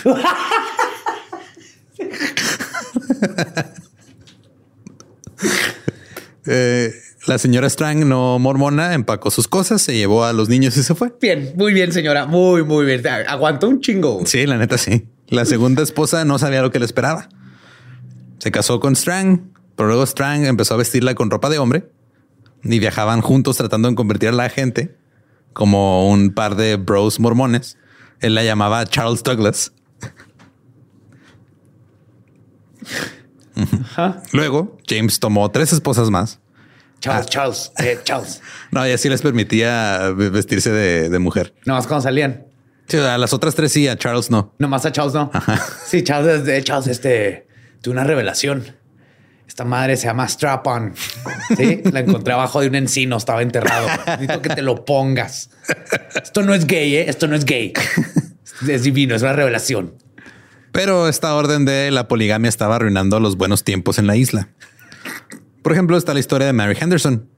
Eh, 6.48 6.94
la 7.26 7.40
señora 7.40 7.68
Strang, 7.68 8.08
no 8.08 8.38
mormona, 8.38 8.94
empacó 8.94 9.32
sus 9.32 9.48
cosas, 9.48 9.82
se 9.82 9.96
llevó 9.96 10.26
a 10.26 10.34
los 10.34 10.48
niños 10.48 10.78
y 10.78 10.84
se 10.84 10.94
fue. 10.94 11.12
Bien, 11.20 11.54
muy 11.56 11.74
bien, 11.74 11.92
señora. 11.92 12.28
Muy, 12.28 12.64
muy 12.64 12.86
bien. 12.86 13.02
Aguantó 13.28 13.68
un 13.68 13.82
chingo. 13.82 14.22
Sí, 14.26 14.46
la 14.46 14.58
neta 14.58 14.78
sí. 14.78 15.08
La 15.28 15.46
segunda 15.46 15.82
esposa 15.82 16.24
no 16.24 16.38
sabía 16.38 16.62
lo 16.62 16.70
que 16.72 16.78
le 16.78 16.86
esperaba. 16.86 17.30
Se 18.38 18.52
casó 18.52 18.80
con 18.80 18.96
Strang, 18.96 19.52
pero 19.76 19.88
luego 19.88 20.06
Strang 20.06 20.46
empezó 20.46 20.76
a 20.76 20.78
vestirla 20.78 21.16
con 21.16 21.32
ropa 21.32 21.50
de 21.50 21.58
hombre 21.58 21.90
y 22.64 22.78
viajaban 22.78 23.22
juntos 23.22 23.58
tratando 23.58 23.90
de 23.90 23.96
convertir 23.96 24.30
a 24.30 24.34
la 24.34 24.50
gente 24.50 24.96
como 25.54 26.08
un 26.08 26.32
par 26.32 26.56
de 26.56 26.76
bros 26.76 27.20
mormones. 27.20 27.78
Él 28.20 28.36
la 28.36 28.44
llamaba 28.44 28.86
Charles 28.86 29.24
Douglas. 29.24 29.72
Ajá. 33.56 34.22
Luego, 34.34 34.78
James 34.88 35.20
tomó 35.20 35.50
tres 35.52 35.72
esposas 35.74 36.10
más. 36.10 36.40
Charles, 37.00 37.28
Charles, 37.28 37.72
eh, 37.78 38.00
Charles. 38.04 38.42
No, 38.72 38.88
y 38.88 38.92
así 38.92 39.10
les 39.10 39.22
permitía 39.22 40.12
vestirse 40.16 40.72
de, 40.72 41.10
de 41.10 41.20
mujer. 41.20 41.54
Nomás 41.66 41.88
cuando 41.88 42.02
salían. 42.04 42.48
Sí, 42.88 42.98
a 42.98 43.18
las 43.18 43.34
otras 43.34 43.56
tres 43.56 43.72
sí, 43.72 43.88
a 43.88 43.98
Charles 43.98 44.30
no. 44.30 44.54
Nomás 44.60 44.86
a 44.86 44.92
Charles 44.92 45.14
no. 45.14 45.32
Sí, 45.86 46.04
Charles, 46.04 46.46
de 46.46 46.64
Charles, 46.64 46.88
este, 46.88 47.48
tuve 47.82 47.94
una 47.94 48.04
revelación. 48.04 48.76
Esta 49.48 49.64
madre 49.64 49.96
se 49.96 50.08
llama 50.08 50.28
Strap 50.28 50.68
On. 50.68 50.94
Sí, 51.56 51.82
la 51.92 52.02
encontré 52.02 52.34
abajo 52.34 52.62
de 52.62 52.68
un 52.68 52.76
encino, 52.76 53.18
estaba 53.18 53.42
enterrado. 53.42 53.88
Necesito 54.06 54.42
que 54.42 54.50
te 54.50 54.62
lo 54.62 54.86
pongas. 54.86 55.50
Esto 56.22 56.44
no 56.44 56.54
es 56.54 56.68
gay, 56.68 56.96
¿eh? 56.96 57.10
Esto 57.10 57.28
no 57.28 57.36
es 57.36 57.46
gay. 57.46 57.74
Es 58.68 58.84
divino, 58.84 59.16
es 59.16 59.22
una 59.22 59.34
revelación. 59.34 59.94
Pero 60.72 61.08
esta 61.08 61.36
orden 61.36 61.64
de 61.64 61.90
la 61.92 62.08
poligamia 62.08 62.50
estaba 62.50 62.76
arruinando 62.76 63.20
los 63.20 63.38
buenos 63.38 63.64
tiempos 63.64 63.98
en 63.98 64.08
la 64.08 64.18
isla. 64.18 64.50
Por 65.62 65.72
ejemplo, 65.72 65.98
está 65.98 66.14
la 66.14 66.20
historia 66.20 66.48
de 66.48 66.54
Mary 66.54 66.78
Henderson. 66.80 67.30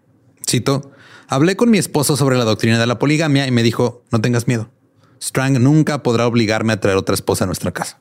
Cito, 0.47 0.91
hablé 1.27 1.55
con 1.55 1.69
mi 1.69 1.77
esposo 1.77 2.17
sobre 2.17 2.37
la 2.37 2.45
doctrina 2.45 2.79
de 2.79 2.87
la 2.87 2.99
poligamia 2.99 3.45
y 3.47 3.51
me 3.51 3.63
dijo, 3.63 4.03
no 4.11 4.21
tengas 4.21 4.47
miedo. 4.47 4.71
Strang 5.21 5.61
nunca 5.61 6.03
podrá 6.03 6.27
obligarme 6.27 6.73
a 6.73 6.79
traer 6.79 6.97
otra 6.97 7.15
esposa 7.15 7.43
a 7.43 7.47
nuestra 7.47 7.71
casa. 7.71 7.99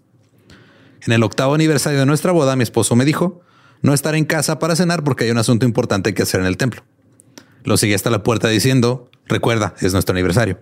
En 1.02 1.12
el 1.12 1.22
octavo 1.22 1.54
aniversario 1.54 1.98
de 1.98 2.06
nuestra 2.06 2.32
boda, 2.32 2.56
mi 2.56 2.62
esposo 2.62 2.96
me 2.96 3.04
dijo, 3.04 3.42
no 3.82 3.94
estaré 3.94 4.18
en 4.18 4.24
casa 4.24 4.58
para 4.58 4.76
cenar 4.76 5.04
porque 5.04 5.24
hay 5.24 5.30
un 5.30 5.38
asunto 5.38 5.66
importante 5.66 6.14
que 6.14 6.22
hacer 6.22 6.40
en 6.40 6.46
el 6.46 6.56
templo. 6.56 6.84
Lo 7.64 7.76
seguí 7.76 7.94
hasta 7.94 8.10
la 8.10 8.22
puerta 8.22 8.48
diciendo, 8.48 9.10
recuerda, 9.26 9.74
es 9.80 9.92
nuestro 9.92 10.14
aniversario. 10.14 10.60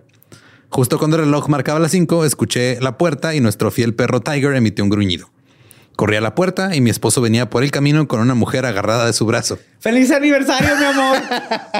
Justo 0.69 0.97
cuando 0.97 1.17
el 1.17 1.25
reloj 1.25 1.47
marcaba 1.47 1.79
las 1.79 1.91
cinco, 1.91 2.25
escuché 2.25 2.79
la 2.81 2.97
puerta 2.97 3.35
y 3.35 3.39
nuestro 3.39 3.71
fiel 3.71 3.93
perro 3.93 4.21
Tiger 4.21 4.55
emitió 4.55 4.83
un 4.83 4.89
gruñido. 4.89 5.29
Corrí 5.95 6.17
a 6.17 6.21
la 6.21 6.35
puerta 6.35 6.75
y 6.75 6.81
mi 6.81 6.89
esposo 6.89 7.21
venía 7.21 7.49
por 7.49 7.63
el 7.63 7.71
camino 7.71 8.07
con 8.07 8.19
una 8.19 8.35
mujer 8.35 8.65
agarrada 8.65 9.05
de 9.05 9.13
su 9.13 9.25
brazo. 9.25 9.57
¡Feliz 9.79 10.11
aniversario, 10.11 10.75
mi 10.75 10.83
amor! 10.83 11.17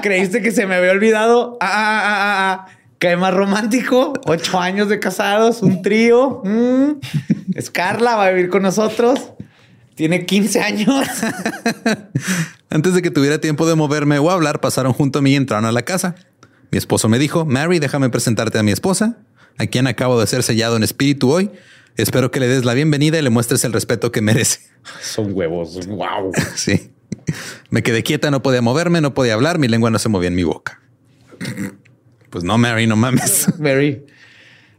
¿Creíste 0.01 0.41
que 0.41 0.51
se 0.51 0.65
me 0.65 0.75
había 0.75 0.91
olvidado? 0.91 1.57
Ah, 1.59 1.67
ah, 1.67 2.01
ah, 2.05 2.15
ah, 2.17 2.65
ah. 2.67 2.75
¿Qué 2.97 3.17
más 3.17 3.33
romántico? 3.33 4.13
Ocho 4.25 4.59
años 4.59 4.87
de 4.87 4.99
casados, 4.99 5.61
un 5.61 5.81
trío. 5.81 6.41
Mm. 6.45 6.91
Es 7.55 7.69
Carla, 7.69 8.15
va 8.15 8.27
a 8.27 8.29
vivir 8.31 8.49
con 8.49 8.63
nosotros. 8.63 9.33
Tiene 9.95 10.25
15 10.25 10.59
años. 10.59 10.89
Antes 12.69 12.93
de 12.93 13.01
que 13.01 13.11
tuviera 13.11 13.39
tiempo 13.39 13.65
de 13.67 13.75
moverme 13.75 14.19
o 14.19 14.29
hablar, 14.29 14.59
pasaron 14.59 14.91
junto 14.93 15.19
a 15.19 15.21
mí 15.21 15.31
y 15.31 15.35
entraron 15.35 15.65
a 15.65 15.71
la 15.71 15.83
casa. 15.83 16.15
Mi 16.71 16.77
esposo 16.77 17.07
me 17.07 17.17
dijo, 17.17 17.45
Mary, 17.45 17.79
déjame 17.79 18.09
presentarte 18.09 18.59
a 18.59 18.63
mi 18.63 18.71
esposa, 18.71 19.17
a 19.57 19.67
quien 19.67 19.87
acabo 19.87 20.19
de 20.19 20.27
ser 20.27 20.43
sellado 20.43 20.75
en 20.75 20.83
espíritu 20.83 21.31
hoy. 21.31 21.49
Espero 21.95 22.29
que 22.29 22.41
le 22.41 22.47
des 22.47 22.65
la 22.65 22.73
bienvenida 22.73 23.17
y 23.17 23.21
le 23.21 23.29
muestres 23.29 23.63
el 23.63 23.71
respeto 23.71 24.11
que 24.11 24.21
merece. 24.21 24.59
Son 25.01 25.31
huevos. 25.33 25.87
Wow. 25.87 26.31
Sí. 26.55 26.91
Me 27.69 27.81
quedé 27.81 28.03
quieta, 28.03 28.29
no 28.29 28.43
podía 28.43 28.61
moverme, 28.61 29.01
no 29.01 29.13
podía 29.13 29.33
hablar, 29.33 29.57
mi 29.57 29.67
lengua 29.67 29.89
no 29.89 29.97
se 29.97 30.09
movía 30.09 30.27
en 30.27 30.35
mi 30.35 30.43
boca. 30.43 30.81
Pues 32.29 32.43
no, 32.43 32.57
Mary, 32.57 32.85
no 32.85 32.95
mames. 32.95 33.47
Mary. 33.57 34.05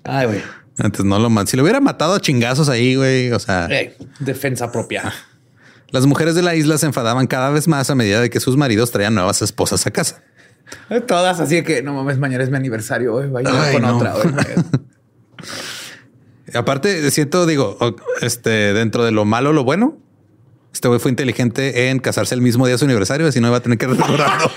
Ay, 0.05 0.27
güey. 0.27 0.43
Antes 0.79 1.05
no 1.05 1.19
lo 1.19 1.31
man. 1.31 1.47
Si 1.47 1.57
lo 1.57 1.63
hubiera 1.63 1.81
matado 1.81 2.15
a 2.15 2.21
chingazos 2.21 2.69
ahí, 2.69 2.97
güey. 2.97 3.33
O 3.33 3.39
sea, 3.39 3.67
Ey, 3.67 3.95
defensa 4.21 4.71
propia. 4.73 5.13
las 5.91 6.07
mujeres 6.07 6.35
de 6.35 6.43
la 6.43 6.55
isla 6.55 6.79
se 6.79 6.87
enfadaban 6.87 7.27
cada 7.27 7.51
vez 7.51 7.69
más 7.69 7.91
a 7.91 7.95
medida 7.95 8.21
de 8.21 8.31
que 8.31 8.41
sus 8.41 8.57
maridos 8.57 8.91
traían 8.91 9.15
nuevas 9.15 9.43
esposas 9.43 9.87
a 9.87 9.91
casa. 9.91 10.23
Todas 11.07 11.41
así 11.41 11.57
de 11.57 11.65
que 11.65 11.83
no 11.83 11.95
mames, 11.95 12.19
mañana 12.19 12.43
es 12.45 12.51
mi 12.51 12.57
aniversario. 12.57 13.15
Hoy 13.15 13.29
vaya 13.29 13.51
Ay, 13.53 13.73
con 13.75 13.83
no. 13.83 13.97
otra. 13.97 14.15
hoy. 14.17 14.23
Aparte, 16.55 17.11
siento, 17.11 17.47
digo, 17.47 17.77
este, 18.21 18.73
dentro 18.73 19.05
de 19.05 19.11
lo 19.11 19.25
malo, 19.25 19.53
lo 19.53 19.65
bueno, 19.65 19.99
este 20.73 20.89
güey 20.89 21.01
fue 21.01 21.11
inteligente 21.11 21.91
en 21.91 21.99
casarse 21.99 22.35
el 22.35 22.41
mismo 22.41 22.67
día 22.67 22.75
de 22.75 22.79
su 22.79 22.85
aniversario, 22.85 23.27
así 23.27 23.41
no 23.41 23.49
iba 23.49 23.57
a 23.57 23.61
tener 23.61 23.79
que 23.79 23.87
recordarlo. 23.87 24.51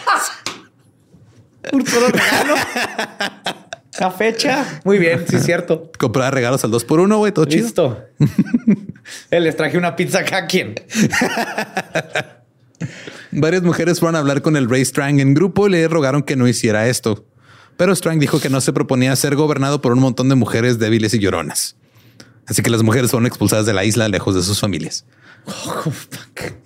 Un 1.74 1.86
solo 1.86 2.08
regalo. 2.08 2.56
La 4.00 4.12
fecha. 4.12 4.80
Muy 4.86 4.98
bien, 4.98 5.26
sí, 5.28 5.40
cierto. 5.40 5.92
Comprar 5.98 6.34
regalos 6.34 6.64
al 6.64 6.72
dos 6.72 6.86
por 6.86 7.02
uno, 7.02 7.18
güey, 7.18 7.34
todo 7.34 7.46
chido. 7.46 7.66
Listo. 7.66 8.04
Eh, 9.32 9.40
Les 9.40 9.58
traje 9.58 9.76
una 9.76 9.96
pizza 9.96 10.20
acá. 10.20 10.46
¿Quién? 10.46 10.76
Varias 13.32 13.64
mujeres 13.64 14.00
fueron 14.00 14.16
a 14.16 14.20
hablar 14.20 14.44
con 14.44 14.56
el 14.56 14.70
rey 14.70 14.86
Strang 14.86 15.20
en 15.20 15.34
grupo 15.34 15.68
y 15.68 15.72
le 15.72 15.88
rogaron 15.88 16.22
que 16.22 16.36
no 16.36 16.48
hiciera 16.48 16.88
esto. 16.88 17.26
Pero 17.76 17.96
Strang 17.96 18.20
dijo 18.20 18.40
que 18.40 18.50
no 18.50 18.62
se 18.62 18.72
proponía 18.72 19.16
ser 19.16 19.36
gobernado 19.36 19.82
por 19.82 19.94
un 19.94 20.00
montón 20.00 20.30
de 20.30 20.36
mujeres 20.36 20.78
débiles 20.78 21.16
y 21.16 21.20
lloronas. 21.20 21.76
Así 22.46 22.62
que 22.62 22.70
las 22.70 22.84
mujeres 22.84 23.10
fueron 23.10 23.26
expulsadas 23.26 23.66
de 23.66 23.74
la 23.74 23.84
isla 23.84 24.08
lejos 24.10 24.36
de 24.36 24.44
sus 24.44 24.60
familias. 24.60 25.06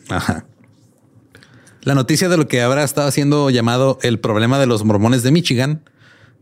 Ajá. 0.10 0.46
La 1.82 1.96
noticia 1.96 2.30
de 2.30 2.38
lo 2.38 2.48
que 2.48 2.62
ahora 2.62 2.84
estaba 2.84 3.10
siendo 3.12 3.50
llamado 3.50 4.00
el 4.02 4.20
problema 4.20 4.60
de 4.60 4.66
los 4.66 4.84
mormones 4.84 5.24
de 5.24 5.32
Michigan 5.32 5.84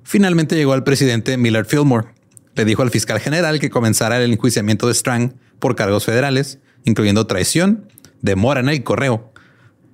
finalmente 0.03 0.55
llegó 0.55 0.73
al 0.73 0.83
presidente 0.83 1.37
Millard 1.37 1.65
Fillmore. 1.65 2.07
Le 2.55 2.65
dijo 2.65 2.81
al 2.81 2.89
fiscal 2.91 3.19
general 3.19 3.59
que 3.59 3.69
comenzara 3.69 4.21
el 4.21 4.31
enjuiciamiento 4.33 4.87
de 4.87 4.93
Strang 4.93 5.33
por 5.59 5.75
cargos 5.75 6.05
federales, 6.05 6.59
incluyendo 6.83 7.25
traición, 7.27 7.85
demora 8.21 8.59
en 8.59 8.69
el 8.69 8.83
correo, 8.83 9.31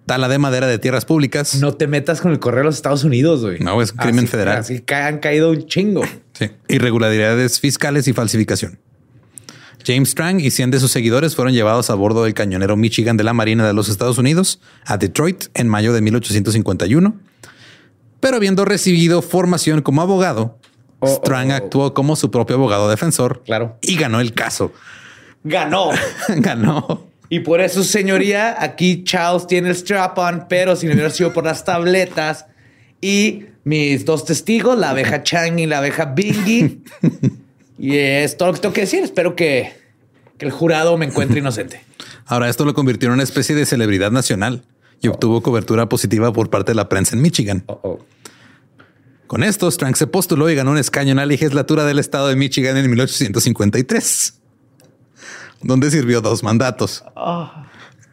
tala 0.07 0.27
de 0.27 0.39
madera 0.39 0.65
de 0.67 0.79
tierras 0.79 1.05
públicas. 1.05 1.55
No 1.55 1.73
te 1.75 1.85
metas 1.87 2.19
con 2.21 2.31
el 2.31 2.39
correo 2.39 2.59
de 2.61 2.65
los 2.65 2.75
Estados 2.75 3.03
Unidos, 3.03 3.41
güey. 3.41 3.59
No, 3.59 3.81
es 3.81 3.91
un 3.91 3.97
crimen 3.97 4.23
Así- 4.25 4.27
federal. 4.31 4.57
Así 4.57 4.79
ca- 4.79 5.07
han 5.07 5.19
caído 5.19 5.51
un 5.51 5.65
chingo. 5.67 6.01
Sí. 6.33 6.49
Irregularidades 6.67 7.59
fiscales 7.59 8.07
y 8.07 8.13
falsificación. 8.13 8.79
James 9.85 10.09
Strang 10.09 10.39
y 10.39 10.49
100 10.51 10.71
de 10.71 10.79
sus 10.79 10.91
seguidores 10.91 11.35
fueron 11.35 11.53
llevados 11.53 11.89
a 11.89 11.93
bordo 11.95 12.23
del 12.23 12.33
cañonero 12.33 12.75
Michigan 12.75 13.15
de 13.17 13.23
la 13.23 13.33
Marina 13.33 13.65
de 13.67 13.73
los 13.73 13.87
Estados 13.87 14.17
Unidos 14.17 14.59
a 14.85 14.97
Detroit 14.97 15.45
en 15.53 15.67
mayo 15.69 15.93
de 15.93 16.01
1851. 16.01 17.15
Pero 18.19 18.37
habiendo 18.37 18.65
recibido 18.65 19.21
formación 19.21 19.81
como 19.81 20.01
abogado, 20.01 20.57
Oh, 20.99 21.07
Strang 21.07 21.51
oh, 21.51 21.53
oh. 21.53 21.57
actuó 21.57 21.93
como 21.93 22.15
su 22.15 22.31
propio 22.31 22.55
abogado 22.55 22.89
defensor 22.89 23.43
Claro. 23.45 23.77
y 23.81 23.95
ganó 23.97 24.19
el 24.19 24.33
caso. 24.33 24.73
Ganó. 25.43 25.91
ganó. 26.37 27.05
Y 27.29 27.41
por 27.41 27.61
eso, 27.61 27.83
señoría, 27.83 28.55
aquí 28.59 29.03
Charles 29.03 29.47
tiene 29.47 29.69
el 29.69 29.75
strap-on, 29.75 30.45
pero 30.49 30.75
si 30.75 30.87
no 30.87 30.93
hubiera 30.93 31.09
sido 31.09 31.33
por 31.33 31.43
las 31.43 31.63
tabletas 31.65 32.45
y 33.01 33.45
mis 33.63 34.05
dos 34.05 34.25
testigos, 34.25 34.77
la 34.77 34.91
abeja 34.91 35.23
Chang 35.23 35.59
y 35.59 35.65
la 35.67 35.79
abeja 35.79 36.05
Bingy. 36.05 36.83
y 37.77 37.97
es 37.97 38.37
todo 38.37 38.47
lo 38.49 38.53
que 38.55 38.61
tengo 38.61 38.73
que 38.73 38.81
decir. 38.81 39.03
Espero 39.03 39.35
que, 39.35 39.73
que 40.37 40.45
el 40.45 40.51
jurado 40.51 40.97
me 40.97 41.05
encuentre 41.05 41.39
inocente. 41.39 41.81
Ahora 42.25 42.49
esto 42.49 42.65
lo 42.65 42.73
convirtió 42.73 43.07
en 43.09 43.13
una 43.13 43.23
especie 43.23 43.55
de 43.55 43.65
celebridad 43.65 44.11
nacional 44.11 44.63
y 45.01 45.07
obtuvo 45.07 45.41
cobertura 45.41 45.89
positiva 45.89 46.31
por 46.33 46.49
parte 46.49 46.71
de 46.71 46.75
la 46.75 46.89
prensa 46.89 47.15
en 47.15 47.21
Michigan. 47.21 47.63
Oh. 47.67 47.99
Con 49.27 49.43
esto, 49.43 49.69
Strang 49.69 49.95
se 49.95 50.07
postuló 50.07 50.49
y 50.49 50.55
ganó 50.55 50.71
un 50.71 50.77
escaño 50.77 51.11
en 51.11 51.17
la 51.17 51.25
legislatura 51.25 51.83
del 51.83 51.99
estado 51.99 52.29
de 52.29 52.35
Michigan 52.35 52.77
en 52.77 52.89
1853, 52.89 54.33
donde 55.61 55.91
sirvió 55.91 56.21
dos 56.21 56.43
mandatos. 56.43 57.03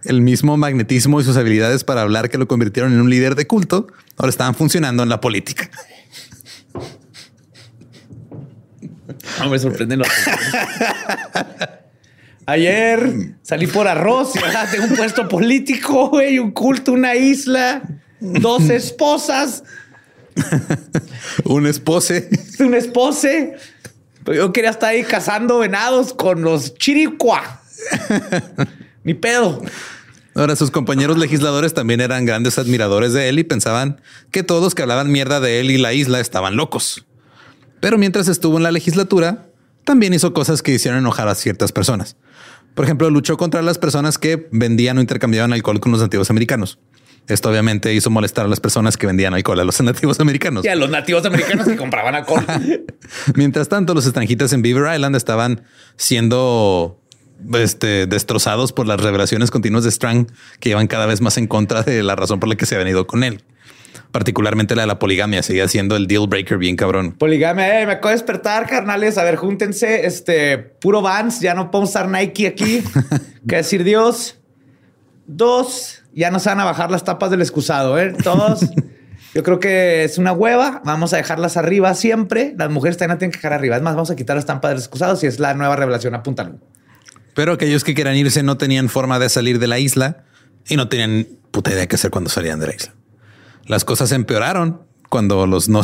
El 0.02 0.20
mismo 0.22 0.56
magnetismo 0.56 1.20
y 1.20 1.24
sus 1.24 1.36
habilidades 1.36 1.84
para 1.84 2.02
hablar 2.02 2.30
que 2.30 2.36
lo 2.36 2.48
convirtieron 2.48 2.92
en 2.92 3.00
un 3.00 3.10
líder 3.10 3.36
de 3.36 3.46
culto 3.46 3.86
ahora 4.16 4.30
estaban 4.30 4.54
funcionando 4.54 5.02
en 5.02 5.08
la 5.08 5.20
política. 5.20 5.70
No 9.38 9.50
me 9.50 9.58
sorprenden 9.58 10.00
los. 10.00 10.08
Ayer 12.46 13.36
salí 13.42 13.66
por 13.66 13.88
arroz 13.88 14.34
y 14.36 14.38
ahora 14.38 14.70
tengo 14.70 14.84
un 14.84 14.96
puesto 14.96 15.28
político, 15.28 16.10
güey, 16.10 16.38
un 16.38 16.50
culto, 16.50 16.92
una 16.92 17.14
isla, 17.14 17.82
dos 18.20 18.68
esposas, 18.70 19.62
Un 21.44 21.66
espose. 21.66 22.28
un 22.60 22.74
espose. 22.74 23.54
Pero 24.24 24.36
yo 24.36 24.52
quería 24.52 24.70
estar 24.70 24.90
ahí 24.90 25.02
cazando 25.02 25.58
venados 25.58 26.12
con 26.12 26.42
los 26.42 26.74
chiricua. 26.74 27.60
Ni 29.04 29.14
pedo. 29.14 29.62
Ahora, 30.34 30.56
sus 30.56 30.70
compañeros 30.70 31.18
legisladores 31.18 31.74
también 31.74 32.00
eran 32.00 32.24
grandes 32.24 32.58
admiradores 32.58 33.12
de 33.12 33.28
él 33.28 33.38
y 33.38 33.44
pensaban 33.44 34.00
que 34.32 34.42
todos 34.42 34.62
los 34.62 34.74
que 34.74 34.82
hablaban 34.82 35.12
mierda 35.12 35.38
de 35.40 35.60
él 35.60 35.70
y 35.70 35.78
la 35.78 35.92
isla 35.92 36.18
estaban 36.20 36.56
locos. 36.56 37.06
Pero 37.80 37.98
mientras 37.98 38.26
estuvo 38.28 38.56
en 38.56 38.64
la 38.64 38.72
legislatura, 38.72 39.46
también 39.84 40.14
hizo 40.14 40.32
cosas 40.32 40.62
que 40.62 40.72
hicieron 40.72 40.98
enojar 40.98 41.28
a 41.28 41.34
ciertas 41.34 41.70
personas. 41.70 42.16
Por 42.74 42.84
ejemplo, 42.84 43.08
luchó 43.10 43.36
contra 43.36 43.62
las 43.62 43.78
personas 43.78 44.18
que 44.18 44.48
vendían 44.50 44.98
o 44.98 45.00
intercambiaban 45.00 45.52
alcohol 45.52 45.80
con 45.80 45.92
los 45.92 46.00
nativos 46.00 46.30
americanos. 46.30 46.78
Esto 47.26 47.48
obviamente 47.48 47.94
hizo 47.94 48.10
molestar 48.10 48.44
a 48.44 48.48
las 48.48 48.60
personas 48.60 48.96
que 48.96 49.06
vendían 49.06 49.32
alcohol 49.32 49.58
a 49.60 49.64
los 49.64 49.80
nativos 49.82 50.20
americanos. 50.20 50.64
Y 50.64 50.68
a 50.68 50.76
los 50.76 50.90
nativos 50.90 51.24
americanos 51.24 51.66
que 51.66 51.76
compraban 51.76 52.14
alcohol. 52.14 52.44
Mientras 53.34 53.68
tanto, 53.68 53.94
los 53.94 54.04
extranjitas 54.04 54.52
en 54.52 54.62
Beaver 54.62 54.94
Island 54.94 55.16
estaban 55.16 55.62
siendo 55.96 57.00
este, 57.54 58.06
destrozados 58.06 58.72
por 58.72 58.86
las 58.86 59.00
revelaciones 59.00 59.50
continuas 59.50 59.84
de 59.84 59.90
Strang 59.90 60.26
que 60.60 60.70
iban 60.70 60.86
cada 60.86 61.06
vez 61.06 61.20
más 61.20 61.38
en 61.38 61.46
contra 61.46 61.82
de 61.82 62.02
la 62.02 62.16
razón 62.16 62.40
por 62.40 62.48
la 62.48 62.56
que 62.56 62.66
se 62.66 62.74
habían 62.74 62.88
ido 62.88 63.06
con 63.06 63.24
él. 63.24 63.42
Particularmente 64.10 64.74
la 64.74 64.82
de 64.82 64.88
la 64.88 64.98
poligamia 64.98 65.42
seguía 65.42 65.68
siendo 65.68 65.96
el 65.96 66.06
deal 66.06 66.26
breaker 66.26 66.58
bien 66.58 66.76
cabrón. 66.76 67.12
Poligamia, 67.12 67.80
eh, 67.80 67.86
me 67.86 67.92
acabo 67.92 68.08
de 68.08 68.14
despertar, 68.14 68.66
carnales. 68.66 69.18
A 69.18 69.24
ver, 69.24 69.36
júntense. 69.36 70.06
Este 70.06 70.58
puro 70.58 71.02
Vans, 71.02 71.40
ya 71.40 71.54
no 71.54 71.70
podemos 71.70 71.90
usar 71.90 72.08
Nike 72.08 72.46
aquí. 72.46 72.82
¿Qué 73.48 73.56
decir 73.56 73.84
Dios? 73.84 74.38
Dos, 75.26 76.02
ya 76.12 76.30
no 76.30 76.38
se 76.38 76.48
van 76.50 76.60
a 76.60 76.64
bajar 76.64 76.90
las 76.90 77.04
tapas 77.04 77.30
del 77.30 77.40
excusado, 77.40 77.98
¿eh? 77.98 78.14
Todos. 78.22 78.60
Yo 79.34 79.42
creo 79.42 79.58
que 79.58 80.04
es 80.04 80.16
una 80.16 80.32
hueva. 80.32 80.80
Vamos 80.84 81.12
a 81.12 81.16
dejarlas 81.16 81.56
arriba 81.56 81.92
siempre. 81.94 82.54
Las 82.56 82.70
mujeres 82.70 82.96
también 82.96 83.16
la 83.16 83.18
tienen 83.18 83.32
que 83.32 83.38
dejar 83.38 83.52
arriba. 83.52 83.76
Es 83.76 83.82
más, 83.82 83.94
vamos 83.94 84.10
a 84.10 84.16
quitar 84.16 84.36
las 84.36 84.46
tapas 84.46 84.70
del 84.70 84.78
excusado 84.78 85.16
si 85.16 85.26
es 85.26 85.40
la 85.40 85.54
nueva 85.54 85.74
revelación. 85.74 86.14
Apúntalo. 86.14 86.60
Pero 87.34 87.52
aquellos 87.52 87.82
que 87.82 87.94
querían 87.94 88.16
irse 88.16 88.44
no 88.44 88.56
tenían 88.56 88.88
forma 88.88 89.18
de 89.18 89.28
salir 89.28 89.58
de 89.58 89.66
la 89.66 89.80
isla 89.80 90.24
y 90.68 90.76
no 90.76 90.88
tenían 90.88 91.26
puta 91.50 91.72
idea 91.72 91.86
qué 91.86 91.96
hacer 91.96 92.12
cuando 92.12 92.30
salían 92.30 92.60
de 92.60 92.68
la 92.68 92.74
isla. 92.74 92.94
Las 93.66 93.84
cosas 93.84 94.12
empeoraron 94.12 94.82
cuando 95.08 95.46
los 95.46 95.68
no 95.68 95.80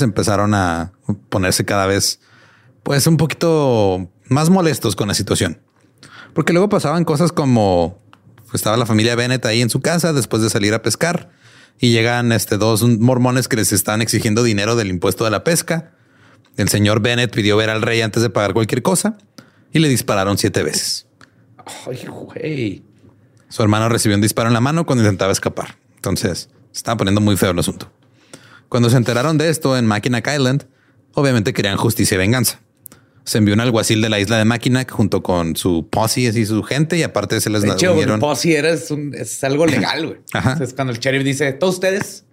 empezaron 0.00 0.54
a 0.54 0.92
ponerse 1.28 1.64
cada 1.64 1.86
vez, 1.86 2.20
pues 2.82 3.06
un 3.06 3.16
poquito 3.16 4.10
más 4.28 4.50
molestos 4.50 4.96
con 4.96 5.08
la 5.08 5.14
situación. 5.14 5.60
Porque 6.32 6.52
luego 6.52 6.68
pasaban 6.68 7.04
cosas 7.04 7.32
como 7.32 8.00
pues, 8.44 8.54
estaba 8.54 8.76
la 8.76 8.86
familia 8.86 9.16
Bennett 9.16 9.44
ahí 9.46 9.60
en 9.60 9.70
su 9.70 9.80
casa 9.80 10.12
después 10.12 10.42
de 10.42 10.50
salir 10.50 10.74
a 10.74 10.82
pescar 10.82 11.30
y 11.80 11.90
llegan 11.90 12.32
este, 12.32 12.56
dos 12.56 12.82
mormones 12.82 13.48
que 13.48 13.56
les 13.56 13.72
están 13.72 14.00
exigiendo 14.00 14.42
dinero 14.42 14.76
del 14.76 14.88
impuesto 14.88 15.24
de 15.24 15.30
la 15.30 15.44
pesca. 15.44 15.92
El 16.56 16.68
señor 16.68 17.00
Bennett 17.00 17.34
pidió 17.34 17.56
ver 17.56 17.70
al 17.70 17.82
rey 17.82 18.00
antes 18.00 18.22
de 18.22 18.30
pagar 18.30 18.54
cualquier 18.54 18.82
cosa 18.82 19.18
y 19.72 19.80
le 19.80 19.88
dispararon 19.88 20.38
siete 20.38 20.62
veces. 20.62 21.06
Ay, 21.86 22.06
güey. 22.06 22.84
Su 23.48 23.62
hermano 23.62 23.88
recibió 23.88 24.16
un 24.16 24.22
disparo 24.22 24.48
en 24.48 24.54
la 24.54 24.60
mano 24.60 24.86
cuando 24.86 25.04
intentaba 25.04 25.32
escapar. 25.32 25.78
Entonces 25.96 26.48
estaba 26.74 26.96
poniendo 26.96 27.20
muy 27.20 27.36
feo 27.36 27.50
el 27.50 27.58
asunto. 27.58 27.90
Cuando 28.68 28.90
se 28.90 28.96
enteraron 28.96 29.38
de 29.38 29.48
esto 29.48 29.76
en 29.76 29.86
Mackinac 29.86 30.28
Island, 30.32 30.64
obviamente 31.14 31.52
querían 31.52 31.76
justicia 31.76 32.14
y 32.16 32.18
venganza. 32.18 32.60
Se 33.24 33.38
envió 33.38 33.52
un 33.54 33.60
alguacil 33.60 34.00
de 34.00 34.08
la 34.08 34.18
isla 34.20 34.38
de 34.38 34.44
Mackinac 34.46 34.90
junto 34.90 35.22
con 35.22 35.54
su 35.56 35.86
posse 35.90 36.20
y 36.22 36.46
su 36.46 36.62
gente 36.62 36.96
y 36.96 37.02
aparte 37.02 37.40
se 37.40 37.50
les 37.50 37.62
De 37.62 37.68
hecho, 37.70 37.92
unieron. 37.92 38.14
el 38.14 38.20
posse 38.20 38.56
era- 38.56 38.70
es, 38.70 38.90
un- 38.90 39.14
es 39.14 39.42
algo 39.44 39.66
legal, 39.66 40.06
güey. 40.06 40.18
Ajá. 40.32 40.52
Entonces, 40.52 40.74
cuando 40.74 40.92
el 40.94 40.98
sheriff 40.98 41.24
dice, 41.24 41.52
todos 41.52 41.74
ustedes 41.74 42.24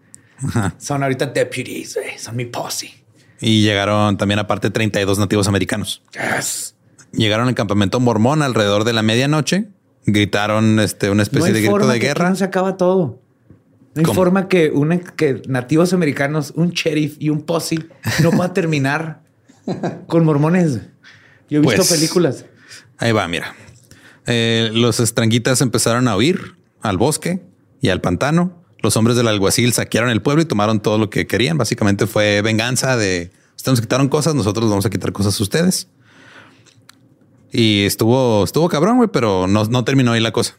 son 0.78 1.04
ahorita 1.04 1.28
deputies, 1.28 1.96
güey. 1.96 2.18
Son 2.18 2.36
mi 2.36 2.46
posse. 2.46 2.92
Y 3.42 3.62
llegaron 3.64 4.18
también 4.18 4.40
aparte 4.40 4.70
32 4.70 5.20
nativos 5.20 5.48
americanos. 5.48 6.02
Yes. 6.14 6.76
Llegaron 7.12 7.48
al 7.50 7.56
campamento 7.56 8.00
mormón 8.00 8.42
alrededor 8.42 8.84
de 8.86 8.94
la 8.94 9.02
medianoche. 9.02 9.68
Gritaron 10.06 10.80
este, 10.80 11.10
una 11.10 11.24
especie 11.24 11.52
de 11.52 11.60
grito 11.60 11.72
forma 11.72 11.94
de 11.94 12.00
que 12.00 12.08
guerra. 12.08 12.30
No 12.30 12.36
se 12.36 12.44
acaba 12.46 12.78
todo. 12.78 13.22
No 13.96 14.00
hay 14.00 14.04
¿Cómo? 14.06 14.16
forma 14.16 14.48
que, 14.48 14.72
una, 14.72 15.00
que 15.00 15.42
nativos 15.48 15.94
americanos, 15.94 16.52
un 16.56 16.72
sheriff 16.72 17.16
y 17.20 17.30
un 17.30 17.44
posse 17.44 17.80
no 18.22 18.32
pueda 18.32 18.54
terminar 18.54 19.24
con 20.08 20.26
mormones. 20.26 20.82
Yo 21.50 21.60
he 21.60 21.62
visto 21.62 21.78
Pues, 21.78 21.90
películas. 21.90 22.46
Ahí 22.98 23.12
va, 23.14 23.28
mira. 23.28 23.56
Eh, 24.28 24.70
los 24.74 25.00
estranguitas 25.00 25.62
empezaron 25.62 26.08
a 26.08 26.16
huir 26.18 26.56
al 26.82 26.98
bosque 26.98 27.42
y 27.82 27.90
al 27.90 28.02
pantano. 28.02 28.64
Los 28.82 28.98
hombres 28.98 29.16
del 29.18 29.28
alguacil 29.28 29.74
saquearon 29.74 30.10
el 30.10 30.22
pueblo 30.22 30.42
y 30.44 30.46
tomaron 30.46 30.82
todo 30.82 30.98
lo 30.98 31.10
que 31.10 31.26
querían. 31.26 31.58
Básicamente 31.58 32.06
fue 32.06 32.42
venganza 32.42 32.98
de 32.98 33.32
ustedes 33.56 33.80
nos 33.80 33.82
quitaron 33.82 34.10
cosas, 34.10 34.36
nosotros 34.36 34.70
vamos 34.70 34.86
a 34.86 34.90
quitar 34.90 35.12
cosas 35.12 35.40
a 35.40 35.44
ustedes. 35.44 35.88
Y 37.52 37.86
estuvo, 37.86 38.44
estuvo 38.44 38.68
cabrón, 38.70 38.98
güey, 38.98 39.10
pero 39.12 39.48
no, 39.48 39.64
no 39.66 39.84
terminó 39.84 40.12
ahí 40.12 40.20
la 40.20 40.32
cosa. 40.32 40.58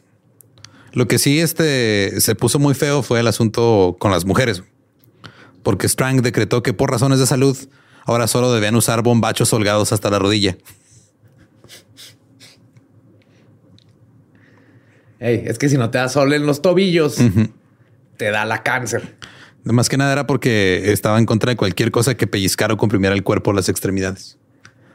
Lo 0.97 1.07
que 1.07 1.19
sí 1.19 1.39
este, 1.39 2.19
se 2.21 2.33
puso 2.33 2.57
muy 2.57 2.73
feo 2.73 3.03
fue 3.03 3.19
el 3.19 3.27
asunto 3.27 3.97
con 3.99 4.09
las 4.09 4.25
mujeres. 4.25 4.63
Porque 5.61 5.87
Strang 5.87 6.23
decretó 6.23 6.63
que 6.63 6.73
por 6.73 6.89
razones 6.89 7.19
de 7.19 7.27
salud 7.27 7.55
ahora 8.05 8.25
solo 8.25 8.51
debían 8.51 8.73
usar 8.73 9.03
bombachos 9.03 9.53
holgados 9.53 9.93
hasta 9.93 10.09
la 10.09 10.17
rodilla. 10.17 10.57
Ey, 15.19 15.43
es 15.45 15.59
que 15.59 15.69
si 15.69 15.77
no 15.77 15.91
te 15.91 15.99
da 15.99 16.09
sol 16.09 16.33
en 16.33 16.47
los 16.47 16.63
tobillos, 16.63 17.17
te 18.17 18.31
da 18.31 18.45
la 18.45 18.63
cáncer. 18.63 19.17
Más 19.65 19.89
que 19.89 19.97
nada 19.97 20.13
era 20.13 20.25
porque 20.25 20.91
estaba 20.91 21.19
en 21.19 21.27
contra 21.27 21.51
de 21.51 21.57
cualquier 21.57 21.91
cosa 21.91 22.17
que 22.17 22.25
pellizcara 22.25 22.73
o 22.73 22.77
comprimiera 22.77 23.13
el 23.13 23.21
cuerpo 23.21 23.51
o 23.51 23.53
las 23.53 23.69
extremidades. 23.69 24.39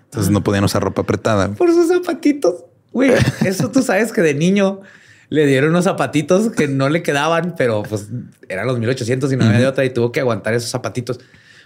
Entonces 0.06 0.32
no 0.32 0.42
podían 0.42 0.64
usar 0.64 0.82
ropa 0.82 1.02
apretada. 1.02 1.54
Por 1.54 1.72
sus 1.72 1.86
zapatitos. 1.86 2.64
Güey, 2.90 3.12
eso 3.44 3.70
tú 3.70 3.84
sabes 3.84 4.12
que 4.12 4.20
de 4.20 4.34
niño 4.34 4.80
le 5.32 5.46
dieron 5.46 5.70
unos 5.70 5.84
zapatitos 5.84 6.50
que 6.50 6.68
no 6.68 6.90
le 6.90 7.02
quedaban, 7.02 7.54
pero 7.56 7.82
pues 7.84 8.08
eran 8.50 8.66
los 8.66 8.78
1800 8.78 9.32
y 9.32 9.36
no 9.36 9.46
había 9.46 9.60
de 9.60 9.66
otra 9.66 9.82
y 9.86 9.88
tuvo 9.88 10.12
que 10.12 10.20
aguantar 10.20 10.52
esos 10.52 10.68
zapatitos. 10.68 11.20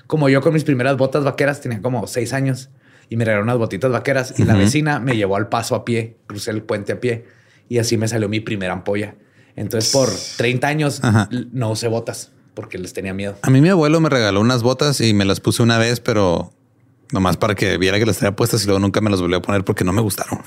Como 0.07 0.29
yo 0.29 0.41
con 0.41 0.55
mis 0.55 0.63
primeras 0.63 0.97
botas 0.97 1.25
vaqueras, 1.25 1.61
tenía 1.61 1.83
como 1.83 2.07
seis 2.07 2.33
años 2.33 2.71
y 3.09 3.17
me 3.17 3.25
regalaron 3.25 3.49
unas 3.49 3.59
botitas 3.59 3.91
vaqueras 3.91 4.35
y 4.39 4.45
la 4.45 4.55
vecina 4.55 5.01
me 5.01 5.17
llevó 5.17 5.35
al 5.35 5.49
paso 5.49 5.75
a 5.75 5.85
pie, 5.85 6.17
crucé 6.29 6.53
el 6.53 6.63
puente 6.63 6.93
a 6.93 7.01
pie 7.01 7.25
y 7.69 7.79
así 7.79 7.97
me 7.97 8.07
salió 8.07 8.29
mi 8.29 8.39
primera 8.39 8.73
ampolla. 8.73 9.17
Entonces 9.57 9.91
por 9.91 10.11
30 10.37 10.69
años 10.69 11.01
Ajá. 11.03 11.29
no 11.51 11.73
usé 11.73 11.89
botas 11.89 12.31
porque 12.55 12.79
les 12.79 12.93
tenía 12.93 13.15
miedo. 13.15 13.37
A 13.43 13.51
mí 13.51 13.61
mi 13.61 13.69
abuelo 13.69 13.99
me 14.01 14.09
regaló 14.09 14.41
unas 14.41 14.63
botas 14.63 15.01
y 15.01 15.13
me 15.13 15.25
las 15.25 15.41
puse 15.41 15.65
una 15.65 15.77
vez, 15.77 15.99
pero 15.99 16.53
nomás 17.11 17.37
para 17.37 17.57
que 17.57 17.79
viera 17.79 17.99
que 17.99 18.07
las 18.07 18.19
tenía 18.19 18.37
puestas 18.37 18.63
y 18.63 18.67
luego 18.67 18.79
nunca 18.79 19.01
me 19.01 19.11
las 19.11 19.21
volvió 19.21 19.39
a 19.39 19.43
poner 19.43 19.65
porque 19.65 19.83
no 19.83 19.93
me 19.93 20.03
gustaron. 20.03 20.41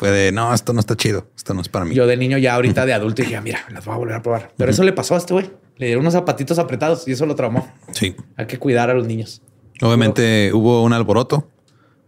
Fue 0.00 0.10
de 0.10 0.32
no, 0.32 0.54
esto 0.54 0.72
no 0.72 0.80
está 0.80 0.96
chido. 0.96 1.26
Esto 1.36 1.52
no 1.52 1.60
es 1.60 1.68
para 1.68 1.84
mí. 1.84 1.94
Yo 1.94 2.06
de 2.06 2.16
niño 2.16 2.38
ya 2.38 2.54
ahorita 2.54 2.86
de 2.86 2.94
adulto 2.94 3.20
dije, 3.20 3.36
"Ah, 3.36 3.42
mira, 3.42 3.66
las 3.70 3.84
voy 3.84 3.94
a 3.94 3.98
volver 3.98 4.14
a 4.16 4.22
probar. 4.22 4.50
Pero 4.56 4.70
eso 4.70 4.82
le 4.82 4.94
pasó 4.94 5.14
a 5.14 5.18
este 5.18 5.34
güey. 5.34 5.50
Le 5.76 5.86
dieron 5.88 6.00
unos 6.00 6.14
zapatitos 6.14 6.58
apretados 6.58 7.06
y 7.06 7.12
eso 7.12 7.26
lo 7.26 7.34
traumó. 7.34 7.70
Sí. 7.92 8.16
Hay 8.38 8.46
que 8.46 8.58
cuidar 8.58 8.88
a 8.88 8.94
los 8.94 9.06
niños. 9.06 9.42
Obviamente 9.82 10.52
hubo 10.54 10.82
un 10.84 10.94
alboroto. 10.94 11.50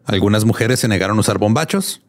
Algunas 0.07 0.47
mujeres 0.47 0.80
se 0.80 0.88
negaron 0.88 1.18
a 1.18 1.20
usar 1.20 1.36
bombachos 1.36 2.01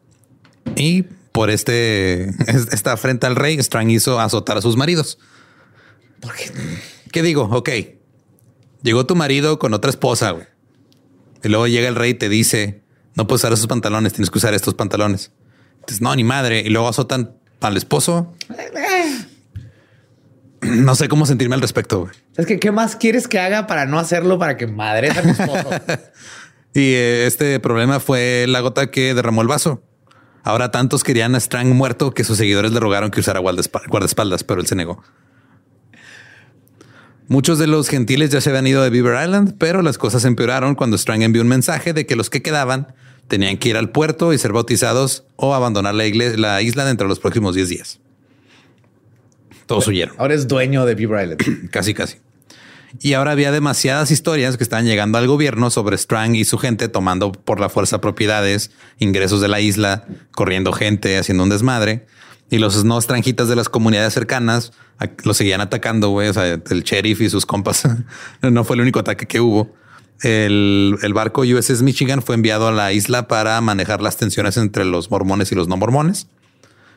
y 0.74 1.02
por 1.32 1.50
este 1.50 2.30
es- 2.50 2.72
esta 2.72 2.92
afrenta 2.92 3.26
al 3.26 3.36
rey, 3.36 3.58
Strang 3.62 3.90
hizo 3.90 4.18
azotar 4.20 4.56
a 4.56 4.62
sus 4.62 4.76
maridos. 4.78 5.18
Porque 6.20 6.50
¿Qué 7.12 7.22
digo? 7.22 7.42
Ok. 7.52 7.68
Llegó 8.82 9.04
tu 9.04 9.16
marido 9.16 9.58
con 9.58 9.74
otra 9.74 9.90
esposa, 9.90 10.30
güey. 10.30 10.46
Y 11.42 11.48
luego 11.48 11.66
llega 11.66 11.88
el 11.88 11.94
rey 11.94 12.12
y 12.12 12.14
te 12.14 12.30
dice, 12.30 12.82
no 13.16 13.26
puedes 13.26 13.42
usar 13.42 13.52
esos 13.52 13.66
pantalones, 13.66 14.14
tienes 14.14 14.30
que 14.30 14.38
usar 14.38 14.54
estos 14.54 14.72
pantalones. 14.74 15.30
Entonces, 15.84 16.00
no, 16.00 16.14
ni 16.16 16.24
madre. 16.24 16.60
Y 16.60 16.70
luego 16.70 16.88
azotan 16.88 17.32
al 17.60 17.76
esposo. 17.76 18.32
No 20.62 20.94
sé 20.94 21.08
cómo 21.08 21.26
sentirme 21.26 21.54
al 21.54 21.60
respecto, 21.60 22.00
güey. 22.00 22.12
es 22.36 22.46
que 22.46 22.58
qué 22.58 22.72
más 22.72 22.96
quieres 22.96 23.28
que 23.28 23.38
haga 23.38 23.66
para 23.66 23.84
no 23.84 23.98
hacerlo 23.98 24.38
para 24.38 24.56
que 24.56 24.66
madre 24.66 25.10
a 25.10 25.22
mi 25.22 25.30
esposo. 25.30 25.70
Y 26.76 26.94
eh, 26.94 27.26
este 27.28 27.60
problema 27.60 28.00
fue 28.00 28.46
la 28.48 28.58
gota 28.58 28.90
que 28.90 29.14
derramó 29.14 29.42
el 29.42 29.46
vaso. 29.46 29.84
Ahora 30.42 30.72
tantos 30.72 31.04
querían 31.04 31.36
a 31.36 31.38
Strang 31.40 31.68
muerto 31.68 32.10
que 32.10 32.24
sus 32.24 32.36
seguidores 32.36 32.72
le 32.72 32.80
rogaron 32.80 33.12
que 33.12 33.20
usara 33.20 33.38
guardaespa- 33.40 33.86
guardaespaldas, 33.88 34.42
pero 34.42 34.60
él 34.60 34.66
se 34.66 34.74
negó. 34.74 35.00
Muchos 37.28 37.60
de 37.60 37.68
los 37.68 37.88
gentiles 37.88 38.30
ya 38.30 38.40
se 38.40 38.50
habían 38.50 38.66
ido 38.66 38.82
de 38.82 38.90
Beaver 38.90 39.22
Island, 39.24 39.54
pero 39.56 39.82
las 39.82 39.98
cosas 39.98 40.24
empeoraron 40.24 40.74
cuando 40.74 40.98
Strang 40.98 41.22
envió 41.22 41.42
un 41.42 41.48
mensaje 41.48 41.92
de 41.92 42.06
que 42.06 42.16
los 42.16 42.28
que 42.28 42.42
quedaban 42.42 42.92
tenían 43.28 43.56
que 43.58 43.70
ir 43.70 43.76
al 43.76 43.90
puerto 43.90 44.32
y 44.32 44.38
ser 44.38 44.52
bautizados 44.52 45.24
o 45.36 45.54
abandonar 45.54 45.94
la, 45.94 46.06
igle- 46.06 46.36
la 46.36 46.60
isla 46.62 46.84
dentro 46.84 47.06
de 47.06 47.08
los 47.10 47.20
próximos 47.20 47.54
10 47.54 47.68
días. 47.68 48.00
Todos 49.66 49.86
huyeron. 49.88 50.14
Ahora 50.18 50.34
es 50.34 50.46
dueño 50.46 50.84
de 50.84 50.94
Beaver 50.94 51.22
Island. 51.24 51.68
Casi, 51.70 51.94
casi. 51.94 52.18
Y 53.00 53.14
ahora 53.14 53.32
había 53.32 53.50
demasiadas 53.50 54.10
historias 54.12 54.56
que 54.56 54.62
estaban 54.62 54.84
llegando 54.84 55.18
al 55.18 55.26
gobierno 55.26 55.68
sobre 55.70 55.98
Strang 55.98 56.36
y 56.36 56.44
su 56.44 56.58
gente 56.58 56.88
tomando 56.88 57.32
por 57.32 57.58
la 57.58 57.68
fuerza 57.68 58.00
propiedades, 58.00 58.70
ingresos 58.98 59.40
de 59.40 59.48
la 59.48 59.60
isla, 59.60 60.04
corriendo 60.32 60.72
gente, 60.72 61.18
haciendo 61.18 61.42
un 61.42 61.50
desmadre. 61.50 62.06
Y 62.50 62.58
los 62.58 62.84
no 62.84 62.96
estranjitas 62.98 63.48
de 63.48 63.56
las 63.56 63.68
comunidades 63.68 64.14
cercanas 64.14 64.72
lo 65.24 65.34
seguían 65.34 65.60
atacando, 65.60 66.10
güey. 66.10 66.28
O 66.28 66.34
sea, 66.34 66.46
el 66.52 66.82
sheriff 66.84 67.20
y 67.22 67.30
sus 67.30 67.46
compas. 67.46 67.82
no 68.42 68.62
fue 68.64 68.76
el 68.76 68.82
único 68.82 69.00
ataque 69.00 69.26
que 69.26 69.40
hubo. 69.40 69.74
El, 70.22 70.96
el, 71.02 71.12
barco 71.12 71.42
USS 71.42 71.82
Michigan 71.82 72.22
fue 72.22 72.34
enviado 72.34 72.68
a 72.68 72.72
la 72.72 72.92
isla 72.92 73.28
para 73.28 73.60
manejar 73.60 74.00
las 74.00 74.16
tensiones 74.16 74.56
entre 74.56 74.84
los 74.84 75.10
mormones 75.10 75.52
y 75.52 75.54
los 75.54 75.68
no 75.68 75.76
mormones. 75.76 76.28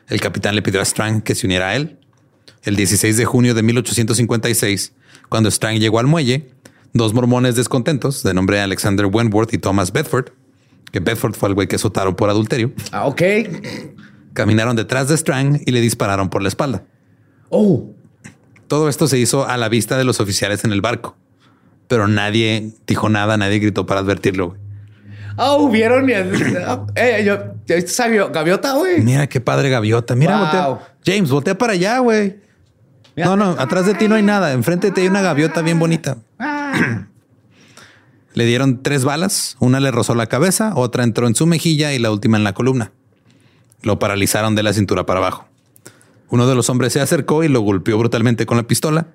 El 0.08 0.20
capitán 0.20 0.54
le 0.54 0.62
pidió 0.62 0.80
a 0.80 0.84
Strang 0.84 1.20
que 1.20 1.34
se 1.34 1.46
uniera 1.46 1.68
a 1.68 1.76
él. 1.76 1.98
El 2.62 2.76
16 2.76 3.16
de 3.16 3.24
junio 3.24 3.54
de 3.54 3.62
1856, 3.62 4.92
cuando 5.28 5.50
Strang 5.50 5.78
llegó 5.78 5.98
al 5.98 6.06
muelle, 6.06 6.50
dos 6.92 7.12
mormones 7.14 7.56
descontentos, 7.56 8.22
de 8.22 8.34
nombre 8.34 8.60
Alexander 8.60 9.06
Wentworth 9.06 9.52
y 9.52 9.58
Thomas 9.58 9.92
Bedford, 9.92 10.32
que 10.90 11.00
Bedford 11.00 11.34
fue 11.34 11.50
el 11.50 11.54
güey 11.54 11.68
que 11.68 11.76
azotaron 11.76 12.14
por 12.14 12.30
adulterio. 12.30 12.72
Ah, 12.92 13.06
ok. 13.06 13.22
Caminaron 14.32 14.76
detrás 14.76 15.08
de 15.08 15.16
Strang 15.16 15.60
y 15.66 15.72
le 15.72 15.80
dispararon 15.80 16.30
por 16.30 16.42
la 16.42 16.48
espalda. 16.48 16.84
Oh. 17.50 17.90
Todo 18.66 18.88
esto 18.88 19.08
se 19.08 19.18
hizo 19.18 19.46
a 19.46 19.56
la 19.56 19.68
vista 19.68 19.96
de 19.96 20.04
los 20.04 20.20
oficiales 20.20 20.64
en 20.64 20.72
el 20.72 20.80
barco, 20.80 21.16
pero 21.88 22.06
nadie 22.06 22.72
dijo 22.86 23.08
nada, 23.08 23.36
nadie 23.36 23.58
gritó 23.58 23.86
para 23.86 24.00
advertirlo. 24.00 24.56
Oh, 25.36 25.68
vieron. 25.70 26.10
eh, 26.10 27.24
yo, 27.24 27.76
sabio, 27.86 28.30
gaviota, 28.30 28.74
güey. 28.74 29.00
Mira 29.00 29.28
qué 29.28 29.40
padre 29.40 29.70
gaviota. 29.70 30.14
Mira, 30.14 30.38
voltea. 30.38 30.78
James, 31.04 31.30
voltea 31.30 31.56
para 31.56 31.74
allá, 31.74 31.98
güey. 32.00 32.36
No, 33.16 33.36
no, 33.36 33.50
atrás 33.58 33.86
de 33.86 33.94
ti 33.94 34.08
no 34.08 34.14
hay 34.16 34.22
nada. 34.22 34.52
Enfrente 34.52 34.90
te 34.90 35.00
hay 35.00 35.08
una 35.08 35.22
gaviota 35.22 35.62
bien 35.62 35.78
bonita. 35.78 36.18
Ah. 36.38 37.06
le 38.34 38.44
dieron 38.46 38.82
tres 38.82 39.04
balas. 39.04 39.56
Una 39.60 39.80
le 39.80 39.90
rozó 39.90 40.14
la 40.14 40.26
cabeza, 40.26 40.72
otra 40.74 41.04
entró 41.04 41.26
en 41.26 41.34
su 41.34 41.46
mejilla 41.46 41.92
y 41.92 41.98
la 41.98 42.10
última 42.10 42.36
en 42.36 42.44
la 42.44 42.52
columna. 42.52 42.92
Lo 43.82 43.98
paralizaron 43.98 44.54
de 44.54 44.62
la 44.64 44.72
cintura 44.72 45.06
para 45.06 45.20
abajo. 45.20 45.46
Uno 46.30 46.46
de 46.46 46.54
los 46.54 46.68
hombres 46.68 46.92
se 46.92 47.00
acercó 47.00 47.44
y 47.44 47.48
lo 47.48 47.60
golpeó 47.60 47.96
brutalmente 47.96 48.44
con 48.44 48.56
la 48.56 48.64
pistola. 48.64 49.06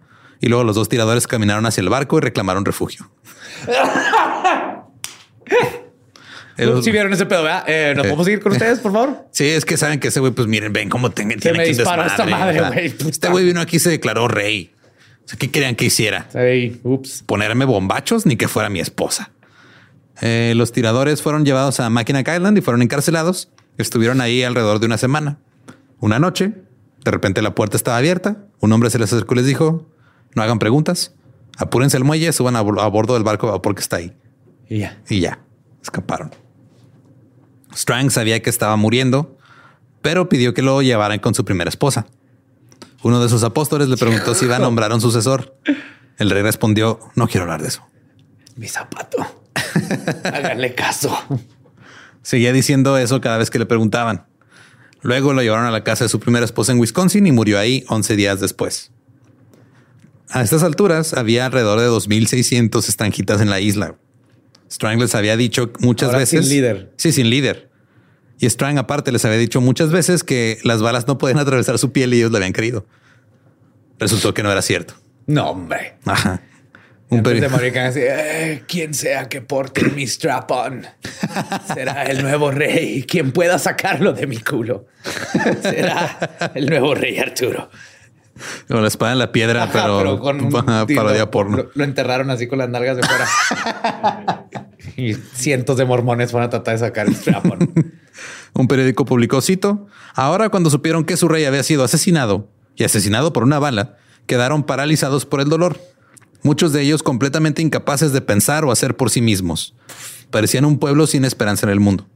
Y 0.44 0.50
luego 0.50 0.66
los 0.66 0.76
dos 0.76 0.90
tiradores 0.90 1.26
caminaron 1.26 1.66
hacia 1.66 1.80
el 1.80 1.88
barco 1.88 2.18
y 2.18 2.22
reclamaron 2.22 2.66
refugio. 2.66 3.10
Si 6.84 6.92
vieron 6.92 7.12
ese 7.12 7.26
pedo, 7.26 7.42
¿verdad? 7.42 7.64
Eh, 7.66 7.94
¿Nos 7.96 8.04
podemos 8.04 8.26
seguir 8.26 8.40
con 8.40 8.52
ustedes, 8.52 8.78
por 8.80 8.92
favor? 8.92 9.26
Sí, 9.32 9.46
es 9.46 9.66
que 9.66 9.76
saben 9.76 10.00
que 10.00 10.10
ese 10.10 10.20
güey, 10.20 10.34
pues 10.34 10.48
miren, 10.48 10.72
ven 10.72 10.88
cómo 10.88 11.10
tiene, 11.10 11.38
que 11.38 11.52
me 11.52 11.66
disparó 11.66 12.04
esta 12.04 12.28
madre, 12.28 12.62
güey. 12.62 13.10
Este 13.10 13.30
güey 13.30 13.44
vino 13.44 13.60
aquí 13.60 13.78
y 13.78 13.80
se 13.80 13.90
declaró 13.90 14.28
rey. 14.28 14.72
O 15.26 15.28
sea, 15.28 15.40
¿qué 15.40 15.50
querían 15.50 15.76
que 15.76 15.86
hiciera? 15.86 16.28
Sí, 16.32 16.80
ups. 16.84 17.24
Ponerme 17.26 17.66
bombachos 17.66 18.28
ni 18.28 18.36
que 18.36 18.48
fuera 18.48 18.70
mi 18.70 18.82
esposa. 18.82 19.32
Eh, 20.22 20.54
los 20.56 20.72
tiradores 20.72 21.24
fueron 21.24 21.44
llevados 21.44 21.80
a 21.80 21.90
Mackinac 21.90 22.28
Island 22.28 22.56
y 22.56 22.62
fueron 22.62 22.84
encarcelados. 22.84 23.50
Estuvieron 23.80 24.22
ahí 24.22 24.44
alrededor 24.44 24.80
de 24.80 24.86
una 24.86 25.00
semana. 25.00 25.40
Una 26.00 26.20
noche, 26.20 26.54
de 27.04 27.12
repente 27.12 27.42
la 27.42 27.56
puerta 27.56 27.78
estaba 27.78 27.98
abierta. 27.98 28.46
Un 28.60 28.72
hombre 28.74 28.92
se 28.92 29.00
les 29.00 29.12
acercó 29.12 29.34
y 29.34 29.38
les 29.38 29.48
dijo, 29.48 29.88
no 30.36 30.44
hagan 30.44 30.60
preguntas. 30.60 31.14
Apúrense 31.58 31.98
al 31.98 32.04
muelle, 32.04 32.32
suban 32.34 32.56
a, 32.56 32.62
bordo 32.62 33.14
del 33.14 33.24
barco 33.24 33.62
porque 33.62 33.82
está 33.82 33.98
ahí. 33.98 34.16
Y 34.70 34.80
ya. 34.80 35.02
Y 35.10 35.20
ya. 35.20 35.40
Escaparon. 35.82 36.32
Strang 37.76 38.12
sabía 38.12 38.42
que 38.42 38.50
estaba 38.50 38.76
muriendo, 38.76 39.38
pero 40.02 40.30
pidió 40.30 40.54
que 40.54 40.62
lo 40.62 40.82
llevaran 40.82 41.20
con 41.20 41.34
su 41.34 41.46
primera 41.46 41.70
esposa. 41.70 42.08
Uno 43.04 43.22
de 43.22 43.30
sus 43.30 43.44
apóstoles 43.44 43.90
le 43.90 43.98
preguntó 43.98 44.34
si 44.34 44.46
iba 44.46 44.56
a 44.56 44.60
nombrar 44.60 44.94
un 44.94 45.02
sucesor. 45.02 45.58
El 46.18 46.30
rey 46.30 46.42
respondió, 46.42 47.00
no 47.16 47.28
quiero 47.28 47.44
hablar 47.44 47.62
de 47.62 47.68
eso. 47.68 47.86
Mi 48.56 48.68
zapato. 48.68 49.18
Háganle 50.24 50.74
caso. 50.76 51.18
Seguía 52.22 52.54
diciendo 52.54 52.98
eso 52.98 53.20
cada 53.20 53.38
vez 53.38 53.50
que 53.50 53.60
le 53.60 53.66
preguntaban. 53.66 54.26
Luego 55.02 55.34
lo 55.34 55.42
llevaron 55.42 55.66
a 55.66 55.72
la 55.72 55.84
casa 55.84 56.06
de 56.06 56.10
su 56.10 56.20
primera 56.20 56.46
esposa 56.46 56.72
en 56.72 56.80
Wisconsin 56.80 57.28
y 57.28 57.32
murió 57.34 57.60
ahí 57.60 57.84
11 57.90 58.16
días 58.16 58.40
después. 58.40 58.92
A 60.34 60.42
estas 60.42 60.64
alturas 60.64 61.14
había 61.14 61.46
alrededor 61.46 61.80
de 61.80 61.88
2.600 61.88 62.90
estranjitas 62.90 63.40
en 63.40 63.52
la 63.52 63.60
isla. 63.60 63.96
Strang 64.68 65.00
les 65.00 65.14
había 65.14 65.38
dicho 65.38 65.72
muchas 65.80 66.12
veces. 66.12 66.48
Sin 66.48 66.50
líder. 66.50 66.92
Sí, 66.98 67.12
sin 67.12 67.30
líder. 67.30 67.70
Y 68.40 68.50
Strang, 68.50 68.80
aparte, 68.80 69.12
les 69.12 69.24
había 69.26 69.38
dicho 69.38 69.62
muchas 69.62 69.92
veces 69.92 70.24
que 70.24 70.58
las 70.64 70.82
balas 70.82 71.08
no 71.08 71.20
podían 71.20 71.38
atravesar 71.40 71.78
su 71.78 71.92
piel 71.92 72.16
y 72.16 72.18
ellos 72.18 72.32
le 72.32 72.38
habían 72.38 72.52
creído. 72.52 72.88
Resultó 74.00 74.34
que 74.34 74.42
no 74.42 74.52
era 74.52 74.64
cierto. 74.64 74.96
No, 75.28 75.52
hombre. 75.52 75.98
Ajá. 76.04 76.42
Un 77.10 77.22
periodista 77.22 77.92
eh, 77.96 78.64
quien 78.68 78.96
sea 78.96 79.30
que 79.30 79.42
porte 79.42 79.84
mi 79.96 80.08
strap 80.08 80.50
on 80.50 80.84
será 81.72 82.06
el 82.06 82.24
nuevo 82.24 82.50
rey. 82.50 83.04
Quien 83.04 83.32
pueda 83.32 83.60
sacarlo 83.60 84.14
de 84.14 84.26
mi 84.26 84.38
culo 84.38 84.88
será 85.62 86.52
el 86.56 86.66
nuevo 86.66 86.96
rey 86.96 87.20
Arturo. 87.20 87.70
Con 88.68 88.82
la 88.82 88.88
espada 88.88 89.12
en 89.12 89.20
la 89.20 89.32
piedra, 89.32 89.70
pero, 89.72 90.20
con 90.20 90.42
un 90.42 90.52
parodia 90.52 91.30
porno. 91.30 91.66
Lo, 91.74 91.84
enterraron 91.84 92.30
así 92.30 92.48
con 92.48 92.58
las 92.60 92.70
nalgas 92.70 92.98
de 92.98 93.04
fuera. 93.04 94.48
y 94.98 95.14
cientos 95.14 95.78
de 95.78 95.86
mormones 95.86 96.32
fueron 96.32 96.48
a 96.48 96.50
tratar 96.50 96.74
de 96.74 96.80
sacar 96.80 97.08
el 97.08 97.16
strapon. 97.16 97.72
un 98.54 98.68
periódico 98.68 99.06
publicó, 99.06 99.42
cito, 99.42 99.88
ahora 100.16 100.50
cuando 100.50 100.70
supieron 100.70 101.06
que 101.06 101.18
su 101.18 101.28
rey 101.28 101.46
había 101.46 101.64
sido 101.64 101.84
asesinado 101.84 102.50
y 102.76 102.84
asesinado 102.84 103.34
por 103.34 103.44
una 103.44 103.60
bala, 103.60 103.98
quedaron 104.26 104.64
paralizados 104.64 105.26
por 105.26 105.42
el 105.42 105.50
dolor. 105.50 105.80
Muchos 106.42 106.74
de 106.74 106.82
ellos 106.82 107.04
completamente 107.04 107.62
incapaces 107.62 108.12
de 108.12 108.22
pensar 108.22 108.66
o 108.66 108.72
hacer 108.72 108.98
por 108.98 109.10
sí 109.10 109.22
mismos. 109.22 109.76
Parecían 110.30 110.66
un 110.66 110.80
pueblo 110.80 111.08
sin 111.08 111.24
esperanza 111.26 111.66
en 111.66 111.72
el 111.72 111.80
mundo. 111.80 112.08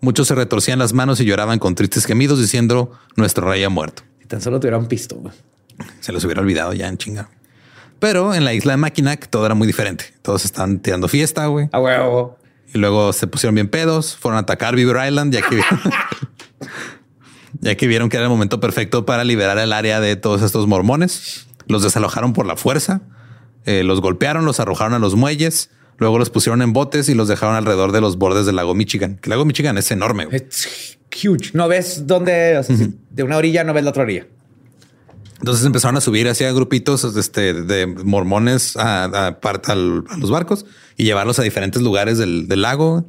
Muchos 0.00 0.28
se 0.28 0.34
retorcían 0.34 0.78
las 0.78 0.92
manos 0.92 1.20
y 1.20 1.24
lloraban 1.24 1.58
con 1.58 1.74
tristes 1.74 2.04
gemidos 2.06 2.40
diciendo, 2.40 2.90
nuestro 3.16 3.48
rey 3.48 3.62
ha 3.64 3.68
muerto. 3.68 4.02
Y 4.22 4.26
tan 4.26 4.40
solo 4.40 4.58
tuvieran 4.58 4.86
pisto. 4.86 5.22
Se 6.00 6.12
les 6.12 6.24
hubiera 6.24 6.40
olvidado 6.40 6.72
ya 6.72 6.88
en 6.88 6.96
chinga. 6.96 7.28
Pero 8.00 8.34
en 8.34 8.44
la 8.44 8.54
isla 8.54 8.72
de 8.72 8.76
Mackinac 8.78 9.28
todo 9.28 9.46
era 9.46 9.54
muy 9.54 9.66
diferente. 9.66 10.06
Todos 10.22 10.44
estaban 10.44 10.80
tirando 10.80 11.06
fiesta, 11.06 11.46
güey. 11.46 11.68
A 11.72 11.80
huevo. 11.80 12.38
Y 12.72 12.78
luego 12.78 13.12
se 13.12 13.26
pusieron 13.26 13.54
bien 13.54 13.68
pedos, 13.68 14.16
fueron 14.16 14.38
a 14.38 14.40
atacar 14.40 14.74
Beaver 14.74 15.06
Island, 15.06 15.34
ya 15.34 15.42
que 15.42 15.56
vieron, 15.56 15.80
ya 17.60 17.76
que 17.76 17.86
vieron 17.86 18.08
que 18.08 18.16
era 18.16 18.24
el 18.24 18.30
momento 18.30 18.60
perfecto 18.60 19.04
para 19.04 19.24
liberar 19.24 19.58
el 19.58 19.72
área 19.72 20.00
de 20.00 20.16
todos 20.16 20.42
estos 20.42 20.66
mormones. 20.66 21.46
Los 21.66 21.82
desalojaron 21.82 22.32
por 22.32 22.46
la 22.46 22.56
fuerza, 22.56 23.02
eh, 23.66 23.82
los 23.82 24.00
golpearon, 24.00 24.44
los 24.44 24.60
arrojaron 24.60 24.94
a 24.94 24.98
los 24.98 25.14
muelles, 25.14 25.70
luego 25.98 26.18
los 26.18 26.30
pusieron 26.30 26.62
en 26.62 26.72
botes 26.72 27.08
y 27.08 27.14
los 27.14 27.28
dejaron 27.28 27.54
alrededor 27.54 27.92
de 27.92 28.00
los 28.00 28.16
bordes 28.16 28.46
del 28.46 28.56
lago 28.56 28.74
Michigan. 28.74 29.20
El 29.22 29.30
lago 29.30 29.44
Michigan 29.44 29.76
es 29.76 29.90
enorme. 29.90 30.28
Es 30.30 30.98
huge. 31.10 31.50
No 31.54 31.68
ves 31.68 32.06
dónde, 32.06 32.62
de 33.10 33.22
una 33.22 33.36
orilla 33.36 33.64
no 33.64 33.74
ves 33.74 33.84
la 33.84 33.90
otra 33.90 34.04
orilla. 34.04 34.26
Entonces 35.40 35.64
empezaron 35.64 35.96
a 35.96 36.02
subir 36.02 36.28
hacia 36.28 36.52
grupitos 36.52 37.02
este, 37.16 37.54
de 37.54 37.86
mormones 37.86 38.76
a, 38.76 39.04
a, 39.04 39.74
los 39.74 40.30
barcos 40.30 40.66
y 40.98 41.04
llevarlos 41.04 41.38
a 41.38 41.42
diferentes 41.42 41.80
lugares 41.80 42.18
del, 42.18 42.46
lago 42.60 43.06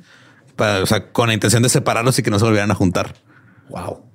para, 0.56 0.86
con 1.12 1.28
la 1.28 1.34
intención 1.34 1.62
de 1.62 1.68
separarlos 1.68 2.18
y 2.20 2.24
que 2.24 2.32
no 2.32 2.40
se 2.40 2.46
volvieran 2.46 2.72
a 2.72 2.76
juntar. 2.76 3.16
Wow. 3.70 4.06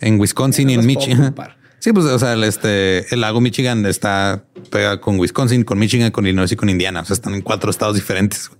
En 0.00 0.18
Wisconsin 0.18 0.70
y 0.70 0.74
en 0.74 0.86
Michigan. 0.86 1.34
Sí, 1.80 1.92
pues, 1.92 2.06
o 2.06 2.18
sea, 2.18 2.32
el, 2.32 2.44
este, 2.44 3.12
el 3.14 3.20
lago 3.20 3.42
Michigan 3.42 3.84
está 3.84 4.44
pegado 4.70 5.00
con 5.02 5.18
Wisconsin, 5.18 5.62
con 5.62 5.78
Michigan, 5.78 6.10
con 6.10 6.26
Illinois 6.26 6.50
y 6.50 6.56
con 6.56 6.70
Indiana. 6.70 7.00
O 7.00 7.04
sea, 7.04 7.14
están 7.14 7.34
en 7.34 7.42
cuatro 7.42 7.70
estados 7.70 7.94
diferentes. 7.94 8.50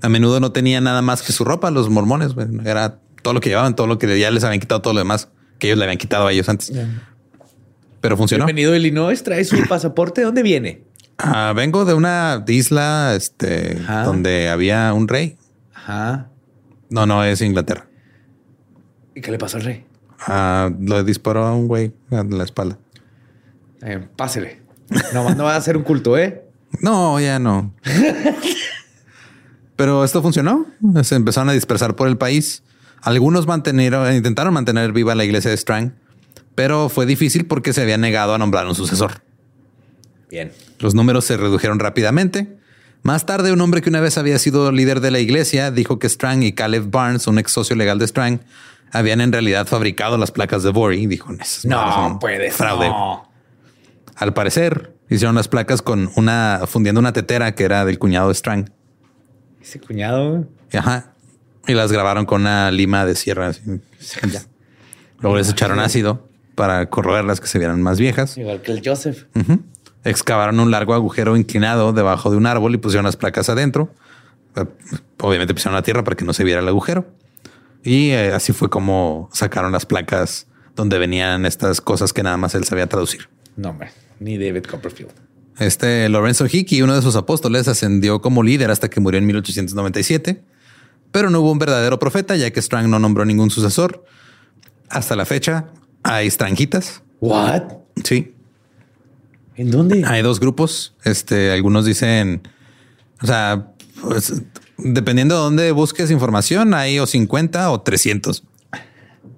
A 0.00 0.08
menudo 0.08 0.40
no 0.40 0.52
tenía 0.52 0.80
nada 0.80 1.02
más 1.02 1.22
que 1.22 1.32
su 1.32 1.44
ropa, 1.44 1.70
los 1.70 1.90
mormones. 1.90 2.32
Era 2.64 2.98
todo 3.20 3.34
lo 3.34 3.40
que 3.40 3.50
llevaban, 3.50 3.76
todo 3.76 3.86
lo 3.86 3.98
que 3.98 4.18
ya 4.18 4.30
les 4.30 4.42
habían 4.44 4.60
quitado, 4.60 4.80
todo 4.80 4.94
lo 4.94 5.00
demás 5.00 5.28
que 5.58 5.66
ellos 5.66 5.78
le 5.78 5.84
habían 5.84 5.98
quitado 5.98 6.26
a 6.26 6.32
ellos 6.32 6.48
antes 6.48 6.72
pero 8.04 8.18
funcionó. 8.18 8.44
Bienvenido 8.44 8.74
a 8.74 8.76
Illinois, 8.76 9.22
trae 9.22 9.42
su 9.46 9.56
pasaporte. 9.66 10.20
¿Dónde 10.20 10.42
viene? 10.42 10.82
Ah, 11.16 11.54
vengo 11.56 11.86
de 11.86 11.94
una 11.94 12.44
isla 12.48 13.14
este, 13.16 13.76
donde 14.04 14.50
había 14.50 14.92
un 14.92 15.08
rey. 15.08 15.38
Ajá. 15.72 16.28
No, 16.90 17.06
no, 17.06 17.24
es 17.24 17.40
Inglaterra. 17.40 17.86
¿Y 19.14 19.22
qué 19.22 19.30
le 19.30 19.38
pasó 19.38 19.56
al 19.56 19.62
rey? 19.62 19.86
Ah, 20.20 20.70
lo 20.78 21.02
disparó 21.02 21.46
a 21.46 21.54
un 21.54 21.66
güey 21.66 21.94
en 22.10 22.36
la 22.36 22.44
espalda. 22.44 22.76
Eh, 23.80 24.06
pásele. 24.16 24.60
No, 25.14 25.34
no 25.34 25.44
va 25.44 25.54
a 25.54 25.56
hacer 25.56 25.78
un 25.78 25.82
culto, 25.82 26.18
¿eh? 26.18 26.44
No, 26.82 27.18
ya 27.20 27.38
no. 27.38 27.72
Pero 29.76 30.04
esto 30.04 30.20
funcionó. 30.20 30.66
Se 31.04 31.14
empezaron 31.14 31.48
a 31.48 31.52
dispersar 31.52 31.96
por 31.96 32.08
el 32.08 32.18
país. 32.18 32.64
Algunos 33.00 33.46
mantenieron, 33.46 34.14
intentaron 34.14 34.52
mantener 34.52 34.92
viva 34.92 35.14
la 35.14 35.24
iglesia 35.24 35.50
de 35.50 35.56
Strang, 35.56 35.94
pero 36.54 36.88
fue 36.88 37.06
difícil 37.06 37.46
porque 37.46 37.72
se 37.72 37.82
había 37.82 37.98
negado 37.98 38.34
a 38.34 38.38
nombrar 38.38 38.66
un 38.66 38.74
sucesor. 38.74 39.22
Bien. 40.30 40.52
Los 40.78 40.94
números 40.94 41.24
se 41.24 41.36
redujeron 41.36 41.78
rápidamente. 41.78 42.56
Más 43.02 43.26
tarde, 43.26 43.52
un 43.52 43.60
hombre 43.60 43.82
que 43.82 43.90
una 43.90 44.00
vez 44.00 44.18
había 44.18 44.38
sido 44.38 44.72
líder 44.72 45.00
de 45.00 45.10
la 45.10 45.20
iglesia 45.20 45.70
dijo 45.70 45.98
que 45.98 46.08
Strang 46.08 46.42
y 46.42 46.52
Caleb 46.52 46.90
Barnes, 46.90 47.26
un 47.26 47.38
ex 47.38 47.52
socio 47.52 47.76
legal 47.76 47.98
de 47.98 48.06
Strang, 48.06 48.40
habían 48.92 49.20
en 49.20 49.32
realidad 49.32 49.66
fabricado 49.66 50.16
las 50.16 50.30
placas 50.30 50.62
de 50.62 50.70
Bori. 50.70 51.06
Dijo, 51.06 51.30
no 51.64 52.18
puede 52.18 52.50
fraude. 52.50 52.90
Al 54.16 54.32
parecer, 54.32 54.94
Hicieron 55.10 55.34
las 55.34 55.48
placas 55.48 55.82
con 55.82 56.10
una, 56.16 56.62
fundiendo 56.66 56.98
una 56.98 57.12
tetera 57.12 57.54
que 57.54 57.64
era 57.64 57.84
del 57.84 57.98
cuñado 57.98 58.28
de 58.28 58.34
Strang. 58.34 58.70
Ese 59.60 59.78
cuñado. 59.80 60.48
Ajá. 60.72 61.14
Y 61.66 61.74
las 61.74 61.92
grabaron 61.92 62.26
con 62.26 62.42
una 62.42 62.70
lima 62.70 63.04
de 63.04 63.14
sierra. 63.14 63.48
así. 63.48 63.60
Luego 65.20 65.36
les 65.36 65.50
echaron 65.50 65.78
ácido 65.78 66.28
para 66.54 66.88
corroerlas 66.90 67.40
que 67.40 67.46
se 67.46 67.58
vieran 67.58 67.82
más 67.82 67.98
viejas. 67.98 68.36
Igual 68.38 68.62
que 68.62 68.72
el 68.72 68.82
Joseph. 68.84 69.24
Excavaron 70.04 70.60
un 70.60 70.70
largo 70.70 70.94
agujero 70.94 71.36
inclinado 71.36 71.92
debajo 71.92 72.30
de 72.30 72.36
un 72.36 72.46
árbol 72.46 72.74
y 72.74 72.78
pusieron 72.78 73.04
las 73.04 73.16
placas 73.16 73.48
adentro. 73.48 73.90
Eh, 74.56 74.64
Obviamente 75.20 75.54
pusieron 75.54 75.74
la 75.74 75.82
tierra 75.82 76.04
para 76.04 76.16
que 76.16 76.24
no 76.24 76.32
se 76.32 76.44
viera 76.44 76.60
el 76.60 76.68
agujero. 76.68 77.06
Y 77.82 78.10
eh, 78.10 78.32
así 78.32 78.52
fue 78.52 78.68
como 78.68 79.28
sacaron 79.32 79.72
las 79.72 79.86
placas 79.86 80.46
donde 80.76 80.98
venían 80.98 81.46
estas 81.46 81.80
cosas 81.80 82.12
que 82.12 82.22
nada 82.22 82.36
más 82.36 82.54
él 82.54 82.64
sabía 82.64 82.86
traducir. 82.86 83.28
No, 83.56 83.70
hombre. 83.70 83.90
Ni 84.20 84.38
David 84.38 84.64
Copperfield. 84.64 85.12
Este 85.58 86.08
Lorenzo 86.08 86.46
Hickey, 86.50 86.82
uno 86.82 86.96
de 86.96 87.02
sus 87.02 87.14
apóstoles, 87.16 87.68
ascendió 87.68 88.20
como 88.20 88.42
líder 88.42 88.70
hasta 88.70 88.90
que 88.90 89.00
murió 89.00 89.18
en 89.18 89.26
1897, 89.26 90.42
pero 91.12 91.30
no 91.30 91.40
hubo 91.40 91.52
un 91.52 91.58
verdadero 91.58 91.98
profeta 91.98 92.34
ya 92.34 92.50
que 92.50 92.60
Strang 92.60 92.90
no 92.90 92.98
nombró 92.98 93.24
ningún 93.24 93.50
sucesor. 93.50 94.04
Hasta 94.88 95.14
la 95.14 95.24
fecha 95.24 95.66
hay 96.04 96.30
Strangitas. 96.30 97.02
What? 97.20 97.62
Sí, 98.04 98.34
¿En 99.56 99.70
dónde? 99.70 100.04
hay 100.04 100.22
dos 100.22 100.40
grupos. 100.40 100.94
Este, 101.04 101.50
algunos 101.50 101.84
dicen, 101.84 102.42
o 103.22 103.26
sea, 103.26 103.72
pues, 104.00 104.42
dependiendo 104.78 105.34
de 105.36 105.40
dónde 105.40 105.72
busques 105.72 106.10
información, 106.10 106.74
hay 106.74 106.98
o 106.98 107.06
50 107.06 107.70
o 107.70 107.80
300. 107.80 108.44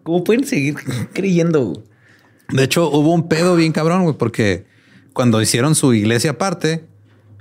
¿Cómo 0.02 0.24
pueden 0.24 0.46
seguir 0.46 0.74
creyendo? 1.12 1.82
De 2.50 2.62
hecho, 2.62 2.90
hubo 2.90 3.12
un 3.12 3.28
pedo 3.28 3.56
bien 3.56 3.72
cabrón, 3.72 4.04
güey, 4.04 4.16
porque 4.16 4.66
cuando 5.12 5.42
hicieron 5.42 5.74
su 5.74 5.94
iglesia 5.94 6.32
aparte, 6.32 6.84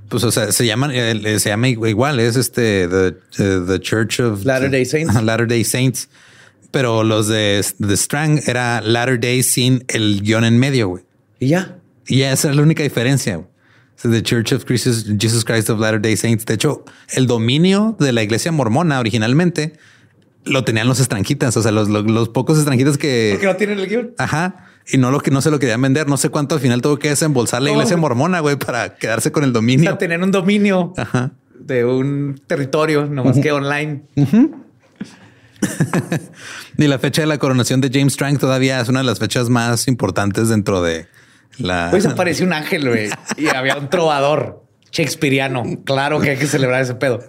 pues, 0.10 0.24
o 0.24 0.32
sea, 0.32 0.52
se 0.52 0.66
llaman, 0.66 0.92
se 0.92 1.50
llama 1.50 1.68
igual, 1.68 2.20
es 2.20 2.36
este, 2.36 2.88
the, 2.88 3.12
the 3.38 3.80
Church 3.80 4.20
of 4.20 4.46
Latter-day 4.46 4.86
Saints. 4.86 5.22
Latter 5.22 5.48
Day 5.48 5.64
Saints. 5.64 6.10
Pero 6.72 7.04
los 7.04 7.28
de, 7.28 7.64
de 7.78 7.98
Strang 7.98 8.42
era 8.48 8.82
Latter 8.82 9.20
Day 9.20 9.44
sin 9.44 9.84
el 9.88 10.22
guion 10.22 10.44
en 10.44 10.58
medio, 10.60 10.90
güey. 10.90 11.04
Y 11.40 11.48
ya. 11.48 11.78
Y 12.08 12.22
esa 12.22 12.50
es 12.50 12.56
la 12.56 12.62
única 12.62 12.84
diferencia. 12.84 13.36
güey. 13.38 13.48
Es 13.98 14.02
The 14.12 14.22
Church 14.24 14.52
of 14.54 14.66
Jesus, 14.68 15.06
Jesus 15.18 15.46
Christ 15.46 15.70
of 15.70 15.80
Latter 15.80 16.02
Day 16.02 16.18
Saints. 16.18 16.46
De 16.46 16.54
hecho, 16.56 16.84
el 17.14 17.28
dominio 17.28 17.96
de 18.00 18.12
la 18.12 18.24
iglesia 18.24 18.52
mormona 18.52 19.00
originalmente 19.00 19.74
lo 20.44 20.64
tenían 20.64 20.88
los 20.88 21.00
estranjitas. 21.00 21.56
O 21.58 21.62
sea, 21.64 21.72
los, 21.72 21.88
los, 21.90 22.04
los 22.06 22.30
pocos 22.30 22.58
estranjitas 22.60 22.98
que. 22.98 23.32
Porque 23.34 23.48
no 23.48 23.56
tienen 23.56 23.80
el 23.80 23.88
guion. 23.88 24.12
Ajá. 24.18 24.68
Y 24.88 24.98
no 25.00 25.10
lo 25.10 25.20
que 25.22 25.32
no 25.32 25.42
se 25.42 25.50
lo 25.50 25.58
querían 25.60 25.82
vender. 25.82 26.08
No 26.08 26.18
sé 26.18 26.30
cuánto 26.30 26.54
al 26.56 26.62
final 26.62 26.82
tuvo 26.82 27.00
que 27.00 27.10
desembolsar 27.10 27.62
la 27.64 27.72
iglesia 27.72 27.98
mormona, 27.98 28.42
güey, 28.42 28.56
para 28.58 28.96
quedarse 28.96 29.32
con 29.32 29.44
el 29.44 29.50
O 29.50 29.54
dominio. 29.54 29.90
sea, 29.90 29.98
tener 29.98 30.22
un 30.22 30.30
dominio 30.30 30.94
Ajá. 30.98 31.32
de 31.60 31.86
un 31.86 32.40
territorio, 32.46 33.06
nomás 33.08 33.40
que 33.40 33.52
online. 33.52 34.04
Y 36.78 36.88
la 36.88 37.00
fecha 37.00 37.22
de 37.22 37.28
la 37.28 37.38
coronación 37.38 37.82
de 37.82 37.90
James 37.94 38.14
Strang 38.14 38.38
todavía 38.38 38.80
es 38.82 38.90
una 38.90 39.00
de 39.00 39.06
las 39.06 39.20
fechas 39.20 39.50
más 39.50 39.88
importantes 39.88 40.50
dentro 40.50 40.82
de 40.82 41.08
la. 41.58 41.88
Pues 41.92 42.06
apareció 42.06 42.46
un 42.46 42.54
ángel, 42.54 42.88
güey. 42.90 43.10
Y 43.38 43.48
había 43.48 43.78
un 43.78 43.90
trovador 43.90 44.64
shakespeariano. 44.92 45.64
Claro 45.86 46.20
que 46.20 46.32
hay 46.32 46.38
que 46.38 46.48
celebrar 46.48 46.82
ese 46.82 46.96
pedo. 46.96 47.20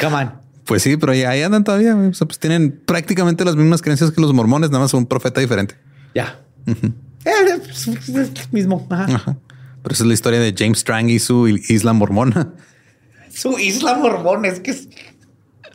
Come 0.00 0.14
on. 0.16 0.32
Pues 0.64 0.82
sí, 0.82 0.96
pero 0.96 1.12
ahí 1.12 1.42
andan 1.42 1.62
todavía. 1.64 1.94
O 1.94 2.14
sea, 2.14 2.26
pues 2.26 2.38
tienen 2.38 2.80
prácticamente 2.86 3.44
las 3.44 3.56
mismas 3.56 3.82
creencias 3.82 4.10
que 4.10 4.20
los 4.20 4.32
mormones, 4.32 4.70
nada 4.70 4.82
más 4.82 4.94
un 4.94 5.06
profeta 5.06 5.40
diferente. 5.40 5.76
Ya. 6.14 6.40
Eh, 6.66 7.60
es- 7.70 7.88
es 7.88 8.08
el 8.08 8.30
mismo. 8.52 8.86
Ajá. 8.90 9.04
Ajá. 9.14 9.36
Pero 9.82 9.92
esa 9.92 10.02
es 10.02 10.08
la 10.08 10.14
historia 10.14 10.40
de 10.40 10.52
James 10.56 10.78
Strang 10.80 11.08
y 11.10 11.20
su 11.20 11.46
isla 11.46 11.92
mormona. 11.92 12.52
Su 13.30 13.58
isla 13.58 13.94
mormón 13.96 14.44
es 14.44 14.58
que 14.58 14.72
es... 14.72 14.88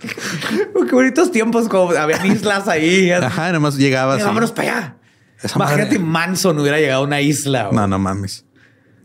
Qué 0.89 0.95
bonitos 0.95 1.31
tiempos 1.31 1.67
como 1.69 1.91
había 1.91 2.25
islas 2.25 2.67
ahí. 2.67 3.11
Ajá, 3.11 3.47
nada 3.47 3.59
más 3.59 3.77
llegaba 3.77 4.13
Mira, 4.13 4.23
así. 4.23 4.27
vámonos 4.27 4.51
para 4.51 4.71
allá. 4.77 4.97
Esa 5.41 5.55
Imagínate, 5.57 5.99
madre- 5.99 6.11
Manson 6.11 6.59
hubiera 6.59 6.79
llegado 6.79 7.01
a 7.01 7.05
una 7.05 7.21
isla. 7.21 7.69
No, 7.71 7.87
no 7.87 7.97
mames. 7.99 8.45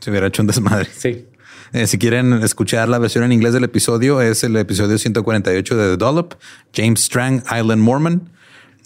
Se 0.01 0.11
hubiera 0.11 0.27
hecho 0.27 0.43
un 0.43 0.47
desmadre. 0.49 0.89
Sí. 0.97 1.27
Eh, 1.73 1.87
si 1.87 1.99
quieren 1.99 2.33
escuchar 2.43 2.89
la 2.89 2.99
versión 2.99 3.25
en 3.25 3.33
inglés 3.33 3.53
del 3.53 3.65
episodio, 3.65 4.21
es 4.21 4.45
el 4.45 4.57
episodio 4.57 4.99
148 4.99 5.77
de 5.77 5.91
The 5.91 5.97
Dollop, 5.97 6.35
James 6.75 7.01
Strang 7.05 7.43
Island 7.45 7.83
Mormon. 7.83 8.31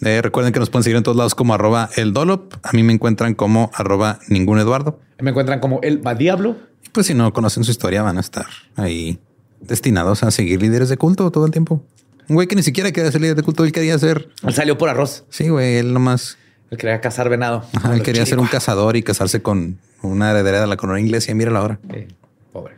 Eh, 0.01 0.19
recuerden 0.21 0.51
que 0.51 0.59
nos 0.59 0.69
pueden 0.71 0.83
seguir 0.83 0.97
en 0.97 1.03
todos 1.03 1.15
lados 1.15 1.35
como 1.35 1.53
arroba 1.53 1.89
el 1.95 2.11
Dollop. 2.11 2.53
A 2.63 2.71
mí 2.71 2.81
me 2.83 2.91
encuentran 2.93 3.35
como 3.35 3.69
arroba 3.73 4.19
ningún 4.29 4.57
Eduardo. 4.59 4.99
Me 5.19 5.29
encuentran 5.29 5.59
como 5.59 5.79
el 5.83 6.05
va 6.05 6.15
diablo. 6.15 6.57
Y 6.83 6.89
pues 6.89 7.05
si 7.05 7.13
no 7.13 7.31
conocen 7.33 7.63
su 7.63 7.71
historia, 7.71 8.01
van 8.01 8.17
a 8.17 8.21
estar 8.21 8.47
ahí 8.75 9.19
destinados 9.59 10.23
a 10.23 10.31
seguir 10.31 10.59
líderes 10.61 10.89
de 10.89 10.97
culto 10.97 11.29
todo 11.29 11.45
el 11.45 11.51
tiempo. 11.51 11.85
Un 12.31 12.35
güey 12.35 12.47
que 12.47 12.55
ni 12.55 12.63
siquiera 12.63 12.93
quería 12.93 13.11
ser 13.11 13.19
líder 13.19 13.35
de 13.35 13.43
culto, 13.43 13.65
él 13.65 13.73
quería 13.73 13.99
ser. 13.99 14.29
Él 14.47 14.53
salió 14.53 14.77
por 14.77 14.87
arroz. 14.87 15.25
Sí, 15.27 15.49
güey, 15.49 15.75
él 15.75 15.91
nomás. 15.91 16.37
Él 16.69 16.77
quería 16.77 17.01
cazar 17.01 17.27
venado. 17.27 17.65
Ajá, 17.75 17.93
él 17.93 18.03
quería 18.03 18.25
ser 18.25 18.39
un 18.39 18.47
cazador 18.47 18.95
y 18.95 19.03
casarse 19.03 19.41
con 19.41 19.79
una 20.01 20.31
heredera 20.31 20.61
de 20.61 20.67
la 20.67 20.77
corona 20.77 21.01
inglesa. 21.01 21.29
Y 21.29 21.35
mira 21.35 21.51
la 21.51 21.61
hora. 21.61 21.79
Eh, 21.89 22.07
pobre, 22.53 22.75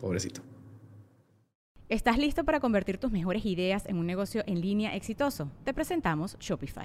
pobrecito. 0.00 0.42
¿Estás 1.88 2.16
listo 2.16 2.44
para 2.44 2.60
convertir 2.60 2.98
tus 2.98 3.10
mejores 3.10 3.44
ideas 3.44 3.86
en 3.86 3.96
un 3.96 4.06
negocio 4.06 4.44
en 4.46 4.60
línea 4.60 4.94
exitoso? 4.94 5.50
Te 5.64 5.74
presentamos 5.74 6.36
Shopify. 6.38 6.84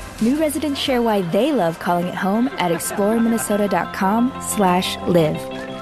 New 0.21 0.39
residents 0.39 0.79
share 0.79 1.01
why 1.01 1.23
they 1.23 1.51
love 1.51 1.79
calling 1.79 2.05
it 2.05 2.13
home 2.13 2.47
at 2.59 2.71
exploreminnesota.com 2.71 4.31
slash 4.39 4.95
live. 5.07 5.80